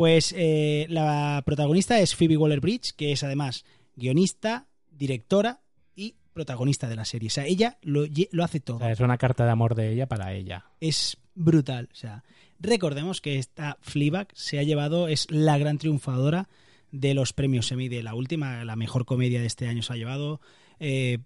pues 0.00 0.34
eh, 0.34 0.86
la 0.88 1.42
protagonista 1.44 2.00
es 2.00 2.14
Phoebe 2.16 2.38
Waller 2.38 2.60
Bridge, 2.60 2.92
que 2.96 3.12
es 3.12 3.22
además 3.22 3.66
guionista, 3.96 4.66
directora 4.90 5.60
y 5.94 6.14
protagonista 6.32 6.88
de 6.88 6.96
la 6.96 7.04
serie. 7.04 7.26
O 7.26 7.30
sea, 7.30 7.44
ella 7.44 7.76
lo, 7.82 8.06
hace 8.42 8.60
todo. 8.60 8.76
O 8.78 8.80
sea, 8.80 8.92
es 8.92 9.00
una 9.00 9.18
carta 9.18 9.44
de 9.44 9.50
amor 9.50 9.74
de 9.74 9.92
ella 9.92 10.06
para 10.06 10.32
ella. 10.32 10.64
Es 10.80 11.18
brutal. 11.34 11.90
O 11.92 11.94
sea, 11.94 12.24
recordemos 12.60 13.20
que 13.20 13.36
esta 13.38 13.76
Fleabag 13.82 14.28
se 14.32 14.58
ha 14.58 14.62
llevado, 14.62 15.06
es 15.06 15.26
la 15.30 15.58
gran 15.58 15.76
triunfadora 15.76 16.48
de 16.90 17.12
los 17.12 17.34
premios 17.34 17.70
Emmy 17.70 17.90
de 17.90 18.02
la 18.02 18.14
última, 18.14 18.64
la 18.64 18.76
mejor 18.76 19.04
comedia 19.04 19.40
de 19.40 19.46
este 19.48 19.68
año 19.68 19.82
se 19.82 19.92
ha 19.92 19.96
llevado. 19.96 20.40
eh, 20.78 21.18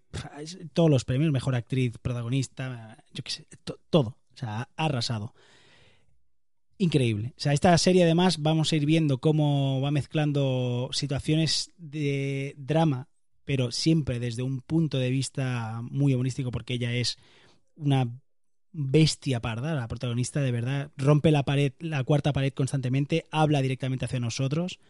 todos 0.73 0.91
los 0.91 1.05
premios, 1.05 1.31
mejor 1.31 1.55
actriz, 1.55 1.97
protagonista, 2.03 2.99
yo 3.13 3.23
qué 3.23 3.31
sé, 3.31 3.47
to- 3.63 3.79
todo. 3.89 4.17
O 4.35 4.37
sea, 4.37 4.63
ha 4.77 4.85
arrasado. 4.85 5.33
Increíble. 6.79 7.33
O 7.37 7.41
sea, 7.41 7.53
esta 7.53 7.77
serie 7.79 8.05
además 8.05 8.43
vamos 8.43 8.73
a 8.73 8.77
ir 8.77 8.85
viendo 8.85 9.19
cómo 9.19 9.81
va 9.81 9.91
mezclando 9.91 10.89
situaciones 10.93 11.71
de 11.79 12.55
drama, 12.59 13.09
pero 13.45 13.71
siempre 13.71 14.19
desde 14.19 14.43
un 14.43 14.61
punto 14.61 14.99
de 14.99 15.11
vista 15.11 15.81
muy 15.83 16.15
humorístico, 16.15 16.51
porque 16.51 16.75
ella 16.75 16.93
es 16.93 17.17
una 17.77 18.09
bestia 18.73 19.41
parda, 19.41 19.75
la 19.75 19.87
protagonista 19.87 20.41
de 20.41 20.51
verdad, 20.51 20.91
rompe 20.97 21.31
la 21.31 21.45
pared, 21.45 21.73
la 21.79 22.03
cuarta 22.03 22.33
pared 22.33 22.53
constantemente, 22.53 23.25
habla 23.31 23.63
directamente 23.63 24.07
hacia 24.07 24.19
nosotros. 24.19 24.81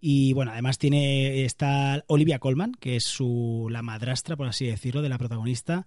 Y 0.00 0.32
bueno, 0.32 0.50
además 0.50 0.78
tiene 0.78 1.44
está 1.44 2.02
Olivia 2.08 2.38
Colman, 2.38 2.72
que 2.72 2.96
es 2.96 3.04
su 3.04 3.68
la 3.70 3.82
madrastra, 3.82 4.36
por 4.36 4.48
así 4.48 4.66
decirlo, 4.66 5.02
de 5.02 5.10
la 5.10 5.18
protagonista. 5.18 5.86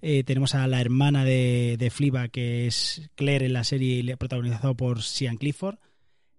Eh, 0.00 0.22
tenemos 0.24 0.54
a 0.54 0.66
la 0.68 0.80
hermana 0.80 1.24
de, 1.24 1.76
de 1.78 1.90
Fleabag, 1.90 2.30
que 2.30 2.66
es 2.66 3.10
Claire 3.16 3.46
en 3.46 3.52
la 3.52 3.64
serie 3.64 4.16
protagonizado 4.16 4.76
por 4.76 5.02
Sian 5.02 5.36
Clifford. 5.36 5.78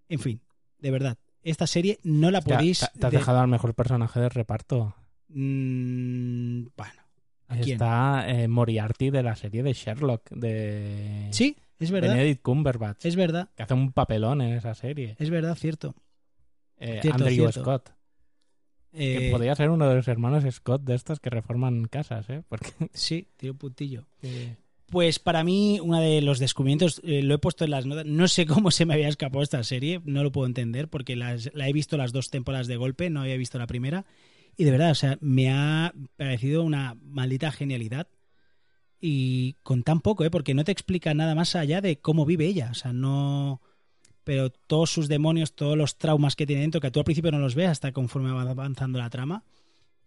En 0.08 0.20
fin, 0.20 0.42
de 0.80 0.92
verdad, 0.92 1.18
esta 1.44 1.68
serie 1.68 2.00
no 2.04 2.32
la 2.32 2.42
podéis... 2.42 2.80
te, 2.80 3.00
te 3.00 3.06
has 3.08 3.12
de- 3.12 3.18
dejado 3.20 3.40
al 3.40 3.48
mejor 3.48 3.74
personaje 3.76 4.20
de 4.20 4.30
reparto. 4.30 4.96
Mm, 5.30 6.68
bueno, 6.76 7.02
¿a 7.48 7.56
quién? 7.58 7.74
Está 7.76 8.26
eh, 8.30 8.48
Moriarty 8.48 9.10
de 9.10 9.24
la 9.24 9.36
serie 9.36 9.62
de 9.64 9.74
Sherlock, 9.74 10.30
de 10.32 11.28
Sí, 11.32 11.56
es 11.80 11.92
verdad. 11.92 12.12
Benedict 12.16 12.42
Cumberbatch, 12.42 13.06
Es 13.06 13.16
verdad, 13.16 13.50
que 13.56 13.64
hace 13.64 13.74
un 13.74 13.92
papelón 13.92 14.42
en 14.42 14.54
esa 14.54 14.74
serie. 14.74 15.16
es 15.20 15.30
verdad, 15.30 15.56
cierto. 15.56 15.96
Eh, 16.78 17.00
Cierto, 17.02 17.24
Andrew 17.26 17.34
cierto. 17.52 17.62
Scott, 17.62 17.90
que 18.92 19.28
Eh, 19.28 19.32
podría 19.32 19.56
ser 19.56 19.70
uno 19.70 19.88
de 19.88 19.96
los 19.96 20.08
hermanos 20.08 20.44
Scott 20.52 20.84
de 20.84 20.96
estos 20.96 21.20
que 21.20 21.30
reforman 21.30 21.86
casas, 21.86 22.30
¿eh? 22.30 22.44
Porque 22.50 22.70
Sí, 22.94 23.28
tiene 23.38 23.52
un 23.52 23.58
puntillo. 23.58 24.06
eh, 24.22 24.56
Pues 24.88 25.20
para 25.20 25.44
mí, 25.44 25.80
uno 25.82 26.00
de 26.02 26.22
los 26.22 26.40
descubrimientos, 26.40 27.00
eh, 27.04 27.22
lo 27.22 27.36
he 27.36 27.38
puesto 27.38 27.64
en 27.66 27.72
las 27.72 27.86
notas, 27.86 28.06
no 28.06 28.28
sé 28.28 28.46
cómo 28.48 28.72
se 28.72 28.86
me 28.86 28.96
había 28.96 29.08
escapado 29.08 29.44
esta 29.44 29.64
serie, 29.64 30.02
no 30.06 30.24
lo 30.24 30.32
puedo 30.32 30.48
entender, 30.48 30.90
porque 30.90 31.16
las- 31.16 31.52
la 31.54 31.70
he 31.70 31.74
visto 31.74 31.96
las 31.98 32.12
dos 32.12 32.30
temporadas 32.32 32.68
de 32.68 32.78
golpe, 32.78 33.10
no 33.12 33.22
había 33.22 33.38
visto 33.38 33.60
la 33.60 33.68
primera, 33.68 34.06
y 34.58 34.64
de 34.64 34.72
verdad, 34.72 34.92
o 34.92 34.96
sea, 34.96 35.18
me 35.22 35.52
ha 35.52 35.94
parecido 36.18 36.64
una 36.64 36.96
maldita 37.04 37.52
genialidad, 37.52 38.08
y 39.00 39.54
con 39.64 39.84
tan 39.84 40.02
poco, 40.02 40.26
¿eh? 40.26 40.30
porque 40.32 40.54
no 40.54 40.64
te 40.64 40.72
explica 40.72 41.14
nada 41.14 41.36
más 41.36 41.56
allá 41.56 41.80
de 41.82 42.00
cómo 42.02 42.26
vive 42.26 42.46
ella, 42.48 42.70
o 42.72 42.74
sea, 42.74 42.92
no... 42.92 43.62
Pero 44.30 44.52
todos 44.52 44.92
sus 44.92 45.08
demonios, 45.08 45.56
todos 45.56 45.76
los 45.76 45.98
traumas 45.98 46.36
que 46.36 46.46
tiene 46.46 46.62
dentro, 46.62 46.80
que 46.80 46.92
tú 46.92 47.00
al 47.00 47.04
principio 47.04 47.32
no 47.32 47.40
los 47.40 47.56
ves 47.56 47.70
hasta 47.70 47.92
conforme 47.92 48.32
va 48.32 48.44
avanzando 48.44 49.00
la 49.00 49.10
trama, 49.10 49.44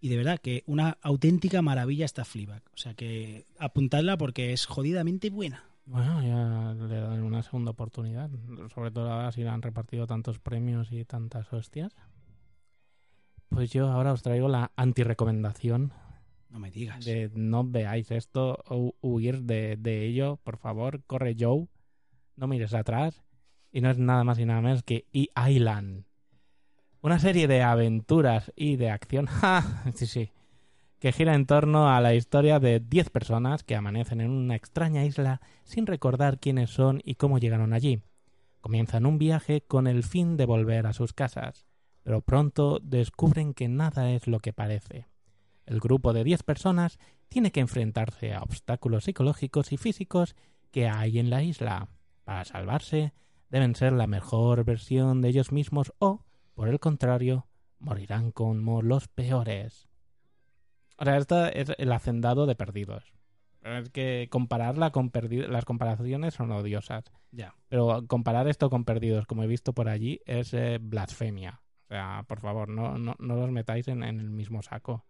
y 0.00 0.10
de 0.10 0.16
verdad 0.16 0.38
que 0.38 0.62
una 0.66 0.96
auténtica 1.02 1.60
maravilla 1.60 2.04
esta 2.04 2.24
Fleabag. 2.24 2.62
O 2.72 2.76
sea 2.76 2.94
que 2.94 3.46
apuntadla 3.58 4.16
porque 4.16 4.52
es 4.52 4.66
jodidamente 4.66 5.28
buena. 5.28 5.64
bueno, 5.86 6.22
ya 6.22 6.72
le 6.86 7.00
dan 7.00 7.20
una 7.24 7.42
segunda 7.42 7.72
oportunidad. 7.72 8.30
Sobre 8.72 8.92
todo 8.92 9.10
ahora 9.10 9.32
si 9.32 9.42
le 9.42 9.48
han 9.48 9.60
repartido 9.60 10.06
tantos 10.06 10.38
premios 10.38 10.92
y 10.92 11.04
tantas 11.04 11.52
hostias. 11.52 11.92
Pues 13.48 13.72
yo 13.72 13.88
ahora 13.90 14.12
os 14.12 14.22
traigo 14.22 14.46
la 14.46 14.70
antirecomendación 14.76 15.92
No 16.48 16.60
me 16.60 16.70
digas. 16.70 17.04
de 17.04 17.28
no 17.34 17.64
veáis 17.64 18.12
esto 18.12 18.62
o 18.68 18.94
huir 19.00 19.42
de, 19.42 19.76
de 19.76 20.06
ello, 20.06 20.38
por 20.44 20.58
favor, 20.58 21.02
corre 21.08 21.34
Joe, 21.36 21.66
no 22.36 22.46
mires 22.46 22.72
atrás. 22.72 23.20
Y 23.72 23.80
no 23.80 23.90
es 23.90 23.98
nada 23.98 24.22
más 24.22 24.38
y 24.38 24.44
nada 24.44 24.60
menos 24.60 24.82
que 24.82 25.06
E-Island. 25.12 26.04
Una 27.00 27.18
serie 27.18 27.48
de 27.48 27.62
aventuras 27.62 28.52
y 28.54 28.76
de 28.76 28.90
acción, 28.90 29.26
sí, 29.94 30.06
sí, 30.06 30.30
que 31.00 31.10
gira 31.10 31.34
en 31.34 31.46
torno 31.46 31.88
a 31.92 32.00
la 32.00 32.14
historia 32.14 32.60
de 32.60 32.78
10 32.78 33.10
personas 33.10 33.64
que 33.64 33.74
amanecen 33.74 34.20
en 34.20 34.30
una 34.30 34.54
extraña 34.54 35.04
isla 35.04 35.40
sin 35.64 35.86
recordar 35.86 36.38
quiénes 36.38 36.70
son 36.70 37.00
y 37.02 37.16
cómo 37.16 37.38
llegaron 37.38 37.72
allí. 37.72 38.02
Comienzan 38.60 39.06
un 39.06 39.18
viaje 39.18 39.62
con 39.62 39.88
el 39.88 40.04
fin 40.04 40.36
de 40.36 40.46
volver 40.46 40.86
a 40.86 40.92
sus 40.92 41.12
casas, 41.12 41.66
pero 42.04 42.20
pronto 42.20 42.78
descubren 42.80 43.52
que 43.52 43.66
nada 43.66 44.12
es 44.12 44.28
lo 44.28 44.38
que 44.38 44.52
parece. 44.52 45.08
El 45.66 45.80
grupo 45.80 46.12
de 46.12 46.22
10 46.22 46.44
personas 46.44 47.00
tiene 47.28 47.50
que 47.50 47.58
enfrentarse 47.58 48.34
a 48.34 48.42
obstáculos 48.42 49.02
psicológicos 49.02 49.72
y 49.72 49.78
físicos 49.78 50.36
que 50.70 50.88
hay 50.88 51.18
en 51.18 51.30
la 51.30 51.42
isla. 51.42 51.88
Para 52.22 52.44
salvarse, 52.44 53.12
deben 53.52 53.76
ser 53.76 53.92
la 53.92 54.06
mejor 54.06 54.64
versión 54.64 55.20
de 55.20 55.28
ellos 55.28 55.52
mismos 55.52 55.92
o, 55.98 56.24
por 56.54 56.68
el 56.68 56.80
contrario, 56.80 57.46
morirán 57.78 58.32
como 58.32 58.80
los 58.80 59.08
peores. 59.08 59.88
O 60.96 61.04
sea, 61.04 61.18
esto 61.18 61.46
es 61.46 61.70
el 61.76 61.92
hacendado 61.92 62.46
de 62.46 62.56
perdidos. 62.56 63.12
Es 63.62 63.90
que 63.90 64.28
compararla 64.30 64.90
con 64.90 65.10
perdidos, 65.10 65.50
las 65.50 65.66
comparaciones 65.66 66.34
son 66.34 66.50
odiosas. 66.50 67.04
Ya. 67.30 67.54
Pero 67.68 68.06
comparar 68.08 68.48
esto 68.48 68.70
con 68.70 68.84
perdidos, 68.84 69.26
como 69.26 69.42
he 69.42 69.46
visto 69.46 69.74
por 69.74 69.88
allí, 69.88 70.20
es 70.24 70.54
eh, 70.54 70.78
blasfemia. 70.80 71.60
O 71.84 71.88
sea, 71.88 72.24
por 72.26 72.40
favor, 72.40 72.70
no, 72.70 72.96
no, 72.96 73.14
no 73.18 73.36
los 73.36 73.50
metáis 73.50 73.86
en, 73.88 74.02
en 74.02 74.18
el 74.18 74.30
mismo 74.30 74.62
saco. 74.62 75.04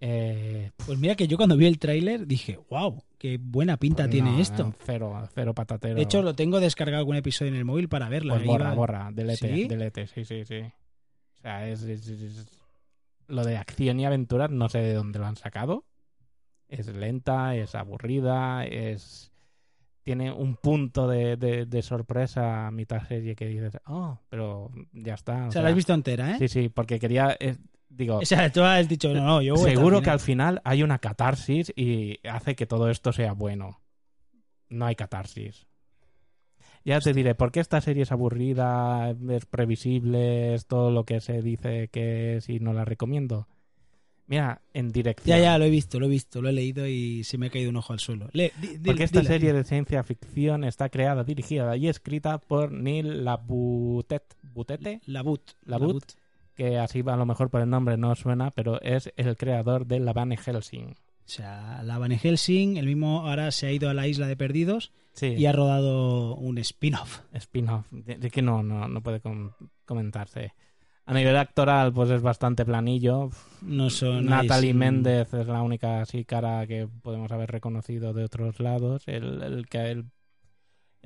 Eh, 0.00 0.70
Pues 0.86 0.98
mira 0.98 1.14
que 1.16 1.26
yo 1.26 1.36
cuando 1.36 1.56
vi 1.56 1.66
el 1.66 1.78
tráiler 1.78 2.26
dije, 2.26 2.58
wow, 2.70 3.02
qué 3.18 3.38
buena 3.40 3.76
pinta 3.76 4.04
pues 4.04 4.10
tiene 4.12 4.32
no, 4.32 4.38
esto. 4.40 4.74
Cero, 4.84 5.28
cero 5.34 5.54
patatero. 5.54 5.96
De 5.96 6.02
hecho, 6.02 6.22
lo 6.22 6.34
tengo 6.34 6.60
descargado 6.60 6.98
algún 7.00 7.16
episodio 7.16 7.50
en 7.52 7.56
el 7.58 7.64
móvil 7.64 7.88
para 7.88 8.08
verlo. 8.08 8.34
Pues 8.34 8.46
borra, 8.46 8.66
Iba- 8.66 8.74
borra, 8.74 9.10
delete, 9.12 9.54
¿Sí? 9.54 9.66
delete, 9.68 10.06
sí, 10.06 10.24
sí, 10.24 10.44
sí. 10.44 10.60
O 10.60 11.40
sea, 11.40 11.68
es, 11.68 11.82
es- 11.82 12.08
es- 12.08 12.20
es- 12.22 12.46
Lo 13.26 13.44
de 13.44 13.56
acción 13.58 14.00
y 14.00 14.06
aventura 14.06 14.48
no 14.48 14.68
sé 14.68 14.78
de 14.78 14.94
dónde 14.94 15.18
lo 15.18 15.26
han 15.26 15.36
sacado. 15.36 15.84
Es 16.68 16.86
lenta, 16.94 17.56
es 17.56 17.74
aburrida, 17.74 18.64
es... 18.66 19.32
Tiene 20.02 20.32
un 20.32 20.56
punto 20.56 21.06
de, 21.06 21.36
de- 21.36 21.66
de 21.66 21.82
sorpresa 21.82 22.66
a 22.66 22.70
mitad 22.70 23.06
serie 23.06 23.34
que 23.36 23.46
dices, 23.46 23.76
oh, 23.86 24.18
pero 24.30 24.70
ya 24.92 25.12
está. 25.14 25.48
O 25.48 25.52
sea, 25.52 25.60
la 25.60 25.68
has 25.68 25.74
visto 25.74 25.92
entera, 25.92 26.30
¿eh? 26.32 26.36
Sí, 26.38 26.48
sí, 26.48 26.68
porque 26.70 26.98
quería... 26.98 27.36
eh, 27.38 27.56
digo, 27.88 28.18
O 28.18 28.24
sea, 28.24 28.50
tú 28.52 28.62
has 28.62 28.88
dicho, 28.88 29.12
no, 29.12 29.24
no, 29.24 29.42
yo 29.42 29.54
voy 29.54 29.70
seguro 29.70 30.02
que 30.02 30.10
al 30.10 30.20
final 30.20 30.60
hay 30.64 30.82
una 30.82 30.98
catarsis 30.98 31.72
y 31.76 32.18
hace 32.28 32.54
que 32.54 32.66
todo 32.66 32.90
esto 32.90 33.12
sea 33.12 33.32
bueno. 33.32 33.80
No 34.68 34.86
hay 34.86 34.94
catarsis. 34.94 35.66
Ya 36.84 37.00
te 37.00 37.12
diré, 37.12 37.34
¿por 37.34 37.52
qué 37.52 37.60
esta 37.60 37.80
serie 37.80 38.04
es 38.04 38.12
aburrida, 38.12 39.10
es 39.30 39.44
previsible, 39.46 40.54
es 40.54 40.66
todo 40.66 40.90
lo 40.90 41.04
que 41.04 41.20
se 41.20 41.42
dice 41.42 41.88
que 41.88 42.36
es 42.36 42.48
y 42.48 42.60
no 42.60 42.72
la 42.72 42.84
recomiendo? 42.84 43.46
Mira, 44.26 44.60
en 44.74 44.90
dirección. 44.90 45.36
Ya, 45.38 45.42
ya, 45.42 45.58
lo 45.58 45.64
he 45.64 45.70
visto, 45.70 45.98
lo 45.98 46.06
he 46.06 46.10
visto, 46.10 46.42
lo 46.42 46.50
he 46.50 46.52
leído 46.52 46.86
y 46.86 47.24
se 47.24 47.38
me 47.38 47.46
ha 47.46 47.50
caído 47.50 47.70
un 47.70 47.76
ojo 47.76 47.94
al 47.94 47.98
suelo. 47.98 48.28
Le- 48.32 48.52
di- 48.60 48.76
di- 48.76 48.84
Porque 48.90 49.04
esta 49.04 49.20
dila, 49.20 49.32
serie 49.32 49.48
dila. 49.48 49.58
de 49.58 49.64
ciencia 49.64 50.02
ficción 50.02 50.64
está 50.64 50.90
creada, 50.90 51.24
dirigida 51.24 51.74
y 51.78 51.88
escrita 51.88 52.38
por 52.38 52.70
Neil 52.70 53.24
Labutet, 53.24 54.36
Butete, 54.42 55.00
La 55.06 55.22
Boot. 55.22 55.56
La 55.64 55.78
Boot. 55.78 56.12
Que 56.58 56.76
así 56.76 57.02
a 57.06 57.16
lo 57.16 57.24
mejor 57.24 57.48
por 57.50 57.60
el 57.62 57.70
nombre 57.70 57.96
no 57.96 58.14
suena, 58.16 58.50
pero 58.50 58.82
es 58.82 59.10
el 59.16 59.36
creador 59.36 59.86
de 59.86 60.00
La 60.00 60.12
Van 60.12 60.32
Helsing. 60.36 60.90
O 60.90 61.30
sea, 61.30 61.82
la 61.84 61.98
Van 61.98 62.10
Helsing, 62.10 62.76
el 62.78 62.86
mismo 62.86 63.26
ahora 63.28 63.50
se 63.52 63.68
ha 63.68 63.72
ido 63.72 63.88
a 63.88 63.94
la 63.94 64.08
isla 64.08 64.26
de 64.26 64.36
perdidos 64.36 64.90
Sí. 65.12 65.26
y 65.28 65.46
ha 65.46 65.52
rodado 65.52 66.34
un 66.34 66.58
spin-off. 66.58 67.20
spin-off, 67.32 67.86
de, 67.92 68.16
de 68.16 68.30
que 68.30 68.42
no, 68.42 68.62
no, 68.64 68.88
no 68.88 69.00
puede 69.02 69.20
com- 69.20 69.52
comentarse. 69.84 70.52
A 71.06 71.14
nivel 71.14 71.36
actoral, 71.36 71.92
pues 71.92 72.10
es 72.10 72.20
bastante 72.22 72.64
planillo. 72.64 73.30
No 73.62 73.88
son. 73.88 74.26
Natalie 74.26 74.70
es, 74.70 74.76
Méndez 74.76 75.32
es 75.32 75.46
la 75.46 75.62
única 75.62 76.00
así 76.02 76.24
cara 76.24 76.66
que 76.66 76.86
podemos 77.02 77.30
haber 77.32 77.50
reconocido 77.50 78.12
de 78.12 78.24
otros 78.24 78.58
lados. 78.60 79.04
El, 79.06 79.42
el, 79.42 79.66
que- 79.68 79.90
el, 79.92 80.04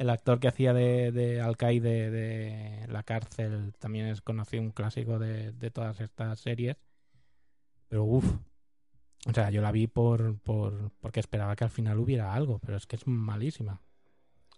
el 0.02 0.10
actor 0.10 0.40
que 0.40 0.48
hacía 0.48 0.74
de, 0.74 1.12
de 1.12 1.40
alcaide 1.40 2.10
de 2.10 2.86
la 2.88 3.04
cárcel 3.04 3.72
también 3.78 4.06
es 4.06 4.20
conocido, 4.20 4.62
un 4.62 4.70
clásico 4.72 5.18
de, 5.20 5.52
de 5.52 5.70
todas 5.70 6.00
estas 6.00 6.40
series. 6.40 6.76
Pero 7.88 8.04
uff. 8.04 8.26
O 9.28 9.32
sea, 9.32 9.50
yo 9.50 9.62
la 9.62 9.70
vi 9.70 9.86
por, 9.86 10.36
por 10.40 10.90
porque 11.00 11.20
esperaba 11.20 11.54
que 11.54 11.62
al 11.62 11.70
final 11.70 12.00
hubiera 12.00 12.34
algo, 12.34 12.58
pero 12.58 12.76
es 12.76 12.86
que 12.86 12.96
es 12.96 13.06
malísima. 13.06 13.80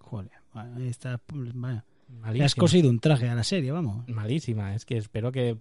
Joder, 0.00 0.30
bueno, 0.54 0.78
está, 0.80 1.20
le 1.34 1.52
malísima. 1.52 2.46
has 2.46 2.54
cosido 2.54 2.88
un 2.88 2.98
traje 2.98 3.28
a 3.28 3.34
la 3.34 3.44
serie, 3.44 3.70
vamos. 3.70 4.08
malísima. 4.08 4.74
Es 4.74 4.86
que 4.86 4.96
espero 4.96 5.30
que 5.30 5.58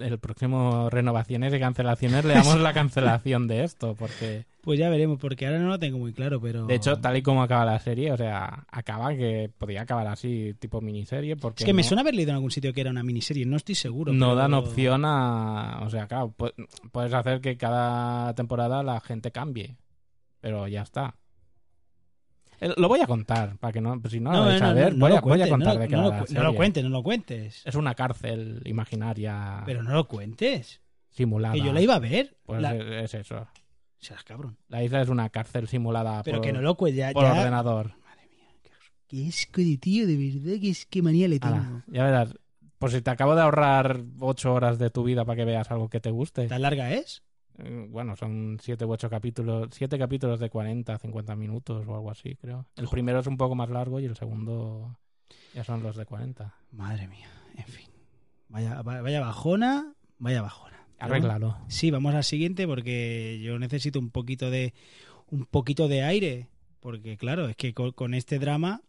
el 0.00 0.18
próximo 0.18 0.90
renovaciones 0.90 1.52
y 1.54 1.58
cancelaciones 1.58 2.24
le 2.24 2.34
damos 2.34 2.60
la 2.60 2.72
cancelación 2.72 3.46
de 3.46 3.64
esto, 3.64 3.94
porque 3.94 4.46
Pues 4.60 4.78
ya 4.78 4.88
veremos, 4.90 5.18
porque 5.18 5.46
ahora 5.46 5.58
no 5.58 5.68
lo 5.68 5.78
tengo 5.78 5.98
muy 5.98 6.12
claro, 6.12 6.40
pero. 6.40 6.66
de 6.66 6.74
hecho, 6.74 6.98
tal 6.98 7.16
y 7.16 7.22
como 7.22 7.42
acaba 7.42 7.64
la 7.64 7.78
serie, 7.78 8.12
o 8.12 8.16
sea, 8.16 8.66
acaba 8.70 9.14
que 9.14 9.50
podría 9.56 9.82
acabar 9.82 10.06
así, 10.08 10.54
tipo 10.58 10.80
miniserie, 10.80 11.36
porque 11.36 11.62
Es 11.62 11.66
que 11.66 11.72
me 11.72 11.82
suena 11.84 12.02
haber 12.02 12.14
leído 12.14 12.30
en 12.30 12.36
algún 12.36 12.50
sitio 12.50 12.72
que 12.74 12.80
era 12.82 12.90
una 12.90 13.02
miniserie, 13.02 13.46
no 13.46 13.56
estoy 13.56 13.74
seguro. 13.74 14.12
no 14.12 14.26
pero- 14.26 14.34
dan 14.36 14.54
opción 14.54 15.04
a. 15.04 15.80
O 15.82 15.90
sea, 15.90 16.06
claro, 16.06 16.34
pu- 16.36 16.52
puedes 16.92 17.14
hacer 17.14 17.40
que 17.40 17.56
cada 17.56 18.34
temporada 18.34 18.82
la 18.82 19.00
gente 19.00 19.30
cambie, 19.32 19.76
pero 20.40 20.68
ya 20.68 20.82
está. 20.82 21.14
Eh, 22.60 22.72
Lo 22.76 22.88
voy 22.88 23.00
a 23.00 23.06
contar, 23.06 23.56
para 23.58 23.72
que 23.72 23.80
no, 23.80 24.00
pues 24.00 24.12
si 24.12 24.20
no, 24.20 24.32
lo 24.32 24.44
vais 24.46 24.60
a 24.60 24.72
ver, 24.72 24.94
voy, 24.94 25.12
a, 25.12 25.20
voy 25.20 25.40
a 25.42 25.48
cuentes, 25.48 25.50
contar 25.50 25.74
no, 25.74 25.80
de 25.80 25.88
qué 25.88 25.96
no 25.96 26.02
lo 26.02 26.10
no 26.10 26.42
lo 26.42 26.54
cuentes, 26.54 26.84
no 26.84 26.90
lo 26.90 27.02
cuentes. 27.02 27.62
Es 27.64 27.74
una 27.74 27.94
cárcel 27.94 28.62
imaginaria 28.64 29.62
Pero 29.66 29.82
no 29.82 29.92
lo 29.92 30.08
cuentes. 30.08 30.80
simulada. 31.10 31.54
Que 31.54 31.60
yo 31.62 31.72
la 31.72 31.80
iba 31.80 31.94
a 31.94 31.98
ver. 31.98 32.36
Pues 32.44 32.60
La- 32.60 32.74
es, 32.74 33.12
es 33.12 33.26
eso. 33.26 33.46
Serás 33.98 34.22
cabrón. 34.24 34.56
La 34.68 34.82
isla 34.82 35.02
es 35.02 35.08
una 35.08 35.28
cárcel 35.30 35.66
simulada 35.68 36.22
Pero 36.22 36.38
por, 36.38 36.46
que 36.46 36.52
no 36.52 36.60
lo 36.62 36.76
cuentes. 36.76 37.12
Por 37.12 37.24
ya- 37.24 37.32
ordenador. 37.32 37.86
Madre 38.04 38.28
mía, 38.30 38.46
qué, 39.08 39.26
asco 39.28 39.60
de 39.60 39.76
tío, 39.78 40.06
de 40.06 40.16
verdad, 40.16 40.60
que 40.60 40.70
es 40.70 40.86
que 40.86 41.02
manía 41.02 41.26
le 41.28 41.38
tengo. 41.40 41.82
Ya 41.88 42.04
verás. 42.04 42.34
Pues 42.78 42.92
si 42.92 43.02
te 43.02 43.10
acabo 43.10 43.34
de 43.34 43.42
ahorrar 43.42 44.00
ocho 44.20 44.54
horas 44.54 44.78
de 44.78 44.90
tu 44.90 45.02
vida 45.02 45.24
para 45.24 45.36
que 45.36 45.44
veas 45.44 45.68
algo 45.72 45.88
que 45.88 45.98
te 45.98 46.10
guste. 46.12 46.46
¿Tan 46.46 46.62
larga 46.62 46.92
es? 46.92 47.22
Eh, 47.58 47.86
Bueno, 47.90 48.16
son 48.16 48.58
siete 48.62 48.84
u 48.84 48.92
ocho 48.92 49.10
capítulos. 49.10 49.68
Siete 49.72 49.98
capítulos 49.98 50.40
de 50.40 50.48
40, 50.50 50.98
50 50.98 51.36
minutos 51.36 51.86
o 51.86 51.94
algo 51.94 52.10
así, 52.10 52.34
creo. 52.36 52.66
El 52.76 52.86
Joder. 52.86 52.90
primero 52.90 53.20
es 53.20 53.26
un 53.26 53.36
poco 53.36 53.54
más 53.54 53.68
largo 53.70 54.00
y 54.00 54.04
el 54.04 54.16
segundo 54.16 54.98
ya 55.54 55.64
son 55.64 55.82
los 55.82 55.96
de 55.96 56.06
40. 56.06 56.54
Madre 56.72 57.08
mía, 57.08 57.28
en 57.56 57.64
fin. 57.64 57.86
Vaya, 58.48 58.82
va- 58.82 59.02
vaya 59.02 59.20
bajona, 59.20 59.94
vaya 60.18 60.42
bajona. 60.42 60.76
Bueno, 61.00 61.14
Arréglalo. 61.14 61.56
Sí, 61.68 61.90
vamos 61.90 62.14
al 62.14 62.24
siguiente 62.24 62.66
porque 62.66 63.38
yo 63.42 63.58
necesito 63.58 63.98
un 64.00 64.10
poquito 64.10 64.50
de 64.50 64.74
un 65.30 65.44
poquito 65.44 65.86
de 65.88 66.02
aire, 66.02 66.48
porque 66.80 67.16
claro, 67.18 67.48
es 67.48 67.56
que 67.56 67.74
con, 67.74 67.92
con 67.92 68.14
este 68.14 68.38
drama, 68.38 68.80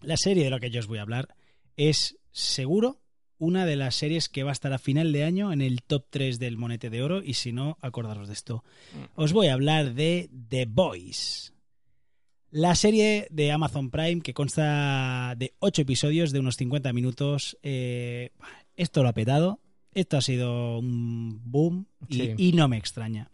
la 0.00 0.16
serie 0.16 0.42
de 0.44 0.50
la 0.50 0.58
que 0.58 0.70
yo 0.70 0.80
os 0.80 0.86
voy 0.86 0.98
a 0.98 1.02
hablar 1.02 1.28
es 1.76 2.16
seguro 2.32 3.00
una 3.40 3.66
de 3.66 3.74
las 3.74 3.96
series 3.96 4.28
que 4.28 4.44
va 4.44 4.50
a 4.50 4.52
estar 4.52 4.72
a 4.72 4.78
final 4.78 5.12
de 5.12 5.24
año 5.24 5.52
en 5.52 5.62
el 5.62 5.82
top 5.82 6.04
3 6.10 6.38
del 6.38 6.56
Monete 6.56 6.90
de 6.90 7.02
Oro 7.02 7.22
y 7.24 7.34
si 7.34 7.52
no, 7.52 7.76
acordaros 7.80 8.28
de 8.28 8.34
esto. 8.34 8.62
Os 9.16 9.32
voy 9.32 9.48
a 9.48 9.54
hablar 9.54 9.94
de 9.94 10.30
The 10.48 10.66
Boys. 10.66 11.52
La 12.52 12.74
serie 12.74 13.26
de 13.30 13.50
Amazon 13.50 13.90
Prime 13.90 14.20
que 14.22 14.34
consta 14.34 15.34
de 15.36 15.54
8 15.60 15.82
episodios 15.82 16.32
de 16.32 16.40
unos 16.40 16.56
50 16.56 16.92
minutos. 16.92 17.56
Eh, 17.62 18.30
esto 18.76 19.02
lo 19.02 19.08
ha 19.08 19.12
petado. 19.14 19.60
Esto 19.94 20.16
ha 20.18 20.20
sido 20.20 20.78
un 20.78 21.40
boom 21.44 21.86
y, 22.08 22.14
Sí. 22.14 22.34
y 22.36 22.52
no 22.52 22.68
me 22.68 22.76
extraña. 22.76 23.30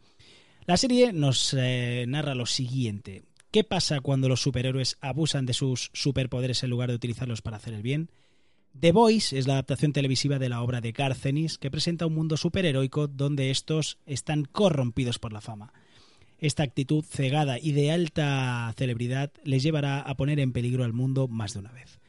La 0.66 0.76
serie 0.76 1.12
nos 1.12 1.54
eh, 1.59 2.04
narra 2.09 2.34
lo 2.34 2.46
siguiente. 2.46 3.24
¿Qué 3.50 3.64
pasa 3.64 4.00
cuando 4.00 4.28
los 4.28 4.40
superhéroes 4.42 4.98
abusan 5.00 5.46
de 5.46 5.52
sus 5.54 5.90
superpoderes 5.94 6.62
en 6.62 6.70
lugar 6.70 6.90
de 6.90 6.96
utilizarlos 6.96 7.40
para 7.42 7.57
hacer 7.57 7.72
el 7.74 7.82
bien? 7.82 8.11
The 8.79 8.93
Voice 8.93 9.39
es 9.39 9.47
la 9.47 9.55
adaptación 9.55 9.95
televisiva 9.95 10.39
de 10.39 10.51
la 10.51 10.61
obra 10.61 10.83
de 10.83 10.93
Garth 10.93 11.24
Ennis 11.24 11.57
que 11.57 11.70
presenta 11.70 12.05
un 12.05 12.14
mundo 12.14 12.37
superheroico 12.37 13.07
donde 13.07 13.51
estos 13.51 13.97
están 14.05 14.45
corrompidos 14.45 15.18
por 15.18 15.33
la 15.33 15.41
fama. 15.41 15.72
Esta 16.39 16.62
actitud 16.62 17.03
cegada 17.03 17.59
y 17.59 17.72
de 17.72 17.91
alta 17.91 18.70
celebridad 18.77 19.33
les 19.45 19.62
llevará 19.62 20.01
a 20.01 20.14
poner 20.16 20.41
en 20.41 20.53
peligro 20.53 20.85
al 20.85 20.93
mundo 20.93 21.27
más 21.27 21.55
de 21.55 21.61
una 21.61 21.72
vez. 21.72 22.01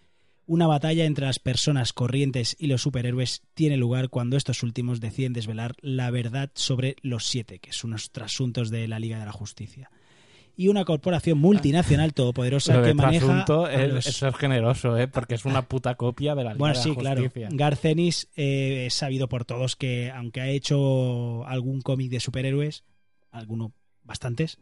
Una 0.45 0.67
batalla 0.67 1.05
entre 1.05 1.25
las 1.25 1.39
personas 1.39 1.93
corrientes 1.93 2.57
y 2.59 2.67
los 2.67 2.81
superhéroes 2.81 3.43
tiene 3.53 3.77
lugar 3.77 4.09
cuando 4.09 4.35
estos 4.35 4.61
últimos 4.61 4.99
deciden 4.99 5.33
desvelar 5.33 5.75
la 5.79 6.11
verdad 6.11 6.51
sobre 6.53 6.97
los 7.01 7.25
siete, 7.25 7.59
que 7.59 7.71
son 7.71 7.91
unos 7.91 8.11
trasuntos 8.11 8.69
de 8.69 8.87
la 8.89 8.99
Liga 8.99 9.19
de 9.19 9.25
la 9.25 9.31
Justicia. 9.31 9.89
Y 10.59 10.69
una 10.69 10.83
corporación 10.85 11.37
multinacional 11.37 12.15
todopoderosa 12.15 12.73
Lo 12.73 12.81
de 12.81 12.87
que 12.89 12.93
maneja 12.95 13.25
trasunto 13.27 13.65
a 13.65 13.73
es, 13.73 13.93
los- 13.93 14.23
es 14.23 14.35
generoso, 14.35 14.97
¿eh? 14.97 15.07
Porque 15.07 15.35
es 15.35 15.45
una 15.45 15.61
puta 15.67 15.93
copia 15.95 16.33
de 16.33 16.43
la 16.43 16.49
Liga 16.53 16.57
bueno, 16.57 16.73
de 16.73 16.79
la 16.79 16.83
sí, 16.83 16.95
claro. 16.95 17.21
Justicia. 17.21 17.49
Garcenis 17.51 18.27
eh, 18.35 18.85
es 18.87 18.93
sabido 18.95 19.29
por 19.29 19.45
todos 19.45 19.75
que, 19.75 20.09
aunque 20.11 20.41
ha 20.41 20.47
hecho 20.49 21.45
algún 21.45 21.81
cómic 21.81 22.09
de 22.09 22.19
superhéroes, 22.19 22.83
alguno 23.29 23.71
bastantes, 24.03 24.57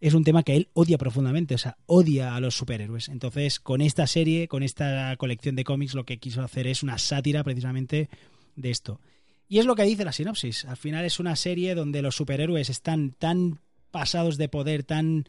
es 0.00 0.14
un 0.14 0.22
tema 0.22 0.44
que 0.44 0.54
él 0.54 0.68
odia 0.72 0.98
profundamente, 0.98 1.54
o 1.54 1.58
sea, 1.58 1.78
odia 1.86 2.36
a 2.36 2.40
los 2.40 2.54
superhéroes. 2.56 3.08
Entonces, 3.08 3.58
con 3.58 3.80
esta 3.80 4.06
serie, 4.06 4.46
con 4.46 4.62
esta 4.62 5.16
colección 5.16 5.56
de 5.56 5.64
cómics, 5.64 5.94
lo 5.94 6.04
que 6.04 6.18
quiso 6.18 6.42
hacer 6.42 6.68
es 6.68 6.82
una 6.84 6.98
sátira 6.98 7.42
precisamente 7.42 8.08
de 8.54 8.70
esto. 8.70 9.00
Y 9.48 9.58
es 9.58 9.66
lo 9.66 9.74
que 9.74 9.82
dice 9.82 10.04
la 10.04 10.12
sinopsis. 10.12 10.64
Al 10.66 10.76
final 10.76 11.04
es 11.04 11.18
una 11.18 11.34
serie 11.36 11.74
donde 11.74 12.02
los 12.02 12.14
superhéroes 12.14 12.70
están 12.70 13.10
tan 13.18 13.58
pasados 13.94 14.38
de 14.38 14.48
poder, 14.48 14.82
tan 14.82 15.24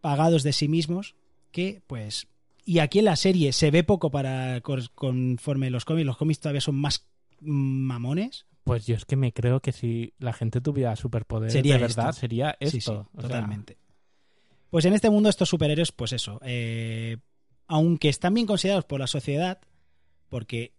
pagados 0.00 0.42
de 0.42 0.52
sí 0.52 0.66
mismos, 0.66 1.14
que 1.52 1.82
pues... 1.86 2.26
Y 2.64 2.80
aquí 2.80 2.98
en 2.98 3.04
la 3.04 3.14
serie 3.14 3.52
se 3.52 3.70
ve 3.70 3.84
poco 3.84 4.10
para 4.10 4.60
conforme 4.60 5.70
los 5.70 5.84
cómics. 5.84 6.04
Los 6.04 6.16
cómics 6.16 6.40
todavía 6.40 6.60
son 6.60 6.74
más 6.74 7.06
mamones. 7.38 8.46
Pues 8.64 8.86
yo 8.86 8.96
es 8.96 9.04
que 9.04 9.14
me 9.14 9.32
creo 9.32 9.60
que 9.60 9.70
si 9.70 10.14
la 10.18 10.32
gente 10.32 10.60
tuviera 10.60 10.96
superpoderes 10.96 11.52
Sería 11.52 11.74
de 11.74 11.82
verdad, 11.82 12.08
esto. 12.08 12.20
sería 12.20 12.56
esto. 12.58 12.72
Sí, 12.72 12.80
sí, 12.80 12.90
O 12.90 13.20
sea, 13.20 13.22
totalmente. 13.22 13.78
Pues 14.68 14.84
en 14.84 14.94
este 14.94 15.10
mundo 15.10 15.28
estos 15.28 15.48
superhéroes, 15.48 15.92
pues 15.92 16.12
eso, 16.12 16.40
eh, 16.42 17.18
aunque 17.68 18.08
están 18.08 18.34
bien 18.34 18.48
considerados 18.48 18.84
por 18.84 18.98
la 18.98 19.06
sociedad, 19.06 19.60
porque 20.28 20.74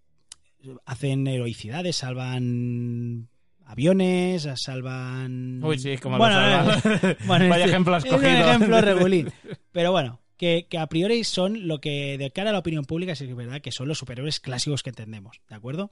hacen 0.85 1.25
heroicidades, 1.25 1.95
salvan 1.95 3.29
aviones, 3.67 4.47
salvan... 4.55 5.63
Uy, 5.63 5.77
sí, 5.77 5.97
como 5.97 6.17
Bueno, 6.17 6.35
lo 6.39 6.71
salvan. 6.73 7.01
eh, 7.03 7.17
bueno, 7.27 7.49
Vaya 7.49 7.65
ejemplo 7.65 7.95
has 7.95 8.05
es 8.05 8.11
un 8.11 8.17
cogido. 8.17 8.31
ejemplo 8.49 8.81
regulín. 8.81 9.31
Pero 9.71 9.91
bueno, 9.91 10.19
que, 10.37 10.67
que 10.69 10.77
a 10.77 10.87
priori 10.87 11.23
son 11.23 11.67
lo 11.67 11.79
que 11.79 12.17
de 12.17 12.31
cara 12.31 12.49
a 12.49 12.53
la 12.53 12.59
opinión 12.59 12.85
pública 12.85 13.15
sí 13.15 13.25
que 13.25 13.31
es 13.31 13.37
verdad 13.37 13.61
que 13.61 13.71
son 13.71 13.87
los 13.87 13.97
superhéroes 13.97 14.39
clásicos 14.39 14.83
que 14.83 14.89
entendemos, 14.91 15.41
¿de 15.49 15.55
acuerdo? 15.55 15.91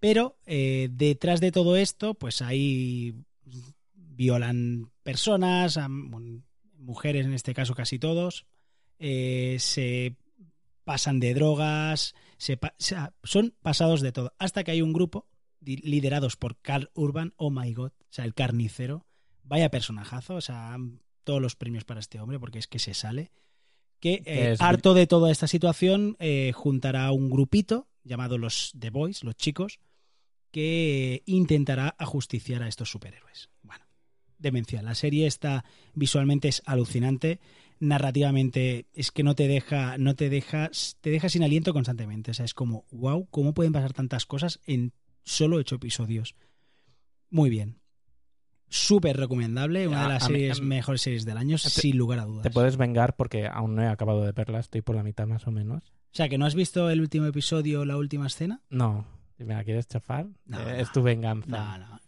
Pero 0.00 0.36
eh, 0.46 0.88
detrás 0.92 1.40
de 1.40 1.50
todo 1.52 1.76
esto, 1.76 2.14
pues 2.14 2.42
hay 2.42 3.14
violan 3.94 4.90
personas, 5.02 5.78
bueno, 5.88 6.42
mujeres 6.76 7.26
en 7.26 7.34
este 7.34 7.54
caso 7.54 7.74
casi 7.74 7.98
todos, 7.98 8.46
eh, 8.98 9.56
se 9.60 10.16
pasan 10.84 11.20
de 11.20 11.34
drogas, 11.34 12.14
se 12.36 12.56
pa- 12.56 12.74
son 13.22 13.54
pasados 13.62 14.00
de 14.00 14.12
todo, 14.12 14.32
hasta 14.38 14.64
que 14.64 14.70
hay 14.72 14.82
un 14.82 14.92
grupo 14.92 15.26
liderados 15.60 16.36
por 16.36 16.56
Carl 16.60 16.90
Urban, 16.94 17.32
oh 17.36 17.50
my 17.50 17.72
god, 17.72 17.92
o 17.92 18.06
sea, 18.12 18.24
el 18.24 18.34
carnicero, 18.34 19.06
vaya 19.42 19.70
personajazo, 19.70 20.34
o 20.36 20.40
sea, 20.40 20.76
todos 21.24 21.42
los 21.42 21.56
premios 21.56 21.84
para 21.84 22.00
este 22.00 22.20
hombre 22.20 22.38
porque 22.38 22.58
es 22.58 22.66
que 22.66 22.78
se 22.78 22.94
sale, 22.94 23.32
que 24.00 24.22
eh, 24.24 24.52
Es- 24.52 24.60
harto 24.60 24.94
de 24.94 25.06
toda 25.06 25.30
esta 25.30 25.46
situación 25.46 26.16
eh, 26.20 26.52
juntará 26.54 27.10
un 27.12 27.30
grupito 27.30 27.88
llamado 28.04 28.38
los 28.38 28.72
The 28.78 28.90
Boys, 28.90 29.24
los 29.24 29.36
chicos, 29.36 29.80
que 30.50 31.22
intentará 31.26 31.94
ajusticiar 31.98 32.62
a 32.62 32.68
estos 32.68 32.90
superhéroes. 32.90 33.50
Bueno, 33.62 33.84
demencial. 34.38 34.84
La 34.84 34.94
serie 34.94 35.26
está 35.26 35.64
visualmente 35.94 36.48
es 36.48 36.62
alucinante, 36.64 37.40
narrativamente 37.80 38.86
es 38.94 39.10
que 39.10 39.22
no 39.22 39.34
te 39.34 39.46
deja, 39.48 39.98
no 39.98 40.14
te 40.14 40.30
deja, 40.30 40.70
te 41.00 41.10
deja 41.10 41.28
sin 41.28 41.42
aliento 41.42 41.72
constantemente. 41.72 42.30
O 42.30 42.34
sea, 42.34 42.44
es 42.44 42.54
como, 42.54 42.86
wow, 42.90 43.26
¿cómo 43.30 43.52
pueden 43.52 43.72
pasar 43.72 43.92
tantas 43.92 44.24
cosas 44.24 44.60
en 44.66 44.92
solo 45.28 45.56
ocho 45.56 45.76
episodios? 45.76 46.34
Muy 47.30 47.50
bien. 47.50 47.78
Súper 48.70 49.16
recomendable, 49.16 49.88
una 49.88 50.02
de 50.02 50.08
las 50.08 50.24
a 50.24 50.28
mí- 50.28 50.34
series, 50.34 50.58
a 50.58 50.62
mí- 50.62 50.68
mejores 50.68 51.00
series 51.00 51.24
del 51.24 51.38
año, 51.38 51.56
sin 51.56 51.96
lugar 51.96 52.18
a 52.18 52.24
dudas. 52.26 52.42
Te 52.42 52.50
puedes 52.50 52.76
vengar 52.76 53.16
porque 53.16 53.46
aún 53.46 53.74
no 53.74 53.82
he 53.82 53.86
acabado 53.88 54.22
de 54.24 54.32
verla, 54.32 54.58
estoy 54.60 54.82
por 54.82 54.94
la 54.94 55.02
mitad 55.02 55.26
más 55.26 55.46
o 55.46 55.50
menos. 55.50 55.84
O 56.12 56.14
sea, 56.18 56.28
que 56.28 56.36
no 56.36 56.44
has 56.46 56.54
visto 56.54 56.90
el 56.90 57.00
último 57.00 57.26
episodio, 57.26 57.84
la 57.86 57.96
última 57.96 58.26
escena. 58.26 58.60
No, 58.68 59.06
si 59.36 59.44
me 59.44 59.54
la 59.54 59.64
quieres 59.64 59.86
chafar, 59.88 60.26
No, 60.44 60.60
eh, 60.60 60.64
no. 60.64 60.70
es 60.70 60.92
tu 60.92 61.02
venganza. 61.02 61.46
No, 61.48 61.78
no. 61.78 62.00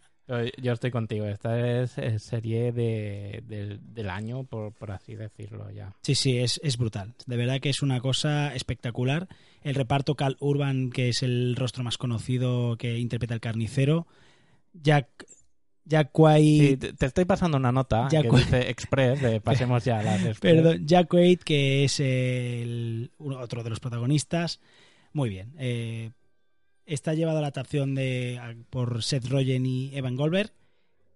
Yo 0.61 0.73
estoy 0.73 0.91
contigo, 0.91 1.25
esta 1.25 1.81
es, 1.81 1.91
serie 2.23 2.71
de, 2.71 3.43
del- 3.47 3.79
del 3.93 4.09
año, 4.09 4.43
por, 4.43 4.71
por 4.73 4.91
así 4.91 5.15
decirlo 5.15 5.69
ya. 5.71 5.93
Sí, 6.01 6.15
sí, 6.15 6.37
es, 6.37 6.59
es 6.63 6.77
brutal. 6.77 7.13
De 7.25 7.37
verdad 7.37 7.59
que 7.59 7.69
es 7.69 7.81
una 7.81 7.99
cosa 7.99 8.53
espectacular. 8.55 9.27
El 9.61 9.75
reparto 9.75 10.15
Cal 10.15 10.37
Urban, 10.39 10.89
que 10.89 11.09
es 11.09 11.21
el 11.23 11.55
rostro 11.55 11.83
más 11.83 11.97
conocido 11.97 12.77
que 12.77 12.97
interpreta 12.97 13.33
el 13.33 13.39
carnicero. 13.41 14.07
Jack, 14.73 15.25
Jack 15.85 16.09
White, 16.17 16.87
Sí, 16.87 16.93
te, 16.97 17.05
estoy 17.05 17.25
pasando 17.25 17.57
una 17.57 17.71
nota 17.71 18.07
Ya 18.09 18.21
que 18.21 18.29
cu- 18.29 18.37
dice 18.37 18.69
Express, 18.69 19.21
de 19.21 19.41
pasemos 19.41 19.83
ya 19.83 19.99
a 19.99 20.03
las 20.03 20.23
Express. 20.25 20.53
perdón, 20.55 20.87
Jack 20.87 21.13
White, 21.13 21.43
que 21.43 21.83
es 21.83 21.99
el, 21.99 23.11
otro 23.19 23.63
de 23.63 23.69
los 23.69 23.79
protagonistas. 23.79 24.59
Muy 25.13 25.29
bien. 25.29 25.51
eh, 25.57 26.11
está 26.93 27.13
llevado 27.13 27.37
a 27.37 27.41
la 27.41 27.47
adaptación 27.47 27.95
de, 27.95 28.39
a- 28.39 28.55
por 28.69 29.03
Seth 29.03 29.27
Rogen 29.27 29.65
y 29.65 29.95
Evan 29.95 30.15
Goldberg 30.15 30.51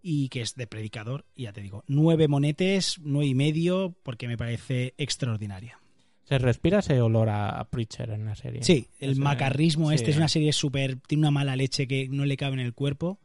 y 0.01 0.29
que 0.29 0.41
es 0.41 0.55
de 0.55 0.67
Predicador. 0.67 1.25
Y 1.35 1.43
ya 1.43 1.53
te 1.53 1.61
digo, 1.61 1.83
nueve 1.87 2.27
monetes, 2.27 2.97
nueve 3.01 3.27
y 3.27 3.35
medio, 3.35 3.95
porque 4.03 4.27
me 4.27 4.37
parece 4.37 4.93
extraordinaria. 4.97 5.79
Se 6.25 6.37
respira 6.39 6.79
ese 6.79 6.99
olor 7.01 7.29
a, 7.29 7.49
a 7.59 7.69
Preacher 7.69 8.09
en 8.09 8.25
la 8.25 8.35
serie. 8.35 8.63
Sí, 8.63 8.87
el 8.99 9.15
macarrismo 9.17 9.91
este 9.91 10.05
sí. 10.07 10.11
es 10.11 10.17
una 10.17 10.27
serie 10.27 10.53
súper... 10.53 10.97
Tiene 11.07 11.21
una 11.21 11.31
mala 11.31 11.55
leche 11.55 11.87
que 11.87 12.07
no 12.09 12.25
le 12.25 12.35
cabe 12.37 12.53
en 12.55 12.61
el 12.61 12.73
cuerpo. 12.73 13.19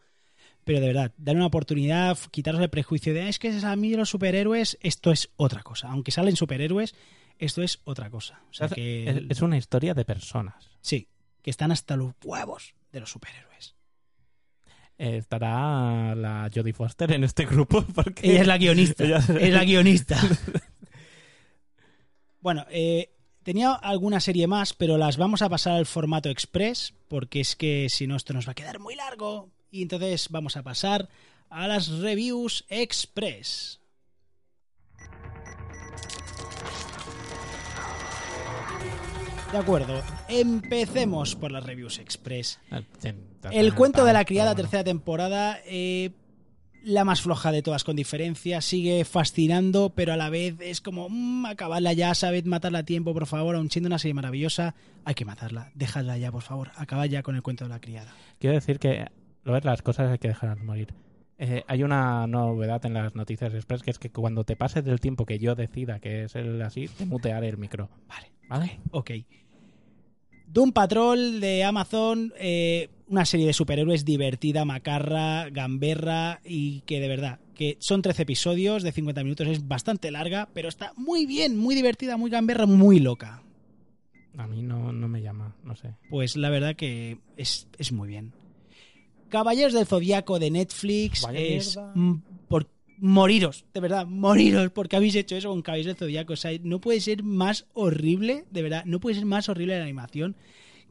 Pero 0.65 0.81
de 0.81 0.89
verdad, 0.89 1.13
dar 1.17 1.37
una 1.37 1.47
oportunidad, 1.47 2.19
quitaros 2.31 2.61
el 2.61 2.69
prejuicio 2.69 3.15
de 3.15 3.23
"Ah, 3.23 3.29
es 3.31 3.39
que 3.39 3.49
a 3.51 3.77
mí 3.77 3.95
los 3.95 4.11
superhéroes, 4.11 4.77
esto 4.83 5.11
es 5.11 5.31
otra 5.37 5.63
cosa. 5.63 5.89
Aunque 5.89 6.11
salen 6.11 6.37
superhéroes, 6.37 6.95
esto 7.39 7.63
es 7.63 7.81
otra 7.85 8.11
cosa. 8.11 8.43
O 8.51 8.53
sea 8.53 8.67
Es- 8.67 8.73
que... 8.75 9.09
es, 9.09 9.23
es 9.31 9.41
una 9.43 9.57
historia 9.57 9.95
de 9.95 10.05
personas. 10.05 10.69
Sí, 10.83 11.09
que 11.43 11.51
están 11.51 11.73
hasta 11.73 11.97
los 11.97 12.13
huevos 12.25 12.75
de 12.93 13.01
los 13.01 13.11
superhéroes. 13.11 13.75
Estará 14.99 16.15
la 16.15 16.51
Jodie 16.55 16.75
Foster 16.75 17.11
en 17.13 17.25
este 17.25 17.47
grupo 17.47 17.83
porque 17.95 18.31
Ella 18.33 18.41
es 18.43 18.47
la 18.47 18.59
guionista. 18.59 19.05
Ella- 19.05 19.25
es 19.41 19.53
la 19.55 19.65
guionista. 19.65 20.21
bueno, 22.41 22.67
eh, 22.71 23.11
tenía 23.43 23.73
alguna 23.75 24.21
serie 24.21 24.47
más, 24.47 24.73
pero 24.75 24.99
las 24.99 25.17
vamos 25.17 25.43
a 25.43 25.49
pasar 25.49 25.75
al 25.75 25.87
formato 25.87 26.29
express, 26.29 26.95
porque 27.09 27.41
es 27.41 27.57
que 27.57 27.87
si 27.91 28.07
no, 28.07 28.17
esto 28.17 28.33
nos 28.33 28.47
va 28.47 28.53
a 28.53 28.57
quedar 28.57 28.79
muy 28.79 28.95
largo. 28.95 29.51
Y 29.71 29.83
entonces 29.83 30.29
vamos 30.31 30.57
a 30.57 30.63
pasar 30.63 31.09
a 31.49 31.69
las 31.69 31.89
reviews 31.89 32.65
express. 32.69 33.80
De 39.53 39.59
acuerdo, 39.59 40.01
empecemos 40.29 41.35
por 41.35 41.51
las 41.51 41.65
reviews 41.65 41.99
express. 41.99 42.61
El 43.51 43.75
cuento 43.75 44.05
de 44.05 44.13
la 44.13 44.25
criada, 44.25 44.55
tercera 44.55 44.85
temporada, 44.85 45.59
eh, 45.67 46.11
la 46.85 47.05
más 47.05 47.21
floja 47.21 47.51
de 47.51 47.61
todas 47.61 47.83
con 47.83 47.97
diferencia, 47.97 48.61
sigue 48.61 49.05
fascinando, 49.05 49.91
pero 49.91 50.13
a 50.13 50.17
la 50.17 50.31
vez 50.31 50.55
es 50.61 50.81
como, 50.81 51.09
mmm, 51.09 51.47
acabarla 51.47 51.93
ya, 51.93 52.15
sabed 52.15 52.45
matarla 52.45 52.81
a 52.81 52.85
tiempo, 52.85 53.13
por 53.13 53.27
favor, 53.27 53.57
aun 53.57 53.71
siendo 53.71 53.89
una 53.89 53.99
serie 53.99 54.15
maravillosa, 54.15 54.77
hay 55.05 55.15
que 55.15 55.25
matarla, 55.25 55.73
dejadla 55.75 56.17
ya, 56.17 56.31
por 56.31 56.43
favor, 56.43 56.71
acabad 56.77 57.07
ya 57.07 57.25
con 57.25 57.35
el 57.35 57.43
cuento 57.43 57.65
de 57.65 57.71
la 57.71 57.81
criada. 57.81 58.15
Quiero 58.39 58.55
decir 58.55 58.79
que, 58.79 59.07
lo 59.43 59.53
ves, 59.53 59.65
las 59.65 59.83
cosas 59.83 60.13
hay 60.13 60.19
que 60.19 60.29
dejarlas 60.29 60.61
morir. 60.61 60.95
Eh, 61.39 61.65
hay 61.67 61.83
una 61.83 62.27
novedad 62.29 62.85
en 62.87 62.95
las 62.95 63.17
noticias 63.17 63.53
express 63.55 63.83
que 63.83 63.91
es 63.91 63.99
que 63.99 64.11
cuando 64.11 64.45
te 64.45 64.55
pases 64.55 64.85
del 64.85 65.01
tiempo 65.01 65.27
que 65.27 65.39
yo 65.39 65.55
decida 65.55 65.99
que 65.99 66.25
es 66.25 66.37
el 66.37 66.61
así, 66.63 66.87
te 66.87 67.07
mutearé 67.07 67.49
el 67.49 67.57
micro. 67.57 67.89
Vale, 68.07 68.31
¿Vale? 68.51 68.81
ok. 68.91 69.11
Doom 70.47 70.73
Patrol 70.73 71.41
de 71.41 71.63
Amazon, 71.63 72.33
eh, 72.37 72.89
una 73.07 73.25
serie 73.25 73.47
de 73.47 73.53
superhéroes 73.53 74.05
divertida, 74.05 74.65
macarra, 74.65 75.49
gamberra 75.49 76.41
y 76.45 76.81
que 76.81 76.99
de 76.99 77.07
verdad, 77.07 77.39
que 77.55 77.77
son 77.79 78.03
13 78.03 78.23
episodios 78.23 78.83
de 78.83 78.91
50 78.91 79.23
minutos, 79.23 79.47
es 79.47 79.69
bastante 79.69 80.11
larga, 80.11 80.49
pero 80.53 80.69
está 80.69 80.93
muy 80.97 81.25
bien, 81.25 81.57
muy 81.57 81.77
divertida, 81.77 82.17
muy 82.17 82.31
gamberra, 82.31 82.67
muy 82.67 82.99
loca. 82.99 83.43
A 84.37 84.49
mí 84.49 84.63
no, 84.63 84.93
no 84.93 85.07
me 85.07 85.23
llama, 85.23 85.55
no 85.63 85.77
sé. 85.77 85.95
Pues 86.09 86.37
la 86.37 86.51
verdad 86.51 86.75
que 86.75 87.19
es, 87.37 87.69
es 87.79 87.93
muy 87.93 88.09
bien. 88.09 88.33
Caballeros 89.29 89.73
del 89.73 89.87
Zodiaco 89.87 90.41
de 90.41 90.51
Netflix 90.51 91.23
Vaya 91.23 91.39
es 91.39 91.77
mierda. 91.77 92.21
Moriros, 93.01 93.65
de 93.75 93.81
verdad, 93.81 94.07
moriros, 94.07 94.71
porque 94.71 94.97
habéis 94.97 95.15
hecho 95.17 95.37
eso 95.37 95.49
con 95.51 95.63
Caballeros 95.63 95.87
del 95.89 95.97
Zodiaco. 95.97 96.33
O 96.35 96.37
sea, 96.37 96.53
no 96.63 96.81
puede 96.81 97.01
ser 97.01 97.23
más 97.23 97.67
horrible, 97.75 98.45
de 98.51 98.63
verdad, 98.63 98.85
no 98.85 99.01
puede 99.01 99.17
ser 99.17 99.27
más 99.27 99.49
horrible 99.49 99.77
la 99.79 99.85
animación. 99.85 100.37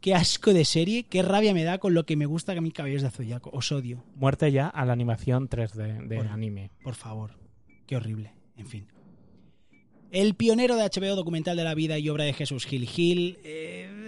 Qué 0.02 0.14
asco 0.16 0.54
de 0.54 0.64
serie, 0.66 1.04
qué 1.04 1.22
rabia 1.24 1.54
me 1.54 1.64
da 1.66 1.78
con 1.78 1.94
lo 1.94 2.06
que 2.06 2.16
me 2.16 2.26
gusta 2.26 2.54
que 2.54 2.60
a 2.60 2.62
mí 2.62 2.72
Caballeros 2.72 3.02
del 3.04 3.12
Zodiaco. 3.12 3.50
Os 3.54 3.72
odio, 3.72 4.04
Muerte 4.16 4.52
ya 4.52 4.68
a 4.68 4.86
la 4.86 4.94
animación 4.94 5.50
3D 5.50 6.08
de 6.08 6.16
Por- 6.18 6.28
anime. 6.28 6.72
por 6.84 6.96
favor. 6.96 7.32
Qué 7.86 7.96
horrible, 7.98 8.32
en 8.58 8.68
fin. 8.68 8.88
El 10.12 10.34
pionero 10.36 10.76
de 10.76 10.84
HBO 10.84 11.16
documental 11.16 11.56
de 11.58 11.64
la 11.64 11.76
vida 11.76 12.00
y 12.00 12.10
obra 12.10 12.24
de 12.24 12.34
Jesús 12.34 12.66
Gil 12.66 12.88
Gil. 12.88 13.38
eh, 13.44 13.99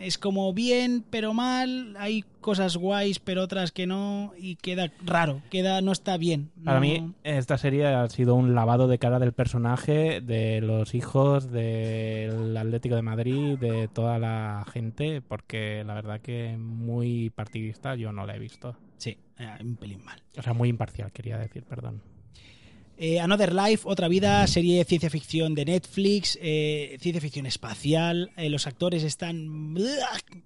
es 0.00 0.18
como 0.18 0.52
bien, 0.52 1.04
pero 1.10 1.32
mal. 1.34 1.94
Hay 1.98 2.24
cosas 2.40 2.76
guays, 2.76 3.20
pero 3.20 3.42
otras 3.44 3.70
que 3.70 3.86
no. 3.86 4.32
Y 4.36 4.56
queda 4.56 4.90
raro, 5.04 5.42
queda, 5.50 5.80
no 5.82 5.92
está 5.92 6.16
bien. 6.16 6.50
Para 6.64 6.80
no- 6.80 6.86
mí, 6.86 7.12
esta 7.22 7.56
serie 7.58 7.86
ha 7.86 8.08
sido 8.08 8.34
un 8.34 8.54
lavado 8.56 8.88
de 8.88 8.98
cara 8.98 9.18
del 9.20 9.32
personaje, 9.32 10.20
de 10.20 10.60
los 10.60 10.94
hijos, 10.94 11.52
del 11.52 12.56
Atlético 12.56 12.96
de 12.96 13.02
Madrid, 13.02 13.58
de 13.58 13.86
toda 13.88 14.18
la 14.18 14.64
gente, 14.72 15.20
porque 15.22 15.84
la 15.86 15.94
verdad 15.94 16.20
que 16.20 16.56
muy 16.58 17.30
partidista 17.30 17.94
yo 17.94 18.10
no 18.12 18.26
la 18.26 18.34
he 18.34 18.38
visto. 18.38 18.76
Sí, 18.96 19.16
eh, 19.38 19.48
un 19.60 19.76
pelín 19.76 20.04
mal. 20.04 20.20
O 20.36 20.42
sea, 20.42 20.52
muy 20.54 20.68
imparcial, 20.68 21.12
quería 21.12 21.38
decir, 21.38 21.62
perdón. 21.64 22.02
Eh, 23.02 23.18
Another 23.18 23.54
Life, 23.54 23.88
otra 23.88 24.08
vida, 24.08 24.46
serie 24.46 24.76
de 24.76 24.84
ciencia 24.84 25.08
ficción 25.08 25.54
de 25.54 25.64
Netflix, 25.64 26.38
eh, 26.42 26.98
ciencia 27.00 27.22
ficción 27.22 27.46
espacial. 27.46 28.30
eh, 28.36 28.50
los 28.50 28.66
actores 28.66 29.04
están. 29.04 29.74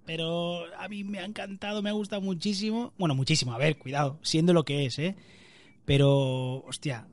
Pero 0.07 0.63
a 0.79 0.87
mí 0.87 1.03
me 1.03 1.19
ha 1.19 1.25
encantado, 1.25 1.83
me 1.83 1.91
ha 1.91 1.95
gustado 1.95 2.23
muchísimo. 2.23 2.93
Bueno, 2.97 3.17
muchísimo, 3.17 3.55
a 3.55 3.59
ver, 3.59 3.77
cuidado, 3.77 4.21
siendo 4.23 4.53
lo 4.53 4.65
que 4.65 4.87
es, 4.87 5.01
¿eh? 5.01 5.17
Pero, 5.85 6.63
hostia, 6.65 7.09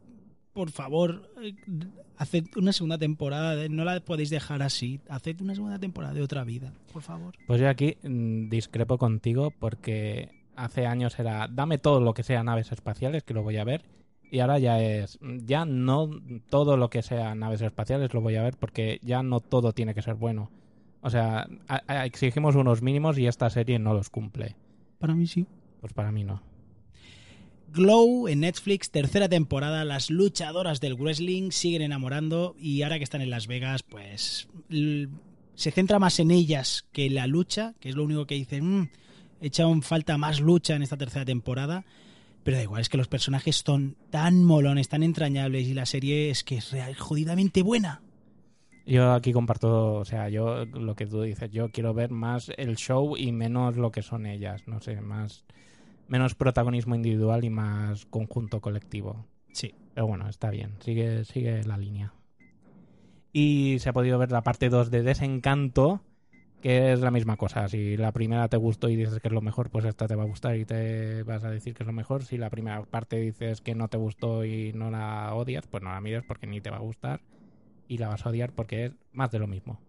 por 0.54 0.70
favor, 0.70 1.34
haced 2.18 2.44
una 2.56 2.72
segunda 2.72 3.00
temporada, 3.00 3.68
no 3.68 3.84
la 3.84 4.00
podéis 4.00 4.30
dejar 4.30 4.62
así. 4.62 5.00
Haced 5.10 5.42
una 5.42 5.56
segunda 5.56 5.80
temporada 5.80 6.14
de 6.14 6.22
otra 6.22 6.44
vida, 6.44 6.72
por 6.94 7.02
favor. 7.02 7.34
Pues 7.48 7.60
yo 7.60 7.68
aquí 7.68 7.98
mm, 8.04 8.48
discrepo 8.50 9.00
contigo 9.00 9.52
porque 9.58 10.30
hace 10.56 10.86
años 10.86 11.18
era 11.18 11.48
dame 11.48 11.80
todo 11.80 12.00
lo 12.00 12.14
que 12.14 12.22
sea 12.22 12.44
naves 12.44 12.72
espaciales 12.72 13.24
que 13.24 13.34
lo 13.34 13.42
voy 13.42 13.58
a 13.58 13.64
ver 13.64 13.82
y 14.32 14.40
ahora 14.40 14.58
ya 14.60 14.82
es 14.82 15.20
ya 15.22 15.66
no 15.66 16.10
todo 16.50 16.78
lo 16.78 16.90
que 16.90 17.02
sea 17.04 17.36
naves 17.36 17.62
espaciales 17.62 18.14
lo 18.14 18.22
voy 18.22 18.38
a 18.38 18.44
ver 18.44 18.56
porque 18.58 19.00
ya 19.04 19.22
no 19.22 19.40
todo 19.42 19.74
tiene 19.74 19.94
que 19.94 20.02
ser 20.02 20.16
bueno. 20.16 20.50
O 21.02 21.10
sea, 21.10 21.48
a- 21.68 21.82
a- 21.88 22.06
exigimos 22.06 22.56
unos 22.56 22.82
mínimos 22.82 23.18
y 23.18 23.28
esta 23.28 23.50
serie 23.50 23.78
no 23.80 23.94
los 23.94 24.10
cumple. 24.10 24.56
Para 25.00 25.14
mí 25.16 25.28
sí. 25.28 25.46
Pues 25.82 25.94
para 25.94 26.12
mí 26.12 26.24
no. 26.24 26.42
Glow 27.74 28.28
en 28.28 28.42
Netflix, 28.42 28.92
tercera 28.92 29.30
temporada. 29.30 29.86
Las 29.86 30.10
luchadoras 30.10 30.82
del 30.82 30.96
wrestling 30.96 31.52
siguen 31.52 31.82
enamorando 31.82 32.56
y 32.60 32.82
ahora 32.82 32.98
que 32.98 33.04
están 33.06 33.22
en 33.22 33.30
Las 33.30 33.48
Vegas, 33.48 33.82
pues 33.84 34.48
se 35.56 35.72
centra 35.72 35.98
más 35.98 36.20
en 36.20 36.32
ellas 36.32 36.86
que 36.92 37.06
en 37.06 37.16
la 37.16 37.28
lucha, 37.28 37.74
que 37.80 37.90
es 37.90 37.96
lo 37.96 38.04
único 38.04 38.28
que 38.28 38.36
dicen. 38.36 38.82
"Mm, 38.82 38.90
echa 39.42 39.68
un 39.68 39.82
falta 39.84 40.18
más 40.18 40.42
lucha 40.42 40.76
en 40.76 40.84
esta 40.84 40.98
tercera 40.98 41.24
temporada. 41.26 41.86
Pero 42.44 42.58
da 42.58 42.64
igual, 42.64 42.82
es 42.82 42.90
que 42.90 42.98
los 42.98 43.08
personajes 43.08 43.58
son 43.58 43.98
tan 44.10 44.44
molones, 44.44 44.90
tan 44.90 45.04
entrañables 45.04 45.68
y 45.68 45.74
la 45.74 45.86
serie 45.86 46.30
es 46.30 46.44
que 46.44 46.58
es 46.58 46.72
real, 46.72 46.96
jodidamente 46.96 47.62
buena. 47.62 48.02
Yo 48.86 49.14
aquí 49.14 49.32
comparto, 49.32 49.96
o 49.96 50.06
sea, 50.06 50.28
yo 50.30 50.66
lo 50.66 50.96
que 50.96 51.06
tú 51.06 51.22
dices, 51.22 51.52
yo 51.52 51.70
quiero 51.70 51.94
ver 51.94 52.10
más 52.10 52.52
el 52.58 52.78
show 52.78 53.16
y 53.16 53.32
menos 53.32 53.78
lo 53.78 53.92
que 53.92 54.02
son 54.02 54.26
ellas, 54.26 54.68
no 54.68 54.80
sé, 54.80 55.00
más 55.02 55.46
menos 56.08 56.36
protagonismo 56.36 56.96
individual 56.96 57.46
y 57.46 57.50
más 57.50 58.06
conjunto 58.08 58.60
colectivo. 58.60 59.26
Sí. 59.54 59.74
Pero 59.94 60.08
bueno, 60.08 60.28
está 60.28 60.50
bien, 60.50 60.76
sigue, 60.80 61.24
sigue 61.26 61.64
la 61.64 61.78
línea. 61.78 62.14
Y 63.32 63.78
se 63.80 63.90
ha 63.90 63.94
podido 63.94 64.18
ver 64.18 64.32
la 64.32 64.44
parte 64.44 64.70
2 64.70 64.92
de 64.92 65.04
Desencanto, 65.04 66.02
que 66.62 66.94
es 66.94 67.00
la 67.00 67.12
misma 67.12 67.38
cosa. 67.38 67.68
Si 67.68 67.98
la 67.98 68.12
primera 68.12 68.48
te 68.48 68.58
gustó 68.58 68.88
y 68.88 68.96
dices 68.96 69.20
que 69.20 69.28
es 69.28 69.34
lo 69.34 69.42
mejor, 69.42 69.70
pues 69.70 69.86
esta 69.86 70.08
te 70.08 70.16
va 70.16 70.24
a 70.24 70.28
gustar 70.28 70.56
y 70.58 70.66
te 70.66 71.24
vas 71.24 71.44
a 71.44 71.50
decir 71.50 71.74
que 71.74 71.84
es 71.84 71.88
lo 71.88 71.94
mejor. 71.94 72.24
Si 72.24 72.38
la 72.38 72.50
primera 72.50 72.84
parte 72.84 73.18
dices 73.18 73.62
que 73.62 73.76
no 73.76 73.88
te 73.88 73.98
gustó 73.98 74.46
y 74.46 74.72
no 74.74 74.92
la 74.92 75.34
odias, 75.34 75.68
pues 75.68 75.84
no 75.84 75.90
la 75.92 76.00
mires 76.02 76.24
porque 76.28 76.48
ni 76.48 76.62
te 76.62 76.70
va 76.70 76.78
a 76.78 76.82
gustar. 76.82 77.22
Y 77.88 77.98
la 77.98 78.08
vas 78.08 78.26
a 78.26 78.30
odiar 78.30 78.54
porque 78.54 78.86
es 78.86 78.92
más 79.12 79.32
de 79.32 79.40
lo 79.40 79.48
mismo. 79.48 79.80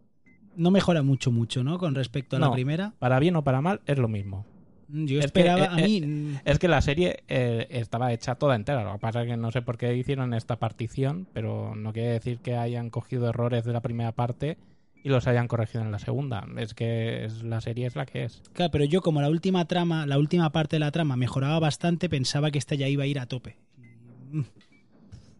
No 0.56 0.70
mejora 0.70 1.02
mucho, 1.02 1.30
mucho, 1.30 1.62
¿no? 1.62 1.78
Con 1.78 1.94
respecto 1.94 2.36
a 2.36 2.40
la 2.40 2.50
primera. 2.50 2.94
Para 2.98 3.18
bien 3.18 3.36
o 3.36 3.44
para 3.44 3.60
mal, 3.60 3.80
es 3.86 3.98
lo 3.98 4.08
mismo. 4.08 4.44
Yo 4.88 5.20
Es 5.20 5.32
que, 5.32 5.40
esperaba, 5.40 5.64
eh, 5.64 5.68
a 5.70 5.76
mí... 5.76 6.00
mm, 6.02 6.40
Es 6.44 6.58
que 6.58 6.68
la 6.68 6.82
serie 6.82 7.22
eh, 7.28 7.66
estaba 7.70 8.12
hecha 8.12 8.34
toda 8.34 8.56
entera. 8.56 8.84
Lo 8.84 8.92
que 8.94 8.98
pasa 8.98 9.22
es 9.22 9.28
que 9.28 9.36
no 9.36 9.50
sé 9.50 9.62
por 9.62 9.78
qué 9.78 9.96
hicieron 9.96 10.34
esta 10.34 10.56
partición, 10.56 11.26
pero 11.32 11.74
no 11.74 11.92
quiere 11.92 12.10
decir 12.10 12.38
que 12.40 12.56
hayan 12.56 12.90
cogido 12.90 13.28
errores 13.28 13.64
de 13.64 13.72
la 13.72 13.80
primera 13.80 14.12
parte 14.12 14.58
y 15.04 15.08
los 15.08 15.26
hayan 15.26 15.48
corregido 15.48 15.82
en 15.84 15.90
la 15.92 15.98
segunda. 15.98 16.46
Es 16.56 16.74
que 16.74 17.24
es- 17.24 17.42
la 17.42 17.60
serie 17.60 17.86
es 17.86 17.96
la 17.96 18.06
que 18.06 18.24
es. 18.24 18.42
Claro, 18.52 18.70
pero 18.70 18.84
yo 18.84 19.00
como 19.02 19.20
la 19.20 19.28
última 19.28 19.64
trama, 19.66 20.06
la 20.06 20.18
última 20.18 20.50
parte 20.52 20.76
de 20.76 20.80
la 20.80 20.90
trama 20.92 21.16
mejoraba 21.16 21.58
bastante, 21.58 22.08
pensaba 22.08 22.50
que 22.50 22.58
esta 22.58 22.74
ya 22.74 22.88
iba 22.88 23.02
a 23.04 23.06
ir 23.06 23.18
a 23.18 23.26
tope. 23.26 23.56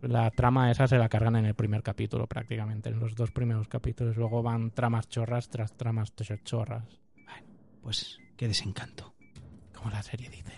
La 0.02 0.30
trama 0.32 0.70
esa 0.72 0.88
se 0.88 0.98
la 0.98 1.08
cargan 1.08 1.36
en 1.36 1.46
el 1.46 1.54
primer 1.54 1.82
capítulo 1.84 2.26
prácticamente, 2.26 2.88
en 2.88 2.98
los 2.98 3.14
dos 3.14 3.30
primeros 3.30 3.68
capítulos. 3.68 4.16
Luego 4.16 4.42
van 4.42 4.72
tramas 4.72 5.08
chorras 5.08 5.48
tras 5.48 5.76
tramas 5.76 6.12
chorras, 6.44 6.84
Pues 7.82 8.18
qué 8.36 8.48
desencanto. 8.48 9.14
como 9.72 9.90
la 9.90 10.02
serie 10.02 10.28
dice. 10.30 10.52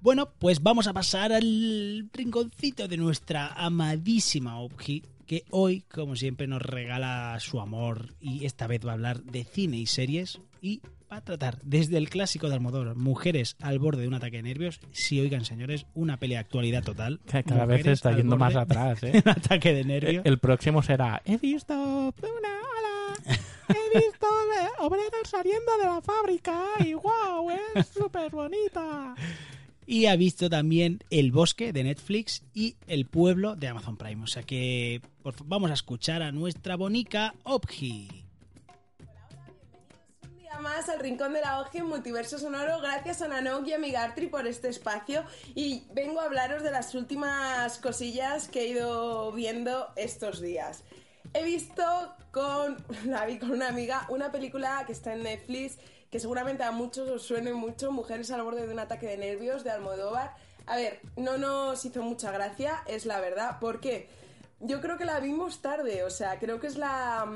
Bueno, 0.00 0.30
pues 0.38 0.62
vamos 0.62 0.86
a 0.86 0.92
pasar 0.94 1.32
al 1.32 2.08
rinconcito 2.12 2.88
de 2.88 2.96
nuestra 2.96 3.48
amadísima 3.48 4.58
Obji, 4.58 5.02
que 5.30 5.44
hoy, 5.50 5.82
como 5.82 6.16
siempre, 6.16 6.48
nos 6.48 6.60
regala 6.60 7.38
su 7.38 7.60
amor 7.60 8.16
y 8.20 8.46
esta 8.46 8.66
vez 8.66 8.84
va 8.84 8.90
a 8.90 8.94
hablar 8.94 9.22
de 9.22 9.44
cine 9.44 9.76
y 9.76 9.86
series 9.86 10.40
y 10.60 10.80
va 11.08 11.18
a 11.18 11.20
tratar 11.20 11.58
desde 11.62 11.98
el 11.98 12.10
clásico 12.10 12.48
de 12.48 12.56
Almodóvar, 12.56 12.96
Mujeres 12.96 13.54
al 13.60 13.78
borde 13.78 14.02
de 14.02 14.08
un 14.08 14.14
ataque 14.14 14.38
de 14.38 14.42
nervios, 14.42 14.80
si 14.90 15.20
oigan 15.20 15.44
señores, 15.44 15.86
una 15.94 16.16
pelea 16.16 16.38
de 16.38 16.46
actualidad 16.46 16.82
total. 16.82 17.20
Que 17.30 17.44
cada 17.44 17.64
vez 17.64 17.86
está 17.86 18.10
yendo 18.10 18.36
más 18.36 18.56
atrás, 18.56 19.00
¿eh? 19.04 19.22
un 19.24 19.30
ataque 19.30 19.72
de 19.72 19.84
nervios. 19.84 20.26
El 20.26 20.38
próximo 20.40 20.82
será 20.82 21.22
He 21.24 21.36
visto 21.36 21.74
una 21.74 22.08
ola 22.08 23.36
He 23.68 23.98
visto 24.00 24.26
obreros 24.80 25.28
saliendo 25.30 25.78
de 25.78 25.84
la 25.84 26.00
fábrica 26.00 26.60
Y 26.80 26.94
wow, 26.94 27.52
es 27.76 27.86
súper 27.86 28.32
bonita 28.32 29.14
Y 29.86 30.06
ha 30.06 30.16
visto 30.16 30.48
también 30.48 31.02
El 31.10 31.32
Bosque 31.32 31.72
de 31.72 31.84
Netflix 31.84 32.42
y 32.54 32.76
El 32.86 33.06
Pueblo 33.06 33.56
de 33.56 33.68
Amazon 33.68 33.96
Prime. 33.96 34.22
O 34.22 34.26
sea 34.26 34.42
que 34.42 35.00
vamos 35.44 35.70
a 35.70 35.74
escuchar 35.74 36.22
a 36.22 36.32
nuestra 36.32 36.76
bonica 36.76 37.34
Obji. 37.42 38.20
Más 40.60 40.90
al 40.90 41.00
Rincón 41.00 41.32
de 41.32 41.40
la 41.40 41.60
Oje 41.60 41.82
Multiverso 41.82 42.38
Sonoro. 42.38 42.80
Gracias 42.80 43.22
a 43.22 43.28
Nanok 43.28 43.66
y 43.66 43.72
a 43.72 43.78
Migartri 43.78 44.26
por 44.26 44.46
este 44.46 44.68
espacio. 44.68 45.24
Y 45.54 45.84
vengo 45.94 46.20
a 46.20 46.24
hablaros 46.24 46.62
de 46.62 46.70
las 46.70 46.94
últimas 46.94 47.78
cosillas 47.78 48.48
que 48.48 48.62
he 48.62 48.68
ido 48.68 49.32
viendo 49.32 49.88
estos 49.96 50.42
días. 50.42 50.84
He 51.32 51.44
visto 51.44 51.82
con, 52.30 52.76
la 53.06 53.24
vi 53.24 53.38
con 53.38 53.52
una 53.52 53.68
amiga 53.68 54.04
una 54.10 54.30
película 54.30 54.84
que 54.86 54.92
está 54.92 55.14
en 55.14 55.22
Netflix 55.22 55.78
que 56.10 56.20
seguramente 56.20 56.62
a 56.64 56.70
muchos 56.72 57.08
os 57.08 57.22
suene 57.22 57.52
mucho, 57.52 57.92
Mujeres 57.92 58.30
al 58.30 58.42
borde 58.42 58.66
de 58.66 58.72
un 58.72 58.78
ataque 58.80 59.06
de 59.06 59.16
nervios 59.16 59.64
de 59.64 59.70
Almodóvar. 59.70 60.34
A 60.66 60.76
ver, 60.76 61.00
no 61.16 61.38
nos 61.38 61.84
hizo 61.84 62.02
mucha 62.02 62.30
gracia, 62.32 62.82
es 62.86 63.06
la 63.06 63.20
verdad. 63.20 63.58
¿Por 63.60 63.80
qué? 63.80 64.08
Yo 64.60 64.80
creo 64.80 64.98
que 64.98 65.04
la 65.04 65.20
vimos 65.20 65.62
tarde, 65.62 66.04
o 66.04 66.10
sea, 66.10 66.38
creo 66.38 66.60
que 66.60 66.66
es 66.66 66.76
la... 66.76 67.26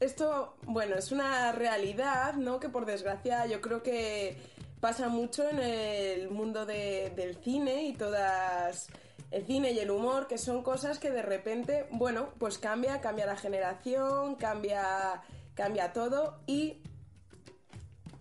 Esto, 0.00 0.56
bueno, 0.62 0.96
es 0.96 1.12
una 1.12 1.52
realidad, 1.52 2.34
¿no? 2.34 2.58
Que 2.58 2.68
por 2.68 2.86
desgracia 2.86 3.46
yo 3.46 3.60
creo 3.60 3.82
que 3.84 4.36
pasa 4.80 5.08
mucho 5.08 5.48
en 5.48 5.60
el 5.60 6.28
mundo 6.30 6.66
de- 6.66 7.12
del 7.14 7.36
cine 7.36 7.84
y 7.84 7.92
todas... 7.92 8.88
El 9.30 9.46
cine 9.46 9.70
y 9.72 9.78
el 9.78 9.90
humor, 9.90 10.26
que 10.26 10.36
son 10.36 10.62
cosas 10.62 10.98
que 10.98 11.10
de 11.10 11.22
repente, 11.22 11.86
bueno, 11.92 12.30
pues 12.38 12.58
cambia, 12.58 13.00
cambia 13.00 13.24
la 13.24 13.36
generación, 13.36 14.34
cambia, 14.34 15.22
cambia 15.54 15.94
todo 15.94 16.40
y 16.46 16.82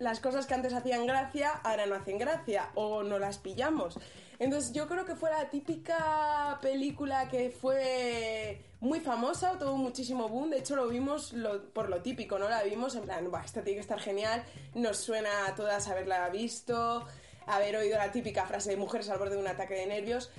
las 0.02 0.20
cosas 0.20 0.48
que 0.48 0.56
antes 0.56 0.74
hacían 0.74 1.06
gracia 1.06 1.52
ahora 1.64 1.86
no 1.86 1.96
hacen 1.96 2.18
gracia 2.18 2.70
o 2.76 3.04
no 3.04 3.20
las 3.20 3.38
pillamos. 3.38 4.00
Entonces 4.40 4.74
yo 4.74 4.88
creo 4.88 5.06
que 5.06 5.16
fue 5.16 5.30
la 5.30 5.50
típica 5.52 6.58
película 6.62 7.30
que 7.30 7.52
fue 7.52 8.60
muy 8.80 9.00
famosa, 9.00 9.60
tuvo 9.60 9.78
muchísimo 9.78 10.28
boom, 10.28 10.50
de 10.50 10.58
hecho 10.58 10.76
lo 10.76 10.88
vimos 10.88 11.36
por 11.74 11.90
lo 11.90 12.02
típico, 12.02 12.40
¿no? 12.40 12.50
La 12.50 12.64
vimos 12.64 12.96
en 12.96 13.04
plan, 13.04 13.30
Buah, 13.30 13.46
esta 13.46 13.64
tiene 13.64 13.76
que 13.76 13.82
estar 13.82 14.00
genial, 14.00 14.44
nos 14.74 14.98
suena 14.98 15.46
a 15.46 15.54
todas 15.54 15.88
haberla 15.88 16.28
visto, 16.30 17.06
haber 17.46 17.76
oído 17.76 18.00
la 18.00 18.12
típica 18.12 18.48
frase 18.48 18.72
de 18.72 18.78
mujeres 18.78 19.08
al 19.10 19.20
borde 19.20 19.36
de 19.36 19.42
un 19.42 19.48
ataque 19.48 19.76
de 19.76 19.86
nervios 19.86 20.32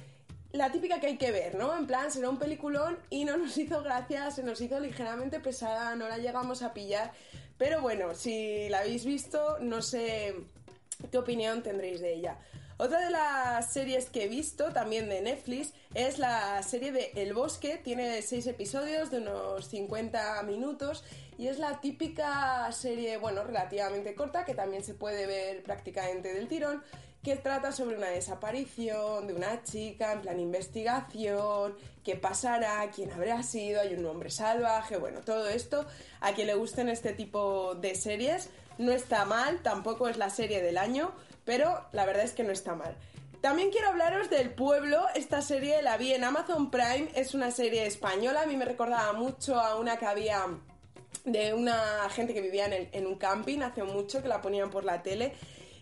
la 0.53 0.71
típica 0.71 1.01
que 1.01 1.07
hay 1.07 1.17
que 1.17 1.33
ver, 1.33 1.55
¿no? 1.55 1.77
En 1.77 1.87
plan, 1.87 2.11
será 2.11 2.29
un 2.29 2.39
peliculón 2.39 2.99
y 3.09 3.25
no 3.25 3.37
nos 3.39 3.57
hizo 3.57 3.83
gracia, 3.83 4.31
se 4.31 4.43
nos 4.43 4.61
hizo 4.61 4.79
ligeramente 4.81 5.41
pesada, 5.41 5.97
no 5.97 6.09
la 6.09 6.19
llegamos 6.19 6.63
a 6.63 6.75
pillar. 6.75 7.13
Pero 7.63 7.81
bueno, 7.81 8.13
si 8.17 8.69
la 8.71 8.81
habéis 8.81 9.05
visto, 9.05 9.59
no 9.61 9.83
sé 9.83 10.35
qué 11.13 11.17
opinión 11.17 11.63
tendréis 11.63 12.01
de 12.01 12.13
ella. 12.13 12.37
Otra 12.77 12.99
de 13.05 13.11
las 13.11 13.73
series 13.73 14.11
que 14.11 14.25
he 14.25 14.29
visto, 14.29 14.73
también 14.73 15.09
de 15.09 15.21
Netflix, 15.23 15.73
es 15.95 16.19
la 16.19 16.61
serie 16.65 16.91
de 16.91 17.13
El 17.15 17.35
Bosque. 17.35 17.79
Tiene 17.79 18.21
seis 18.23 18.49
episodios 18.49 19.13
de 19.13 19.19
unos 19.19 19.69
50 19.69 20.43
minutos 20.43 21.05
y 21.39 21.47
es 21.47 21.61
la 21.61 21.81
típica 21.81 22.73
serie, 22.73 23.17
bueno, 23.19 23.45
relativamente 23.45 24.17
corta, 24.17 24.45
que 24.45 24.57
también 24.57 24.83
se 24.83 24.95
puede 24.95 25.29
ver 25.29 25.63
prácticamente 25.63 26.35
del 26.35 26.49
tirón, 26.49 26.83
que 27.23 27.37
trata 27.37 27.71
sobre 27.71 27.97
una 27.97 28.09
desaparición 28.09 29.29
de 29.29 29.35
una 29.35 29.63
chica, 29.63 30.13
en 30.13 30.23
plan 30.23 30.41
investigación, 30.41 31.77
qué 32.03 32.17
pasará, 32.17 32.91
quién 32.93 33.13
habrá 33.13 33.43
sido, 33.45 33.81
hay 33.81 33.95
un 33.95 34.05
hombre 34.07 34.31
salvaje, 34.31 34.97
bueno, 34.97 35.21
todo 35.21 35.49
esto. 35.49 35.87
A 36.21 36.33
quien 36.33 36.49
le 36.49 36.55
gusten 36.55 36.89
este 36.89 37.13
tipo 37.13 37.77
de 37.77 37.95
series, 37.95 38.51
no 38.79 38.91
está 38.91 39.25
mal, 39.25 39.63
tampoco 39.63 40.09
es 40.09 40.17
la 40.17 40.31
serie 40.31 40.63
del 40.63 40.79
año, 40.79 41.13
pero 41.45 41.87
la 41.93 42.05
verdad 42.07 42.25
es 42.25 42.33
que 42.33 42.43
no 42.43 42.51
está 42.51 42.75
mal. 42.75 42.97
También 43.41 43.71
quiero 43.71 43.89
hablaros 43.89 44.31
del 44.31 44.51
pueblo. 44.51 45.05
Esta 45.17 45.43
serie 45.43 45.83
la 45.83 45.97
vi 45.97 46.13
en 46.13 46.23
Amazon 46.23 46.71
Prime. 46.71 47.09
Es 47.17 47.35
una 47.35 47.51
serie 47.51 47.87
española. 47.87 48.43
A 48.43 48.47
mí 48.47 48.57
me 48.57 48.65
recordaba 48.65 49.13
mucho 49.15 49.59
a 49.59 49.75
una 49.75 49.97
que 49.97 50.07
había 50.07 50.47
de 51.25 51.53
una 51.53 52.09
gente 52.11 52.35
que 52.35 52.41
vivía 52.41 52.67
en, 52.67 52.89
en 52.93 53.07
un 53.07 53.17
camping 53.17 53.63
hace 53.63 53.83
mucho, 53.83 54.23
que 54.23 54.29
la 54.29 54.41
ponían 54.41 54.71
por 54.71 54.85
la 54.85 55.03
tele. 55.03 55.35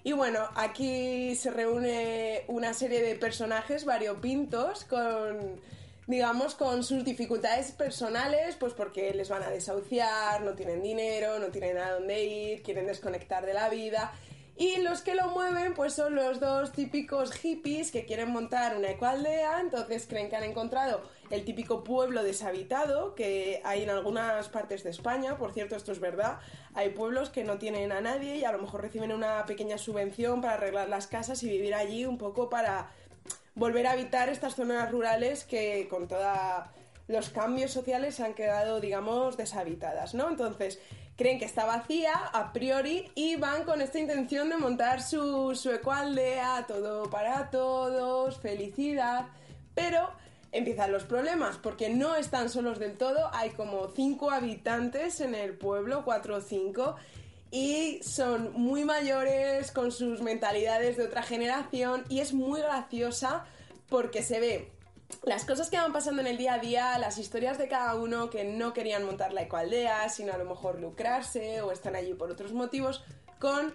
Y 0.03 0.12
bueno, 0.12 0.48
aquí 0.55 1.34
se 1.36 1.51
reúne 1.51 2.44
una 2.48 2.72
serie 2.72 3.03
de 3.03 3.16
personajes 3.16 3.84
variopintos 3.84 4.84
con, 4.84 5.61
digamos, 6.07 6.55
con 6.55 6.82
sus 6.84 7.05
dificultades 7.05 7.72
personales, 7.72 8.57
pues 8.57 8.72
porque 8.72 9.12
les 9.12 9.28
van 9.28 9.42
a 9.42 9.51
desahuciar, 9.51 10.40
no 10.40 10.55
tienen 10.55 10.82
dinero, 10.82 11.38
no 11.38 11.48
tienen 11.48 11.76
a 11.76 11.90
dónde 11.90 12.24
ir, 12.24 12.62
quieren 12.62 12.86
desconectar 12.86 13.44
de 13.44 13.53
la 13.53 13.68
vida. 13.68 14.12
Y 14.57 14.78
los 14.78 15.03
que 15.03 15.14
lo 15.14 15.28
mueven, 15.28 15.74
pues 15.74 15.94
son 15.94 16.14
los 16.14 16.40
dos 16.40 16.72
típicos 16.72 17.32
hippies 17.32 17.90
que 17.90 18.07
quieren 18.07 18.30
montar 18.30 18.76
una 18.76 18.90
ecoaldea, 18.90 19.61
entonces 19.61 20.07
creen 20.07 20.30
que 20.30 20.36
han 20.36 20.44
encontrado 20.44 21.03
el 21.31 21.45
típico 21.45 21.85
pueblo 21.85 22.22
deshabitado 22.22 23.14
que 23.14 23.61
hay 23.64 23.85
en 23.85 23.91
algunas 23.91 24.49
partes 24.49 24.83
de 24.83 24.91
España, 24.91 25.39
por 25.39 25.53
cierto, 25.53 25.76
esto 25.76 25.93
es 25.93 26.01
verdad, 26.01 26.41
hay 26.74 26.91
pueblos 26.91 27.31
que 27.31 27.45
no 27.45 27.59
tienen 27.59 27.93
a 27.93 28.01
nadie 28.01 28.37
y 28.37 28.45
a 28.45 28.53
lo 28.53 28.59
mejor 28.59 28.83
reciben 28.83 29.12
una 29.12 29.47
pequeña 29.47 29.78
subvención 29.78 30.41
para 30.41 30.55
arreglar 30.55 30.89
las 30.89 31.07
casas 31.07 31.43
y 31.43 31.49
vivir 31.49 31.74
allí 31.74 32.05
un 32.05 32.18
poco 32.18 32.51
para 32.51 32.91
volver 33.55 33.87
a 33.87 33.93
habitar 33.93 34.28
estas 34.28 34.57
zonas 34.57 34.91
rurales 34.91 35.45
que 35.45 35.87
con 35.89 36.09
todos 36.09 36.66
los 37.07 37.31
cambios 37.31 37.72
sociales 37.72 38.20
han 38.20 38.35
quedado, 38.35 38.81
digamos, 38.81 39.37
deshabitadas, 39.37 40.14
¿no? 40.14 40.28
Entonces, 40.28 40.81
creen 41.16 41.39
que 41.39 41.45
está 41.45 41.64
vacía 41.66 42.14
a 42.14 42.53
priori 42.53 43.11
y 43.14 43.37
van 43.37 43.64
con 43.64 43.81
esta 43.81 43.99
intención 43.99 44.49
de 44.49 44.57
montar 44.57 45.03
su, 45.03 45.55
su 45.55 45.70
ecoaldea, 45.70 46.64
todo 46.66 47.11
para 47.11 47.51
todos, 47.51 48.39
felicidad, 48.39 49.26
pero 49.74 50.11
empiezan 50.53 50.92
los 50.92 51.05
problemas 51.05 51.57
porque 51.57 51.90
no 51.90 52.16
están 52.16 52.48
solos 52.48 52.78
del 52.78 52.96
todo, 52.96 53.30
hay 53.32 53.51
como 53.51 53.88
cinco 53.88 54.30
habitantes 54.30 55.20
en 55.20 55.34
el 55.34 55.57
pueblo, 55.57 56.05
cuatro 56.05 56.36
o 56.36 56.40
cinco, 56.40 56.96
y 57.51 58.01
son 58.03 58.53
muy 58.53 58.84
mayores 58.84 59.72
con 59.72 59.90
sus 59.90 60.22
mentalidades 60.22 60.96
de 60.96 61.05
otra 61.05 61.22
generación 61.22 62.05
y 62.09 62.20
es 62.20 62.32
muy 62.32 62.61
graciosa 62.61 63.44
porque 63.88 64.22
se 64.22 64.38
ve 64.38 64.72
las 65.24 65.44
cosas 65.44 65.70
que 65.70 65.76
van 65.76 65.92
pasando 65.92 66.20
en 66.20 66.28
el 66.28 66.36
día 66.36 66.55
a 66.55 66.59
día, 66.59 66.98
las 66.98 67.18
historias 67.18 67.59
de 67.59 67.68
cada 67.68 67.96
uno 67.96 68.30
que 68.30 68.44
no 68.44 68.72
querían 68.72 69.05
montar 69.05 69.32
la 69.32 69.42
ecoaldea, 69.42 70.09
sino 70.09 70.32
a 70.32 70.38
lo 70.38 70.44
mejor 70.44 70.80
lucrarse 70.80 71.61
o 71.62 71.72
están 71.72 71.96
allí 71.96 72.14
por 72.14 72.30
otros 72.30 72.53
motivos, 72.53 73.03
con 73.40 73.74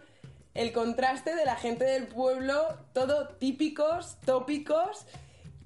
el 0.53 0.71
contraste 0.71 1.36
de 1.36 1.43
la 1.43 1.57
gente 1.57 1.84
del 1.84 2.07
pueblo, 2.07 2.78
todo 2.93 3.28
típicos, 3.28 4.17
tópicos, 4.26 5.05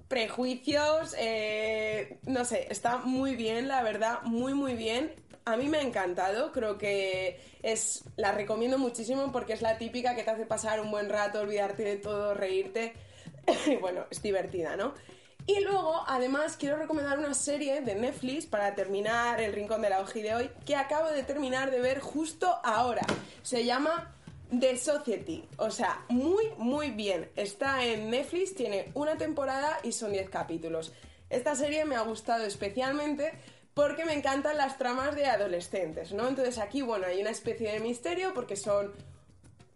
prejuicios, 0.09 1.15
eh, 1.17 2.17
no 2.25 2.43
sé, 2.43 2.67
está 2.69 2.97
muy 2.97 3.35
bien, 3.35 3.69
la 3.69 3.81
verdad, 3.83 4.23
muy 4.23 4.53
muy 4.53 4.73
bien. 4.73 5.13
A 5.45 5.55
mí 5.55 5.69
me 5.69 5.77
ha 5.77 5.81
encantado, 5.81 6.51
creo 6.51 6.77
que 6.77 7.39
es 7.63 8.03
la 8.17 8.31
recomiendo 8.31 8.77
muchísimo 8.77 9.31
porque 9.31 9.53
es 9.53 9.61
la 9.61 9.77
típica 9.77 10.15
que 10.15 10.23
te 10.23 10.31
hace 10.31 10.45
pasar 10.45 10.81
un 10.81 10.91
buen 10.91 11.09
rato, 11.09 11.39
olvidarte 11.39 11.83
de 11.83 11.95
todo, 11.97 12.33
reírte. 12.33 12.93
bueno, 13.81 14.05
es 14.09 14.21
divertida, 14.21 14.75
¿no? 14.75 14.93
Y 15.45 15.61
luego, 15.61 16.03
además, 16.05 16.57
quiero 16.57 16.77
recomendar 16.77 17.17
una 17.17 17.33
serie 17.33 17.81
de 17.81 17.95
Netflix 17.95 18.45
para 18.45 18.75
terminar 18.75 19.41
el 19.41 19.53
rincón 19.53 19.81
de 19.81 19.89
la 19.89 19.99
hoja 19.99 20.19
de 20.19 20.35
hoy 20.35 20.51
que 20.65 20.75
acabo 20.75 21.07
de 21.09 21.23
terminar 21.23 21.71
de 21.71 21.79
ver 21.79 21.99
justo 21.99 22.59
ahora. 22.63 23.01
Se 23.41 23.65
llama 23.65 24.15
The 24.57 24.77
Society. 24.77 25.47
O 25.57 25.69
sea, 25.71 26.05
muy, 26.09 26.49
muy 26.57 26.91
bien. 26.91 27.29
Está 27.35 27.85
en 27.85 28.09
Netflix, 28.09 28.55
tiene 28.55 28.91
una 28.93 29.17
temporada 29.17 29.79
y 29.83 29.91
son 29.91 30.11
10 30.11 30.29
capítulos. 30.29 30.93
Esta 31.29 31.55
serie 31.55 31.85
me 31.85 31.95
ha 31.95 32.01
gustado 32.01 32.45
especialmente 32.45 33.33
porque 33.73 34.05
me 34.05 34.13
encantan 34.13 34.57
las 34.57 34.77
tramas 34.77 35.15
de 35.15 35.25
adolescentes, 35.25 36.11
¿no? 36.11 36.27
Entonces 36.27 36.57
aquí, 36.57 36.81
bueno, 36.81 37.05
hay 37.05 37.21
una 37.21 37.29
especie 37.29 37.71
de 37.71 37.79
misterio 37.79 38.33
porque 38.33 38.55
son 38.55 38.93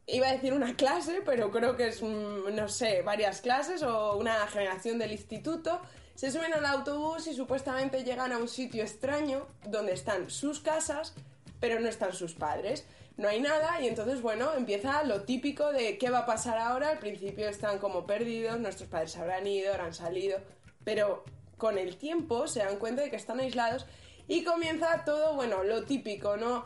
iba 0.07 0.27
a 0.27 0.33
decir 0.33 0.53
una 0.53 0.75
clase, 0.75 1.21
pero 1.25 1.51
creo 1.51 1.77
que 1.77 1.87
es, 1.87 2.01
mm, 2.01 2.53
no 2.53 2.67
sé, 2.67 3.01
varias 3.01 3.41
clases 3.41 3.83
o 3.83 4.17
una 4.17 4.45
generación 4.47 4.99
del 4.99 5.11
instituto, 5.11 5.81
se 6.15 6.31
suben 6.31 6.53
al 6.53 6.65
autobús 6.65 7.27
y 7.27 7.33
supuestamente 7.33 8.03
llegan 8.03 8.31
a 8.31 8.37
un 8.37 8.47
sitio 8.47 8.83
extraño 8.83 9.47
donde 9.65 9.93
están 9.93 10.29
sus 10.29 10.59
casas, 10.59 11.13
pero 11.59 11.79
no 11.79 11.87
están 11.87 12.13
sus 12.13 12.33
padres. 12.33 12.85
No 13.15 13.29
hay 13.29 13.39
nada 13.39 13.79
y 13.79 13.87
entonces, 13.87 14.21
bueno, 14.21 14.53
empieza 14.55 15.03
lo 15.03 15.21
típico 15.21 15.71
de 15.71 15.97
qué 15.97 16.09
va 16.09 16.19
a 16.19 16.25
pasar 16.25 16.57
ahora. 16.57 16.89
Al 16.89 16.99
principio 16.99 17.47
están 17.47 17.77
como 17.77 18.05
perdidos, 18.07 18.59
nuestros 18.59 18.89
padres 18.89 19.15
habrán 19.17 19.45
ido, 19.45 19.71
habrán 19.71 19.93
salido, 19.93 20.39
pero 20.83 21.23
con 21.57 21.77
el 21.77 21.97
tiempo 21.97 22.47
se 22.47 22.59
dan 22.59 22.77
cuenta 22.77 23.03
de 23.03 23.09
que 23.09 23.15
están 23.15 23.39
aislados 23.39 23.85
y 24.27 24.43
comienza 24.43 25.03
todo, 25.05 25.35
bueno, 25.35 25.63
lo 25.63 25.83
típico, 25.83 26.37
¿no? 26.37 26.65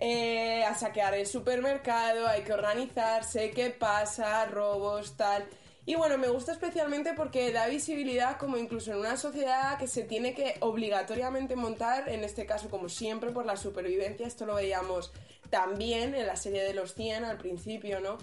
Eh, 0.00 0.62
a 0.64 0.74
saquear 0.74 1.14
el 1.14 1.26
supermercado, 1.26 2.28
hay 2.28 2.42
que 2.42 2.52
organizarse, 2.52 3.50
qué 3.50 3.70
pasa, 3.70 4.46
robos, 4.46 5.16
tal. 5.16 5.48
Y 5.86 5.94
bueno, 5.94 6.18
me 6.18 6.28
gusta 6.28 6.52
especialmente 6.52 7.14
porque 7.14 7.50
da 7.50 7.66
visibilidad 7.66 8.36
como 8.36 8.58
incluso 8.58 8.92
en 8.92 8.98
una 8.98 9.16
sociedad 9.16 9.78
que 9.78 9.88
se 9.88 10.02
tiene 10.02 10.34
que 10.34 10.56
obligatoriamente 10.60 11.56
montar, 11.56 12.10
en 12.10 12.24
este 12.24 12.44
caso 12.44 12.68
como 12.68 12.90
siempre 12.90 13.30
por 13.30 13.46
la 13.46 13.56
supervivencia, 13.56 14.26
esto 14.26 14.44
lo 14.44 14.56
veíamos 14.56 15.12
también 15.50 16.14
en 16.14 16.26
la 16.26 16.36
serie 16.36 16.62
de 16.62 16.74
los 16.74 16.94
100 16.94 17.24
al 17.24 17.38
principio, 17.38 18.00
¿no? 18.00 18.18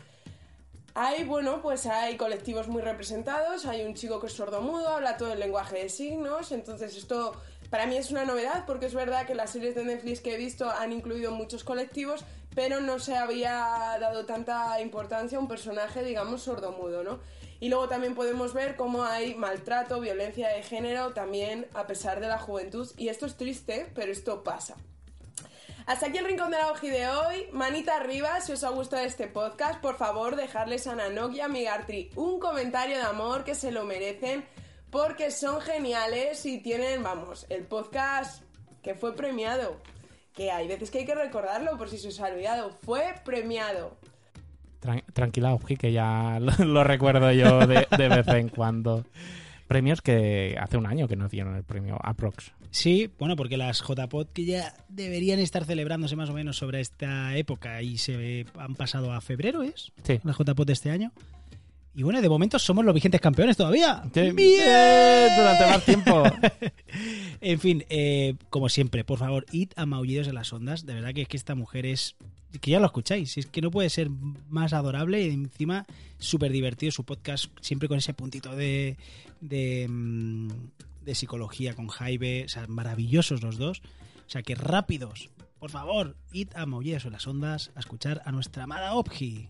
Hay, 0.94 1.26
bueno, 1.26 1.62
pues 1.62 1.88
hay 1.88 2.16
colectivos 2.16 2.70
muy 2.70 2.82
representados, 2.82 3.66
hay 3.66 3.84
un 3.84 3.96
chico 3.96 4.22
que 4.22 4.28
es 4.28 4.34
sordomudo, 4.34 4.88
habla 4.88 5.18
todo 5.18 5.34
el 5.34 5.40
lenguaje 5.40 5.78
de 5.78 5.90
signos, 5.90 6.54
entonces 6.54 6.96
esto 6.96 7.34
para 7.70 7.86
mí 7.86 7.98
es 7.98 8.12
una 8.12 8.24
novedad 8.24 8.64
porque 8.66 8.86
es 8.86 8.94
verdad 8.94 9.26
que 9.26 9.36
las 9.36 9.52
series 9.52 9.76
de 9.76 9.84
Netflix 9.84 10.22
que 10.22 10.36
he 10.36 10.38
visto 10.38 10.70
han 10.70 10.94
incluido 10.94 11.32
muchos 11.32 11.66
colectivos, 11.66 12.24
pero 12.56 12.80
no 12.80 13.00
se 13.00 13.18
había 13.18 13.98
dado 14.00 14.26
tanta 14.26 14.80
importancia 14.80 15.38
a 15.38 15.42
un 15.42 15.50
personaje, 15.50 16.02
digamos, 16.02 16.44
sordomudo, 16.44 17.04
¿no? 17.04 17.20
Y 17.60 17.70
luego 17.70 17.90
también 17.90 18.16
podemos 18.16 18.54
ver 18.54 18.76
cómo 18.76 19.04
hay 19.04 19.36
maltrato, 19.36 20.00
violencia 20.00 20.50
de 20.50 20.64
género 20.64 21.14
también 21.14 21.68
a 21.74 21.88
pesar 21.88 22.20
de 22.20 22.28
la 22.28 22.38
juventud. 22.38 22.90
Y 22.98 23.10
esto 23.10 23.26
es 23.26 23.36
triste, 23.36 23.92
pero 23.96 24.12
esto 24.12 24.44
pasa. 24.44 24.76
Hasta 25.86 26.08
aquí 26.08 26.18
el 26.18 26.26
rincón 26.26 26.50
de 26.50 26.58
la 26.58 26.72
hoja 26.72 26.88
de 26.88 27.08
hoy. 27.08 27.46
Manita 27.52 27.96
arriba 27.96 28.42
si 28.42 28.52
os 28.52 28.64
ha 28.64 28.70
gustado 28.70 29.04
este 29.04 29.28
podcast. 29.28 29.80
Por 29.82 29.98
favor, 29.98 30.36
dejarles 30.36 30.88
a 30.88 30.96
Nanok 30.96 31.34
y 31.34 31.42
a 31.42 31.48
Migartri 31.48 32.10
un 32.16 32.40
comentario 32.40 32.98
de 32.98 33.04
amor 33.04 33.44
que 33.44 33.54
se 33.54 33.72
lo 33.72 33.84
merecen 33.84 34.44
porque 34.90 35.30
son 35.30 35.62
geniales 35.62 36.44
y 36.48 36.60
tienen, 36.60 37.04
vamos, 37.04 37.46
el 37.50 37.66
podcast 37.66 38.42
que 38.82 38.96
fue 38.96 39.16
premiado. 39.16 39.78
Que 40.34 40.50
hay 40.50 40.68
veces 40.68 40.90
que 40.90 41.00
hay 41.00 41.06
que 41.06 41.14
recordarlo 41.14 41.78
por 41.78 41.88
si 41.88 42.00
se 42.00 42.08
os 42.08 42.20
ha 42.20 42.30
olvidado. 42.30 42.72
Fue 42.72 43.14
premiado. 43.24 43.96
tranquila, 45.14 45.54
Oji, 45.54 45.78
que 45.78 45.92
ya 45.92 46.40
lo, 46.66 46.84
recuerdo 46.84 47.32
yo 47.32 47.60
de, 47.68 47.86
vez 48.10 48.28
en 48.30 48.50
cuando. 48.50 49.06
Premios 49.68 50.02
que 50.02 50.58
hace 50.60 50.78
un 50.78 50.88
año 50.88 51.08
que 51.08 51.16
nos 51.16 51.30
dieron 51.30 51.56
el 51.56 51.64
premio 51.64 52.00
Aprox. 52.02 52.55
Sí, 52.76 53.10
bueno, 53.18 53.38
porque 53.38 53.56
las 53.56 53.82
JPod 53.82 54.28
que 54.34 54.44
ya 54.44 54.76
deberían 54.90 55.40
estar 55.40 55.64
celebrándose 55.64 56.18
más 56.18 56.30
o 56.30 56.34
menos 56.34 56.58
sobre 56.58 56.82
esta 56.82 57.38
época 57.38 57.82
y 57.82 57.98
se 57.98 58.46
han 58.60 58.76
pasado 58.76 59.14
a 59.14 59.22
febrero, 59.22 59.64
¿es? 59.64 59.94
Sí. 60.04 60.20
Las 60.26 60.38
JPod 60.38 60.68
de 60.68 60.74
este 60.74 60.92
año. 60.92 61.14
Y 61.96 62.04
bueno, 62.04 62.22
de 62.22 62.28
momento 62.28 62.60
somos 62.60 62.84
los 62.84 62.94
vigentes 62.94 63.22
campeones 63.22 63.56
todavía. 63.56 64.04
Sí. 64.14 64.20
¡Bien! 64.20 64.36
¡Bien! 64.36 65.30
Durante 65.38 65.66
más 65.68 65.86
tiempo. 65.86 66.24
En 67.42 67.60
fin, 67.60 67.86
eh, 67.90 68.36
como 68.50 68.70
siempre, 68.70 69.04
por 69.04 69.20
favor, 69.20 69.46
id 69.52 69.70
a 69.76 69.86
Maullidos 69.86 70.28
en 70.28 70.36
las 70.36 70.52
Ondas. 70.52 70.86
De 70.86 70.96
verdad 70.96 71.14
que 71.14 71.22
es 71.22 71.28
que 71.28 71.38
esta 71.38 71.54
mujer 71.54 71.86
es. 71.86 72.16
Que 72.60 72.72
ya 72.72 72.80
lo 72.80 72.88
escucháis, 72.88 73.38
es 73.38 73.46
que 73.46 73.62
no 73.62 73.70
puede 73.70 73.90
ser 73.90 74.10
más 74.50 74.74
adorable 74.74 75.22
y 75.22 75.30
encima 75.30 75.86
súper 76.18 76.52
divertido 76.52 76.92
su 76.92 77.04
podcast, 77.04 77.52
siempre 77.62 77.88
con 77.88 78.00
ese 78.00 78.14
puntito 78.14 78.56
de, 78.56 78.98
de, 79.42 79.88
mm, 79.90 80.50
de 81.06 81.16
psicología 81.16 81.74
con 81.76 81.88
Jaime. 81.88 82.44
O 82.46 82.50
sea, 82.50 82.66
maravillosos 82.68 83.42
los 83.44 83.58
dos. 83.58 83.82
O 84.26 84.30
sea, 84.30 84.42
que 84.44 84.56
rápidos, 84.56 85.30
por 85.60 85.70
favor, 85.72 86.18
id 86.34 86.50
a 86.56 86.66
Maullidos 86.66 87.06
en 87.06 87.14
las 87.14 87.28
Ondas 87.28 87.72
a 87.76 87.80
escuchar 87.80 88.22
a 88.26 88.32
nuestra 88.32 88.64
amada 88.64 88.94
Opji. 88.96 89.50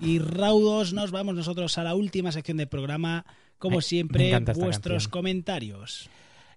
Y 0.00 0.20
raudos, 0.20 0.92
nos 0.92 1.10
vamos 1.10 1.34
nosotros 1.34 1.76
a 1.76 1.82
la 1.84 1.94
última 1.94 2.30
sección 2.30 2.56
del 2.56 2.68
programa. 2.68 3.26
Como 3.58 3.76
Me- 3.78 3.82
siempre, 3.82 4.30
vuestros 4.54 5.04
canción. 5.04 5.10
comentarios. 5.10 6.08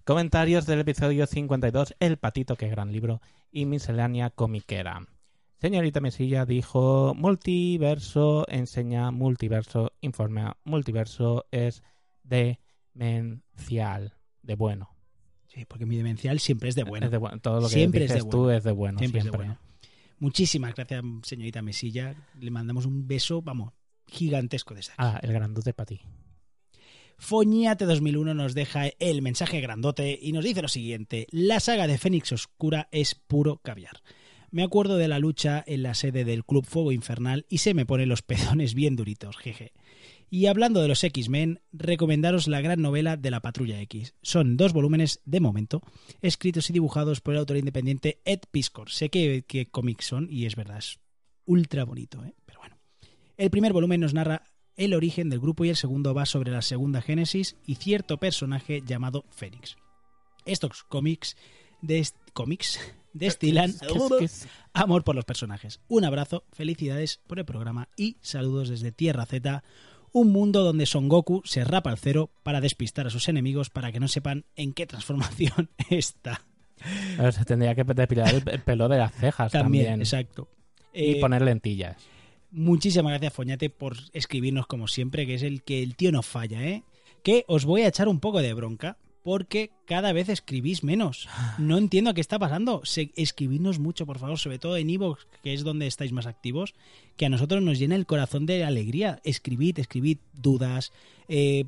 Comentarios 0.04 0.66
del 0.66 0.80
episodio 0.80 1.26
52, 1.26 1.94
El 1.98 2.16
patito, 2.18 2.56
qué 2.56 2.68
gran 2.68 2.92
libro, 2.92 3.20
y 3.50 3.66
miscelánea 3.66 4.30
comiquera. 4.30 5.06
Señorita 5.62 6.00
Mesilla 6.00 6.44
dijo, 6.44 7.14
multiverso 7.14 8.44
enseña 8.48 9.12
multiverso, 9.12 9.92
informa 10.00 10.56
multiverso 10.64 11.46
es 11.52 11.84
demencial, 12.24 14.16
de 14.42 14.56
bueno. 14.56 14.96
Sí, 15.46 15.64
porque 15.64 15.86
mi 15.86 15.96
demencial 15.96 16.40
siempre 16.40 16.68
es 16.68 16.74
de 16.74 16.82
bueno. 16.82 17.06
Es 17.06 17.12
de 17.12 17.18
bueno. 17.18 17.38
Todo 17.38 17.60
lo 17.60 17.68
que 17.68 17.74
Siempre 17.74 18.06
es 18.06 18.08
de 18.08 18.16
dices 18.16 18.28
tú 18.28 18.50
es 18.50 18.64
de 18.64 18.72
bueno, 18.72 18.98
siempre, 18.98 19.20
siempre. 19.20 19.38
es 19.44 19.50
de 19.50 19.54
bueno. 19.54 19.60
Muchísimas 20.18 20.74
gracias, 20.74 21.04
señorita 21.22 21.62
Mesilla. 21.62 22.16
Le 22.40 22.50
mandamos 22.50 22.84
un 22.84 23.06
beso, 23.06 23.40
vamos, 23.40 23.72
gigantesco 24.08 24.74
desde 24.74 24.94
aquí. 24.94 25.00
Ah, 25.00 25.20
el 25.22 25.32
grandote 25.32 25.72
para 25.74 25.86
ti. 25.86 26.00
Foñate 27.18 27.84
2001 27.84 28.34
nos 28.34 28.54
deja 28.54 28.88
el 28.98 29.22
mensaje 29.22 29.60
grandote 29.60 30.18
y 30.20 30.32
nos 30.32 30.44
dice 30.44 30.60
lo 30.60 30.66
siguiente: 30.66 31.28
La 31.30 31.60
saga 31.60 31.86
de 31.86 31.98
Fénix 31.98 32.32
Oscura 32.32 32.88
es 32.90 33.14
puro 33.14 33.58
caviar. 33.58 34.02
Me 34.52 34.62
acuerdo 34.62 34.98
de 34.98 35.08
la 35.08 35.18
lucha 35.18 35.64
en 35.66 35.82
la 35.82 35.94
sede 35.94 36.24
del 36.26 36.44
Club 36.44 36.66
Fuego 36.66 36.92
Infernal 36.92 37.46
y 37.48 37.58
se 37.58 37.72
me 37.72 37.86
ponen 37.86 38.10
los 38.10 38.20
pezones 38.20 38.74
bien 38.74 38.96
duritos, 38.96 39.38
jeje. 39.38 39.72
Y 40.28 40.44
hablando 40.44 40.82
de 40.82 40.88
los 40.88 41.02
X-Men, 41.02 41.60
recomendaros 41.72 42.48
la 42.48 42.60
gran 42.60 42.82
novela 42.82 43.16
de 43.16 43.30
la 43.30 43.40
Patrulla 43.40 43.80
X. 43.80 44.14
Son 44.20 44.58
dos 44.58 44.74
volúmenes, 44.74 45.20
de 45.24 45.40
momento, 45.40 45.80
escritos 46.20 46.68
y 46.68 46.74
dibujados 46.74 47.22
por 47.22 47.32
el 47.32 47.40
autor 47.40 47.56
independiente 47.56 48.20
Ed 48.26 48.40
Piscor. 48.50 48.90
Sé 48.90 49.08
que, 49.08 49.44
que 49.48 49.70
cómics 49.70 50.04
son, 50.04 50.28
y 50.30 50.44
es 50.44 50.54
verdad, 50.54 50.78
es 50.78 51.00
ultra 51.46 51.84
bonito, 51.84 52.22
¿eh? 52.22 52.34
pero 52.44 52.60
bueno. 52.60 52.76
El 53.38 53.50
primer 53.50 53.72
volumen 53.72 54.00
nos 54.00 54.12
narra 54.12 54.44
el 54.76 54.92
origen 54.92 55.30
del 55.30 55.40
grupo 55.40 55.64
y 55.64 55.70
el 55.70 55.76
segundo 55.76 56.12
va 56.12 56.26
sobre 56.26 56.50
la 56.50 56.62
segunda 56.62 57.00
génesis 57.00 57.56
y 57.66 57.76
cierto 57.76 58.18
personaje 58.18 58.82
llamado 58.86 59.24
Fénix. 59.30 59.76
Estos 60.44 60.82
cómics, 60.84 61.36
des- 61.80 62.14
cómics 62.34 62.78
destilan 63.12 63.72
amor 64.72 65.04
por 65.04 65.14
los 65.14 65.24
personajes. 65.24 65.80
Un 65.88 66.04
abrazo, 66.04 66.44
felicidades 66.52 67.20
por 67.26 67.38
el 67.38 67.44
programa 67.44 67.88
y 67.96 68.16
saludos 68.20 68.68
desde 68.68 68.92
Tierra 68.92 69.26
Z, 69.26 69.62
un 70.12 70.30
mundo 70.32 70.62
donde 70.62 70.86
Son 70.86 71.08
Goku 71.08 71.42
se 71.44 71.64
rapa 71.64 71.90
al 71.90 71.98
cero 71.98 72.30
para 72.42 72.60
despistar 72.60 73.06
a 73.06 73.10
sus 73.10 73.28
enemigos 73.28 73.70
para 73.70 73.92
que 73.92 74.00
no 74.00 74.08
sepan 74.08 74.44
en 74.56 74.72
qué 74.72 74.86
transformación 74.86 75.70
está. 75.90 76.42
Se 77.32 77.44
tendría 77.44 77.74
que 77.74 77.84
depilar 77.84 78.34
el, 78.34 78.42
el 78.48 78.60
pelo 78.60 78.88
de 78.88 78.98
las 78.98 79.14
cejas 79.14 79.52
También, 79.52 79.84
también. 79.84 80.00
exacto. 80.00 80.48
Y 80.92 81.12
Eh, 81.12 81.20
poner 81.20 81.42
lentillas. 81.42 81.96
Muchísimas 82.50 83.12
gracias, 83.12 83.32
Foñate, 83.32 83.70
por 83.70 83.96
escribirnos 84.12 84.66
como 84.66 84.86
siempre, 84.88 85.26
que 85.26 85.34
es 85.34 85.42
el 85.42 85.62
que 85.62 85.82
el 85.82 85.96
tío 85.96 86.12
no 86.12 86.22
falla, 86.22 86.62
¿eh? 86.64 86.82
Que 87.22 87.44
os 87.48 87.64
voy 87.64 87.82
a 87.82 87.88
echar 87.88 88.08
un 88.08 88.20
poco 88.20 88.42
de 88.42 88.52
bronca, 88.52 88.98
porque 89.22 89.70
cada 89.86 90.12
vez 90.12 90.28
escribís 90.28 90.82
menos. 90.82 91.28
No 91.58 91.78
entiendo 91.78 92.14
qué 92.14 92.20
está 92.20 92.38
pasando. 92.38 92.80
Se, 92.84 93.12
escribidnos 93.16 93.78
mucho, 93.78 94.06
por 94.06 94.18
favor, 94.18 94.38
sobre 94.38 94.58
todo 94.58 94.76
en 94.76 94.90
Evox, 94.90 95.26
que 95.42 95.54
es 95.54 95.64
donde 95.64 95.86
estáis 95.86 96.12
más 96.12 96.26
activos, 96.26 96.74
que 97.16 97.26
a 97.26 97.28
nosotros 97.28 97.62
nos 97.62 97.78
llena 97.78 97.94
el 97.94 98.06
corazón 98.06 98.46
de 98.46 98.64
alegría. 98.64 99.20
Escribid, 99.24 99.78
escribid 99.78 100.18
dudas, 100.32 100.92
eh, 101.28 101.66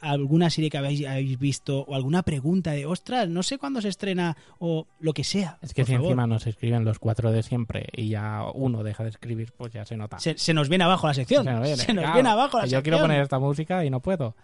alguna 0.00 0.50
serie 0.50 0.70
que 0.70 0.78
habéis, 0.78 1.06
habéis 1.06 1.38
visto, 1.38 1.82
o 1.82 1.94
alguna 1.94 2.22
pregunta 2.22 2.72
de, 2.72 2.86
ostras, 2.86 3.28
no 3.28 3.42
sé 3.42 3.58
cuándo 3.58 3.80
se 3.80 3.88
estrena, 3.88 4.36
o 4.58 4.86
lo 4.98 5.12
que 5.12 5.22
sea. 5.22 5.58
Es 5.62 5.74
que 5.74 5.84
si 5.84 5.92
favor. 5.92 6.06
encima 6.06 6.26
nos 6.26 6.46
escriben 6.46 6.84
los 6.84 6.98
cuatro 6.98 7.30
de 7.30 7.42
siempre 7.42 7.86
y 7.92 8.08
ya 8.08 8.44
uno 8.54 8.82
deja 8.82 9.04
de 9.04 9.10
escribir, 9.10 9.52
pues 9.56 9.72
ya 9.72 9.84
se 9.84 9.96
nota. 9.96 10.18
Se, 10.18 10.36
se 10.38 10.54
nos 10.54 10.68
viene 10.68 10.84
abajo 10.84 11.06
la 11.06 11.14
sección. 11.14 11.44
Se 11.44 11.52
nos 11.52 11.62
viene, 11.62 11.76
Se 11.76 11.92
nos 11.94 12.02
claro. 12.02 12.14
viene 12.14 12.28
abajo 12.30 12.56
la 12.56 12.62
sección. 12.64 12.80
Yo 12.80 12.82
quiero 12.82 12.98
poner 12.98 13.22
esta 13.22 13.38
música 13.38 13.84
y 13.84 13.90
no 13.90 14.00
puedo. 14.00 14.34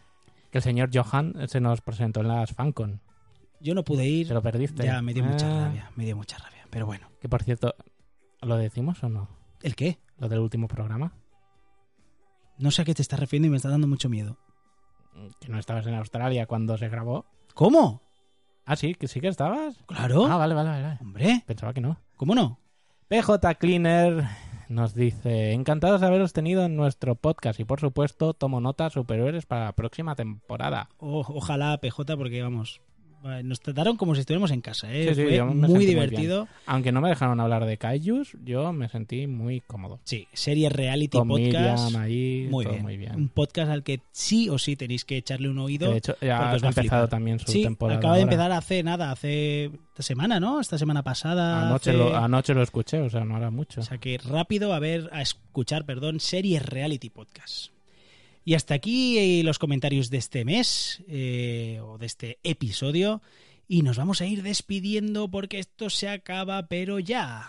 Que 0.52 0.58
el 0.58 0.62
señor 0.62 0.90
Johan 0.92 1.34
se 1.48 1.60
nos 1.60 1.80
presentó 1.80 2.20
en 2.20 2.28
las 2.28 2.52
FanCon. 2.52 3.00
Yo 3.60 3.74
no 3.74 3.82
pude 3.82 4.06
ir. 4.06 4.28
Te 4.28 4.34
lo 4.34 4.42
perdiste. 4.42 4.84
Ya, 4.84 5.02
me 5.02 5.12
dio 5.14 5.24
mucha 5.24 5.46
Ah, 5.46 5.64
rabia, 5.66 5.90
me 5.96 6.04
dio 6.04 6.14
mucha 6.16 6.38
rabia. 6.38 6.66
Pero 6.70 6.86
bueno, 6.86 7.08
Que 7.20 7.28
por 7.28 7.42
cierto, 7.42 7.74
¿lo 8.42 8.56
decimos 8.56 9.02
o 9.02 9.08
no? 9.08 9.28
¿el 9.62 9.74
qué? 9.74 9.98
Lo 10.18 10.28
del 10.28 10.38
último 10.40 10.68
programa. 10.68 11.12
No 12.58 12.70
sé 12.70 12.82
a 12.82 12.84
qué 12.84 12.94
te 12.94 13.02
estás 13.02 13.18
refiriendo 13.18 13.46
y 13.48 13.50
me 13.50 13.56
está 13.56 13.68
dando 13.70 13.88
mucho 13.88 14.08
miedo. 14.08 14.36
Que 15.40 15.48
no 15.48 15.58
estabas 15.58 15.86
en 15.86 15.94
Australia 15.94 16.46
cuando 16.46 16.76
se 16.78 16.88
grabó. 16.88 17.26
¿Cómo? 17.54 18.02
Ah, 18.64 18.76
sí, 18.76 18.94
que 18.94 19.08
sí 19.08 19.20
que 19.20 19.28
estabas. 19.28 19.76
Claro. 19.86 20.26
Ah, 20.26 20.36
vale, 20.36 20.54
vale, 20.54 20.68
vale. 20.70 20.98
Hombre, 21.00 21.42
Pensaba 21.46 21.72
que 21.72 21.80
no. 21.80 21.98
¿cómo 22.16 22.34
no? 22.34 22.58
PJ 23.08 23.54
Cleaner 23.56 24.24
nos 24.74 24.94
dice, 24.94 25.52
encantados 25.52 26.00
de 26.00 26.06
haberos 26.06 26.32
tenido 26.32 26.64
en 26.64 26.76
nuestro 26.76 27.14
podcast 27.14 27.60
y 27.60 27.64
por 27.64 27.80
supuesto 27.80 28.34
tomo 28.34 28.60
notas 28.60 28.92
superiores 28.94 29.46
para 29.46 29.66
la 29.66 29.72
próxima 29.72 30.14
temporada. 30.16 30.88
O- 30.98 31.20
ojalá 31.28 31.78
PJ, 31.78 32.16
porque 32.16 32.42
vamos, 32.42 32.80
nos 33.44 33.60
trataron 33.60 33.96
como 33.96 34.14
si 34.14 34.20
estuviéramos 34.20 34.50
en 34.50 34.60
casa, 34.60 34.92
¿eh? 34.92 35.08
Sí, 35.08 35.14
sí, 35.14 35.22
Fue 35.24 35.36
yo 35.36 35.46
me 35.46 35.68
muy 35.68 35.86
divertido. 35.86 36.48
Aunque 36.66 36.92
no 36.92 37.00
me 37.00 37.08
dejaron 37.08 37.40
hablar 37.40 37.64
de 37.64 37.76
Kaijus, 37.78 38.36
yo 38.44 38.72
me 38.72 38.88
sentí 38.88 39.26
muy 39.26 39.60
cómodo. 39.60 40.00
sí, 40.04 40.26
serie 40.32 40.68
reality 40.68 41.18
Con 41.18 41.28
podcast. 41.28 41.84
Miriam 41.86 42.02
ahí, 42.02 42.48
muy, 42.50 42.64
todo 42.64 42.74
bien. 42.74 42.84
muy 42.84 42.96
bien. 42.96 43.14
Un 43.16 43.28
podcast 43.28 43.70
al 43.70 43.82
que 43.82 44.00
sí 44.12 44.48
o 44.48 44.58
sí 44.58 44.76
tenéis 44.76 45.04
que 45.04 45.16
echarle 45.16 45.48
un 45.48 45.58
oído. 45.58 45.90
de 45.90 45.98
hecho, 45.98 46.16
ya 46.20 46.50
ha 46.50 46.54
empezado 46.54 46.72
flipar. 46.72 47.08
también 47.08 47.38
su 47.38 47.50
sí, 47.52 47.62
temporada. 47.62 47.98
acaba 47.98 48.16
de 48.16 48.22
empezar 48.22 48.52
hace 48.52 48.82
nada, 48.82 49.10
hace 49.10 49.66
esta 49.66 50.02
semana, 50.02 50.40
¿no? 50.40 50.60
Esta 50.60 50.78
semana 50.78 51.02
pasada. 51.02 51.68
Anoche, 51.68 51.90
hace- 51.90 51.98
lo, 51.98 52.16
anoche 52.16 52.54
lo 52.54 52.62
escuché, 52.62 52.98
o 53.00 53.10
sea, 53.10 53.24
no 53.24 53.36
era 53.36 53.50
mucho. 53.50 53.80
O 53.80 53.84
sea 53.84 53.98
que 53.98 54.18
rápido 54.18 54.72
a 54.72 54.78
ver, 54.78 55.08
a 55.12 55.22
escuchar, 55.22 55.84
perdón, 55.84 56.20
series 56.20 56.64
reality 56.64 57.10
podcast. 57.10 57.70
Y 58.44 58.54
hasta 58.54 58.74
aquí 58.74 59.18
eh, 59.18 59.42
los 59.44 59.58
comentarios 59.58 60.10
de 60.10 60.18
este 60.18 60.44
mes, 60.44 61.02
eh, 61.08 61.80
o 61.84 61.98
de 61.98 62.06
este 62.06 62.38
episodio. 62.42 63.22
Y 63.68 63.82
nos 63.82 63.96
vamos 63.96 64.20
a 64.20 64.26
ir 64.26 64.42
despidiendo 64.42 65.30
porque 65.30 65.58
esto 65.58 65.90
se 65.90 66.08
acaba, 66.08 66.66
pero 66.66 66.98
ya. 66.98 67.48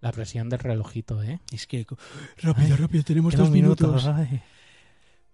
La 0.00 0.12
presión 0.12 0.48
del 0.48 0.60
relojito, 0.60 1.22
¿eh? 1.22 1.40
Es 1.50 1.66
que 1.66 1.84
rápido, 2.38 2.76
rápido, 2.76 3.02
tenemos 3.02 3.34
dos 3.34 3.50
minutos. 3.50 4.06
ay. 4.06 4.40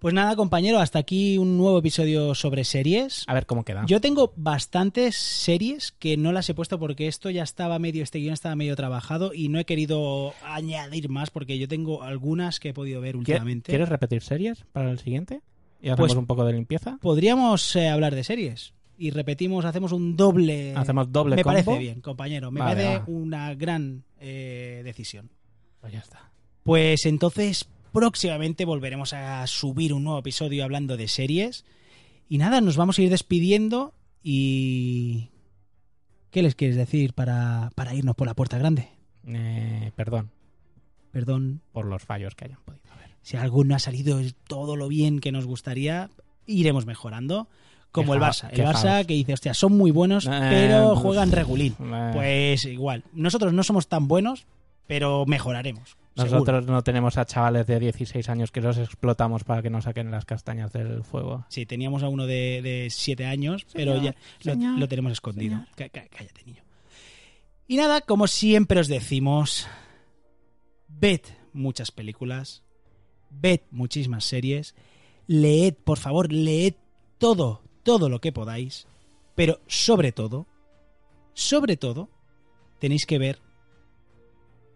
Pues 0.02 0.14
nada, 0.14 0.34
compañero, 0.34 0.80
hasta 0.80 0.98
aquí 0.98 1.38
un 1.38 1.56
nuevo 1.56 1.78
episodio 1.78 2.34
sobre 2.34 2.64
series. 2.64 3.22
A 3.28 3.34
ver 3.34 3.46
cómo 3.46 3.64
queda. 3.64 3.84
Yo 3.86 4.00
tengo 4.00 4.32
bastantes 4.34 5.14
series 5.16 5.92
que 5.92 6.16
no 6.16 6.32
las 6.32 6.50
he 6.50 6.54
puesto 6.54 6.76
porque 6.80 7.06
esto 7.06 7.30
ya 7.30 7.44
estaba 7.44 7.78
medio, 7.78 8.02
este 8.02 8.18
guion 8.18 8.32
estaba 8.34 8.56
medio 8.56 8.74
trabajado 8.74 9.32
y 9.32 9.48
no 9.48 9.60
he 9.60 9.64
querido 9.64 10.34
añadir 10.44 11.08
más 11.08 11.30
porque 11.30 11.56
yo 11.56 11.68
tengo 11.68 12.02
algunas 12.02 12.58
que 12.58 12.70
he 12.70 12.74
podido 12.74 13.00
ver 13.00 13.14
¿Qui- 13.14 13.18
últimamente. 13.18 13.70
¿Quieres 13.70 13.88
repetir 13.88 14.22
series 14.22 14.64
para 14.72 14.90
el 14.90 14.98
siguiente? 14.98 15.40
Y 15.80 15.88
hacemos 15.90 16.08
Pues- 16.10 16.18
un 16.18 16.26
poco 16.26 16.44
de 16.44 16.52
limpieza. 16.54 16.98
Podríamos 17.00 17.76
eh, 17.76 17.88
hablar 17.88 18.16
de 18.16 18.24
series 18.24 18.74
y 18.98 19.10
repetimos, 19.10 19.64
hacemos 19.64 19.92
un 19.92 20.16
doble. 20.16 20.74
Hacemos 20.74 21.12
doble 21.12 21.36
Me 21.36 21.44
combo. 21.44 21.54
parece 21.60 21.78
bien, 21.78 22.00
compañero. 22.00 22.50
Me 22.50 22.58
Vale, 22.58 22.74
parece 22.82 22.98
va. 22.98 23.04
una 23.06 23.54
gran 23.54 24.02
eh, 24.20 24.80
decisión. 24.84 25.30
Pues 25.80 25.92
ya 25.92 26.00
está. 26.00 26.32
Pues 26.64 27.06
entonces, 27.06 27.68
próximamente 27.92 28.64
volveremos 28.64 29.12
a 29.12 29.46
subir 29.46 29.92
un 29.92 30.04
nuevo 30.04 30.18
episodio 30.18 30.64
hablando 30.64 30.96
de 30.96 31.08
series. 31.08 31.64
Y 32.28 32.38
nada, 32.38 32.60
nos 32.60 32.76
vamos 32.76 32.98
a 32.98 33.02
ir 33.02 33.10
despidiendo 33.10 33.94
y... 34.22 35.28
¿Qué 36.30 36.42
les 36.42 36.54
quieres 36.54 36.76
decir 36.76 37.12
para, 37.12 37.70
para 37.74 37.94
irnos 37.94 38.16
por 38.16 38.26
la 38.26 38.32
puerta 38.34 38.56
grande? 38.56 38.88
Eh, 39.26 39.92
perdón 39.96 40.30
Perdón, 41.10 41.60
por 41.72 41.84
los 41.84 42.02
fallos 42.02 42.34
que 42.34 42.46
hayan 42.46 42.58
podido 42.64 42.90
haber. 42.90 43.10
si 43.20 43.36
algo 43.36 43.64
no 43.64 43.74
ha 43.74 43.78
salido 43.78 44.18
todo 44.48 44.76
lo 44.76 44.88
bien 44.88 45.20
que 45.20 45.30
nos 45.30 45.44
gustaría, 45.44 46.08
iremos 46.46 46.86
mejorando. 46.86 47.48
Como 47.90 48.14
el 48.14 48.20
Barça. 48.20 48.48
El 48.50 48.62
Barça 48.62 49.04
que 49.04 49.12
dice, 49.12 49.34
hostia, 49.34 49.52
son 49.52 49.76
muy 49.76 49.90
buenos, 49.90 50.24
Eh, 50.24 50.30
pero 50.30 50.96
juegan 50.96 51.30
regulín. 51.30 51.76
eh. 51.78 52.10
Pues 52.14 52.64
igual. 52.64 53.04
Nosotros 53.12 53.52
no 53.52 53.62
somos 53.62 53.86
tan 53.88 54.08
buenos, 54.08 54.46
pero 54.86 55.24
mejoraremos. 55.26 55.96
seguro. 56.14 56.30
Nosotros 56.40 56.66
no 56.66 56.82
tenemos 56.82 57.16
a 57.18 57.24
chavales 57.24 57.66
de 57.66 57.80
16 57.80 58.28
años 58.28 58.50
que 58.50 58.60
los 58.60 58.76
explotamos 58.78 59.44
para 59.44 59.62
que 59.62 59.70
nos 59.70 59.84
saquen 59.84 60.10
las 60.10 60.24
castañas 60.24 60.72
del 60.72 61.02
fuego. 61.04 61.44
Sí, 61.48 61.64
teníamos 61.66 62.02
a 62.02 62.08
uno 62.08 62.26
de, 62.26 62.60
de 62.62 62.88
siete 62.90 63.24
años, 63.26 63.66
pero 63.72 63.96
ya 64.02 64.14
lo, 64.42 64.52
señor, 64.52 64.78
lo 64.78 64.88
tenemos 64.88 65.12
escondido. 65.12 65.64
Cá- 65.76 65.88
cá- 65.88 66.06
Cállate, 66.10 66.42
niño. 66.44 66.62
Y 67.68 67.76
nada, 67.76 68.00
como 68.02 68.26
siempre 68.26 68.80
os 68.80 68.88
decimos, 68.88 69.66
ved 70.88 71.20
muchas 71.52 71.90
películas, 71.90 72.62
ved 73.30 73.60
muchísimas 73.70 74.24
series, 74.24 74.74
leed, 75.26 75.74
por 75.84 75.98
favor, 75.98 76.30
leed 76.32 76.74
todo, 77.18 77.62
todo 77.82 78.08
lo 78.10 78.20
que 78.20 78.32
podáis, 78.32 78.86
pero 79.34 79.60
sobre 79.66 80.12
todo, 80.12 80.46
sobre 81.32 81.76
todo, 81.78 82.10
tenéis 82.78 83.06
que 83.06 83.18
ver 83.18 83.38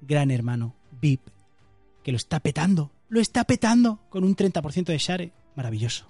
Gran 0.07 0.31
Hermano 0.31 0.75
VIP, 1.01 1.21
que 2.03 2.13
lo 2.13 2.17
está 2.17 2.41
petando, 2.41 2.91
lo 3.09 3.21
está 3.21 3.45
petando 3.45 4.01
con 4.09 4.25
un 4.25 4.35
30% 4.37 4.85
de 4.87 4.99
share, 4.99 5.33
maravilloso. 5.55 6.07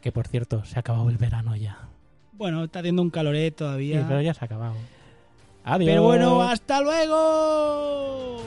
Que 0.00 0.12
por 0.12 0.26
cierto, 0.28 0.64
se 0.64 0.76
ha 0.76 0.80
acabado 0.80 1.08
el 1.10 1.18
verano 1.18 1.56
ya. 1.56 1.88
Bueno, 2.32 2.64
está 2.64 2.80
haciendo 2.80 3.02
un 3.02 3.10
caloret 3.10 3.54
Sí, 3.54 3.56
todavía. 3.58 4.04
pero 4.06 4.20
ya 4.20 4.34
se 4.34 4.44
ha 4.44 4.46
acabado. 4.46 4.74
Adiós. 5.64 5.88
Pero 5.90 6.02
bueno, 6.04 6.42
hasta 6.42 6.80
luego. 6.80 8.42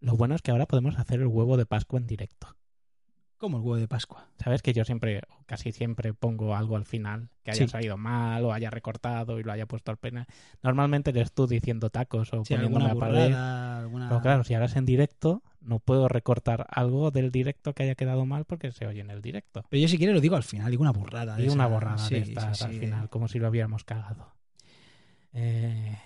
Lo 0.00 0.16
bueno 0.16 0.34
es 0.34 0.42
que 0.42 0.50
ahora 0.50 0.66
podemos 0.66 0.98
hacer 0.98 1.20
el 1.20 1.26
huevo 1.26 1.56
de 1.56 1.66
Pascua 1.66 1.98
en 1.98 2.06
directo. 2.06 2.54
Como 3.36 3.58
el 3.58 3.62
huevo 3.62 3.76
de 3.76 3.86
Pascua. 3.86 4.26
Sabes 4.42 4.62
que 4.62 4.72
yo 4.72 4.84
siempre, 4.84 5.20
o 5.40 5.44
casi 5.46 5.70
siempre, 5.70 6.12
pongo 6.12 6.56
algo 6.56 6.74
al 6.74 6.84
final 6.84 7.28
que 7.44 7.52
haya 7.52 7.66
Sí. 7.66 7.68
salido 7.68 7.96
mal 7.96 8.44
o 8.44 8.52
haya 8.52 8.68
recortado 8.68 9.38
y 9.38 9.44
lo 9.44 9.52
haya 9.52 9.66
puesto 9.66 9.92
al 9.92 9.96
pena. 9.96 10.26
Normalmente 10.62 11.10
eres 11.10 11.32
tú 11.32 11.46
diciendo 11.46 11.88
tacos 11.88 12.32
o 12.32 12.44
Sí, 12.44 12.54
poniéndome 12.54 12.86
alguna 12.86 13.06
a 13.06 13.08
pared. 13.08 13.26
burrada, 13.28 13.78
alguna... 13.78 14.08
Pero 14.08 14.20
claro, 14.22 14.44
si 14.44 14.54
ahora 14.54 14.66
es 14.66 14.74
en 14.74 14.86
directo, 14.86 15.42
no 15.60 15.78
puedo 15.78 16.08
recortar 16.08 16.66
algo 16.68 17.12
del 17.12 17.30
directo 17.30 17.74
que 17.74 17.84
haya 17.84 17.94
quedado 17.94 18.26
mal 18.26 18.44
porque 18.44 18.72
se 18.72 18.88
oye 18.88 19.00
en 19.02 19.10
el 19.10 19.22
directo. 19.22 19.64
Pero 19.68 19.80
yo 19.82 19.86
si 19.88 19.98
quieres 19.98 20.14
lo 20.16 20.20
digo 20.20 20.34
al 20.34 20.42
final, 20.42 20.70
digo 20.72 20.82
una 20.82 20.90
burrada. 20.92 21.34
una 21.36 21.44
esa. 21.44 21.66
borrada 21.66 21.98
Sí, 21.98 22.14
de 22.14 22.20
estas 22.22 22.62
al 22.62 22.72
final, 22.72 23.08
como 23.08 23.28
si 23.28 23.38
lo 23.38 23.48
hubiéramos 23.48 23.84
cagado. 23.84 24.32
Eh, 25.32 25.96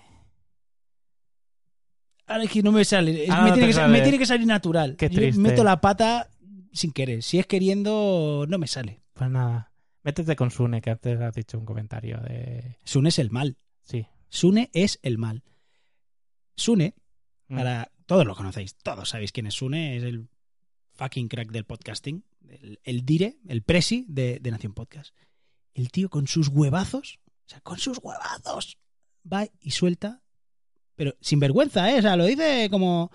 Ahora 2.25 2.43
es 2.45 2.49
que 2.51 2.63
no 2.63 2.71
me 2.71 2.85
sale. 2.85 3.25
es- 3.25 3.29
Ahora 3.29 3.43
me, 3.43 3.49
no 3.49 3.53
tiene 3.55 3.67
te 3.67 3.69
que, 3.69 3.73
sa- 3.73 3.81
sale. 3.81 3.93
me 3.93 4.01
tiene 4.01 4.17
que 4.19 4.25
salir 4.25 4.47
natural. 4.47 4.95
Qué 4.95 5.09
Yo 5.09 5.15
triste. 5.15 5.41
meto 5.41 5.63
la 5.63 5.81
pata 5.81 6.29
sin 6.71 6.91
querer. 6.91 7.21
Si 7.23 7.39
es 7.39 7.45
queriendo, 7.47 8.45
no 8.47 8.57
me 8.57 8.67
sale. 8.67 9.01
pues 9.13 9.29
nada, 9.29 9.71
métete 10.03 10.35
con 10.35 10.49
Sune, 10.49 10.81
que 10.81 10.89
antes 10.89 11.19
has 11.21 11.35
dicho 11.35 11.59
un 11.59 11.65
comentario 11.65 12.17
de... 12.21 12.77
Sune 12.83 13.09
es 13.09 13.19
el 13.19 13.29
mal. 13.29 13.57
Sí. 13.83 14.07
Sune 14.29 14.69
es 14.73 14.99
el 15.03 15.17
mal. 15.19 15.43
Sune, 16.55 16.95
Mm. 17.49 17.57
para 17.57 17.91
todos 18.05 18.25
lo 18.25 18.35
conocéis, 18.35 18.75
todos 18.77 19.09
sabéis 19.09 19.31
quién 19.31 19.45
es 19.47 19.53
Sune, 19.55 19.97
es 19.97 20.03
el 20.03 20.29
fucking 20.93 21.27
crack 21.27 21.51
del 21.51 21.65
podcasting, 21.65 22.23
el, 22.49 22.79
el 22.83 23.05
dire, 23.05 23.37
el 23.47 23.61
presi 23.63 24.05
de, 24.07 24.39
de 24.41 24.49
Nación 24.51 24.73
Podcast. 24.73 25.13
El 25.75 25.91
tío 25.91 26.09
con 26.09 26.25
sus 26.27 26.47
huevazos, 26.47 27.19
o 27.45 27.49
sea, 27.49 27.59
con 27.61 27.77
sus 27.79 27.99
huevazos, 28.01 28.77
va 29.31 29.45
y 29.59 29.71
suelta, 29.71 30.21
pero 30.95 31.15
sin 31.21 31.39
vergüenza, 31.39 31.91
¿eh? 31.91 31.99
O 31.99 32.01
sea, 32.01 32.15
lo 32.15 32.25
dice 32.25 32.67
como 32.71 33.11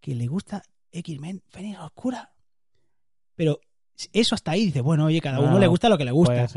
que 0.00 0.14
le 0.14 0.26
gusta 0.26 0.62
X-Men, 0.90 1.42
Fénix 1.48 1.78
Oscura. 1.80 2.32
Pero 3.34 3.60
eso 4.12 4.34
hasta 4.34 4.52
ahí 4.52 4.66
dice, 4.66 4.80
bueno, 4.80 5.06
oye, 5.06 5.20
cada 5.20 5.40
uno 5.40 5.52
No, 5.52 5.58
le 5.58 5.66
gusta 5.66 5.88
lo 5.88 5.98
que 5.98 6.04
le 6.04 6.10
gusta. 6.12 6.48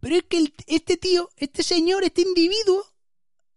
Pero 0.00 0.16
es 0.16 0.22
que 0.24 0.38
el- 0.38 0.54
este 0.66 0.96
tío, 0.96 1.28
este 1.36 1.62
señor, 1.62 2.04
este 2.04 2.22
individuo, 2.22 2.84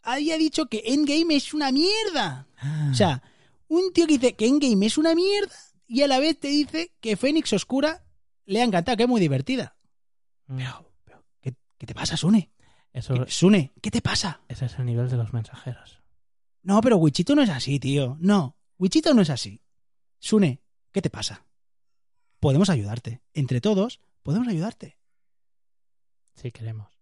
había 0.04 0.38
dicho 0.38 0.66
que 0.68 0.82
Endgame 0.86 1.36
es 1.36 1.54
una 1.54 1.72
mierda. 1.72 2.48
O 2.92 2.94
sea, 2.96 3.22
un 3.68 3.94
tío 3.94 4.08
que 4.08 4.18
dice 4.18 4.34
que 4.34 4.48
Endgame 4.48 4.86
es 4.86 4.98
una 4.98 5.16
mierda 5.16 5.56
y 5.88 6.02
a 6.02 6.08
la 6.08 6.20
vez 6.20 6.40
te 6.40 6.48
dice 6.48 6.92
que 7.00 7.16
Fénix 7.18 7.54
Oscura 7.54 8.04
le 8.46 8.62
ha 8.62 8.64
encantado, 8.64 8.98
que 8.98 9.04
es 9.04 9.10
muy 9.10 9.22
divertida. 9.22 9.76
Mm. 10.48 10.58
Pero, 10.58 10.92
pero 11.04 11.24
¿qué, 11.42 11.54
qué 11.78 11.86
te 11.86 11.94
pasa, 11.94 12.18
Sune? 12.18 12.52
Eso, 12.94 13.14
¿Qué- 13.14 13.32
Sune, 13.32 13.72
¿qué 13.82 13.92
te 13.92 14.02
pasa? 14.02 14.42
ese 14.50 14.66
es 14.66 14.78
el 14.80 14.86
nivel 14.86 15.10
de 15.10 15.18
los 15.18 15.32
mensajeros. 15.34 16.01
No, 16.64 16.80
pero 16.82 16.97
Wichito 16.97 17.36
no 17.36 17.41
es 17.41 17.49
así, 17.49 17.80
tío. 17.80 18.18
No, 18.20 18.57
Wichito 18.78 19.14
no 19.14 19.22
es 19.22 19.30
así. 19.30 19.62
Sune, 20.20 20.62
¿qué 20.91 21.01
te 21.01 21.09
pasa? 21.09 21.45
Podemos 22.39 22.70
ayudarte. 22.70 23.22
Entre 23.34 23.62
todos, 23.62 23.99
podemos 24.24 24.47
ayudarte. 24.47 24.97
Sí 26.36 26.51
queremos. 26.51 27.01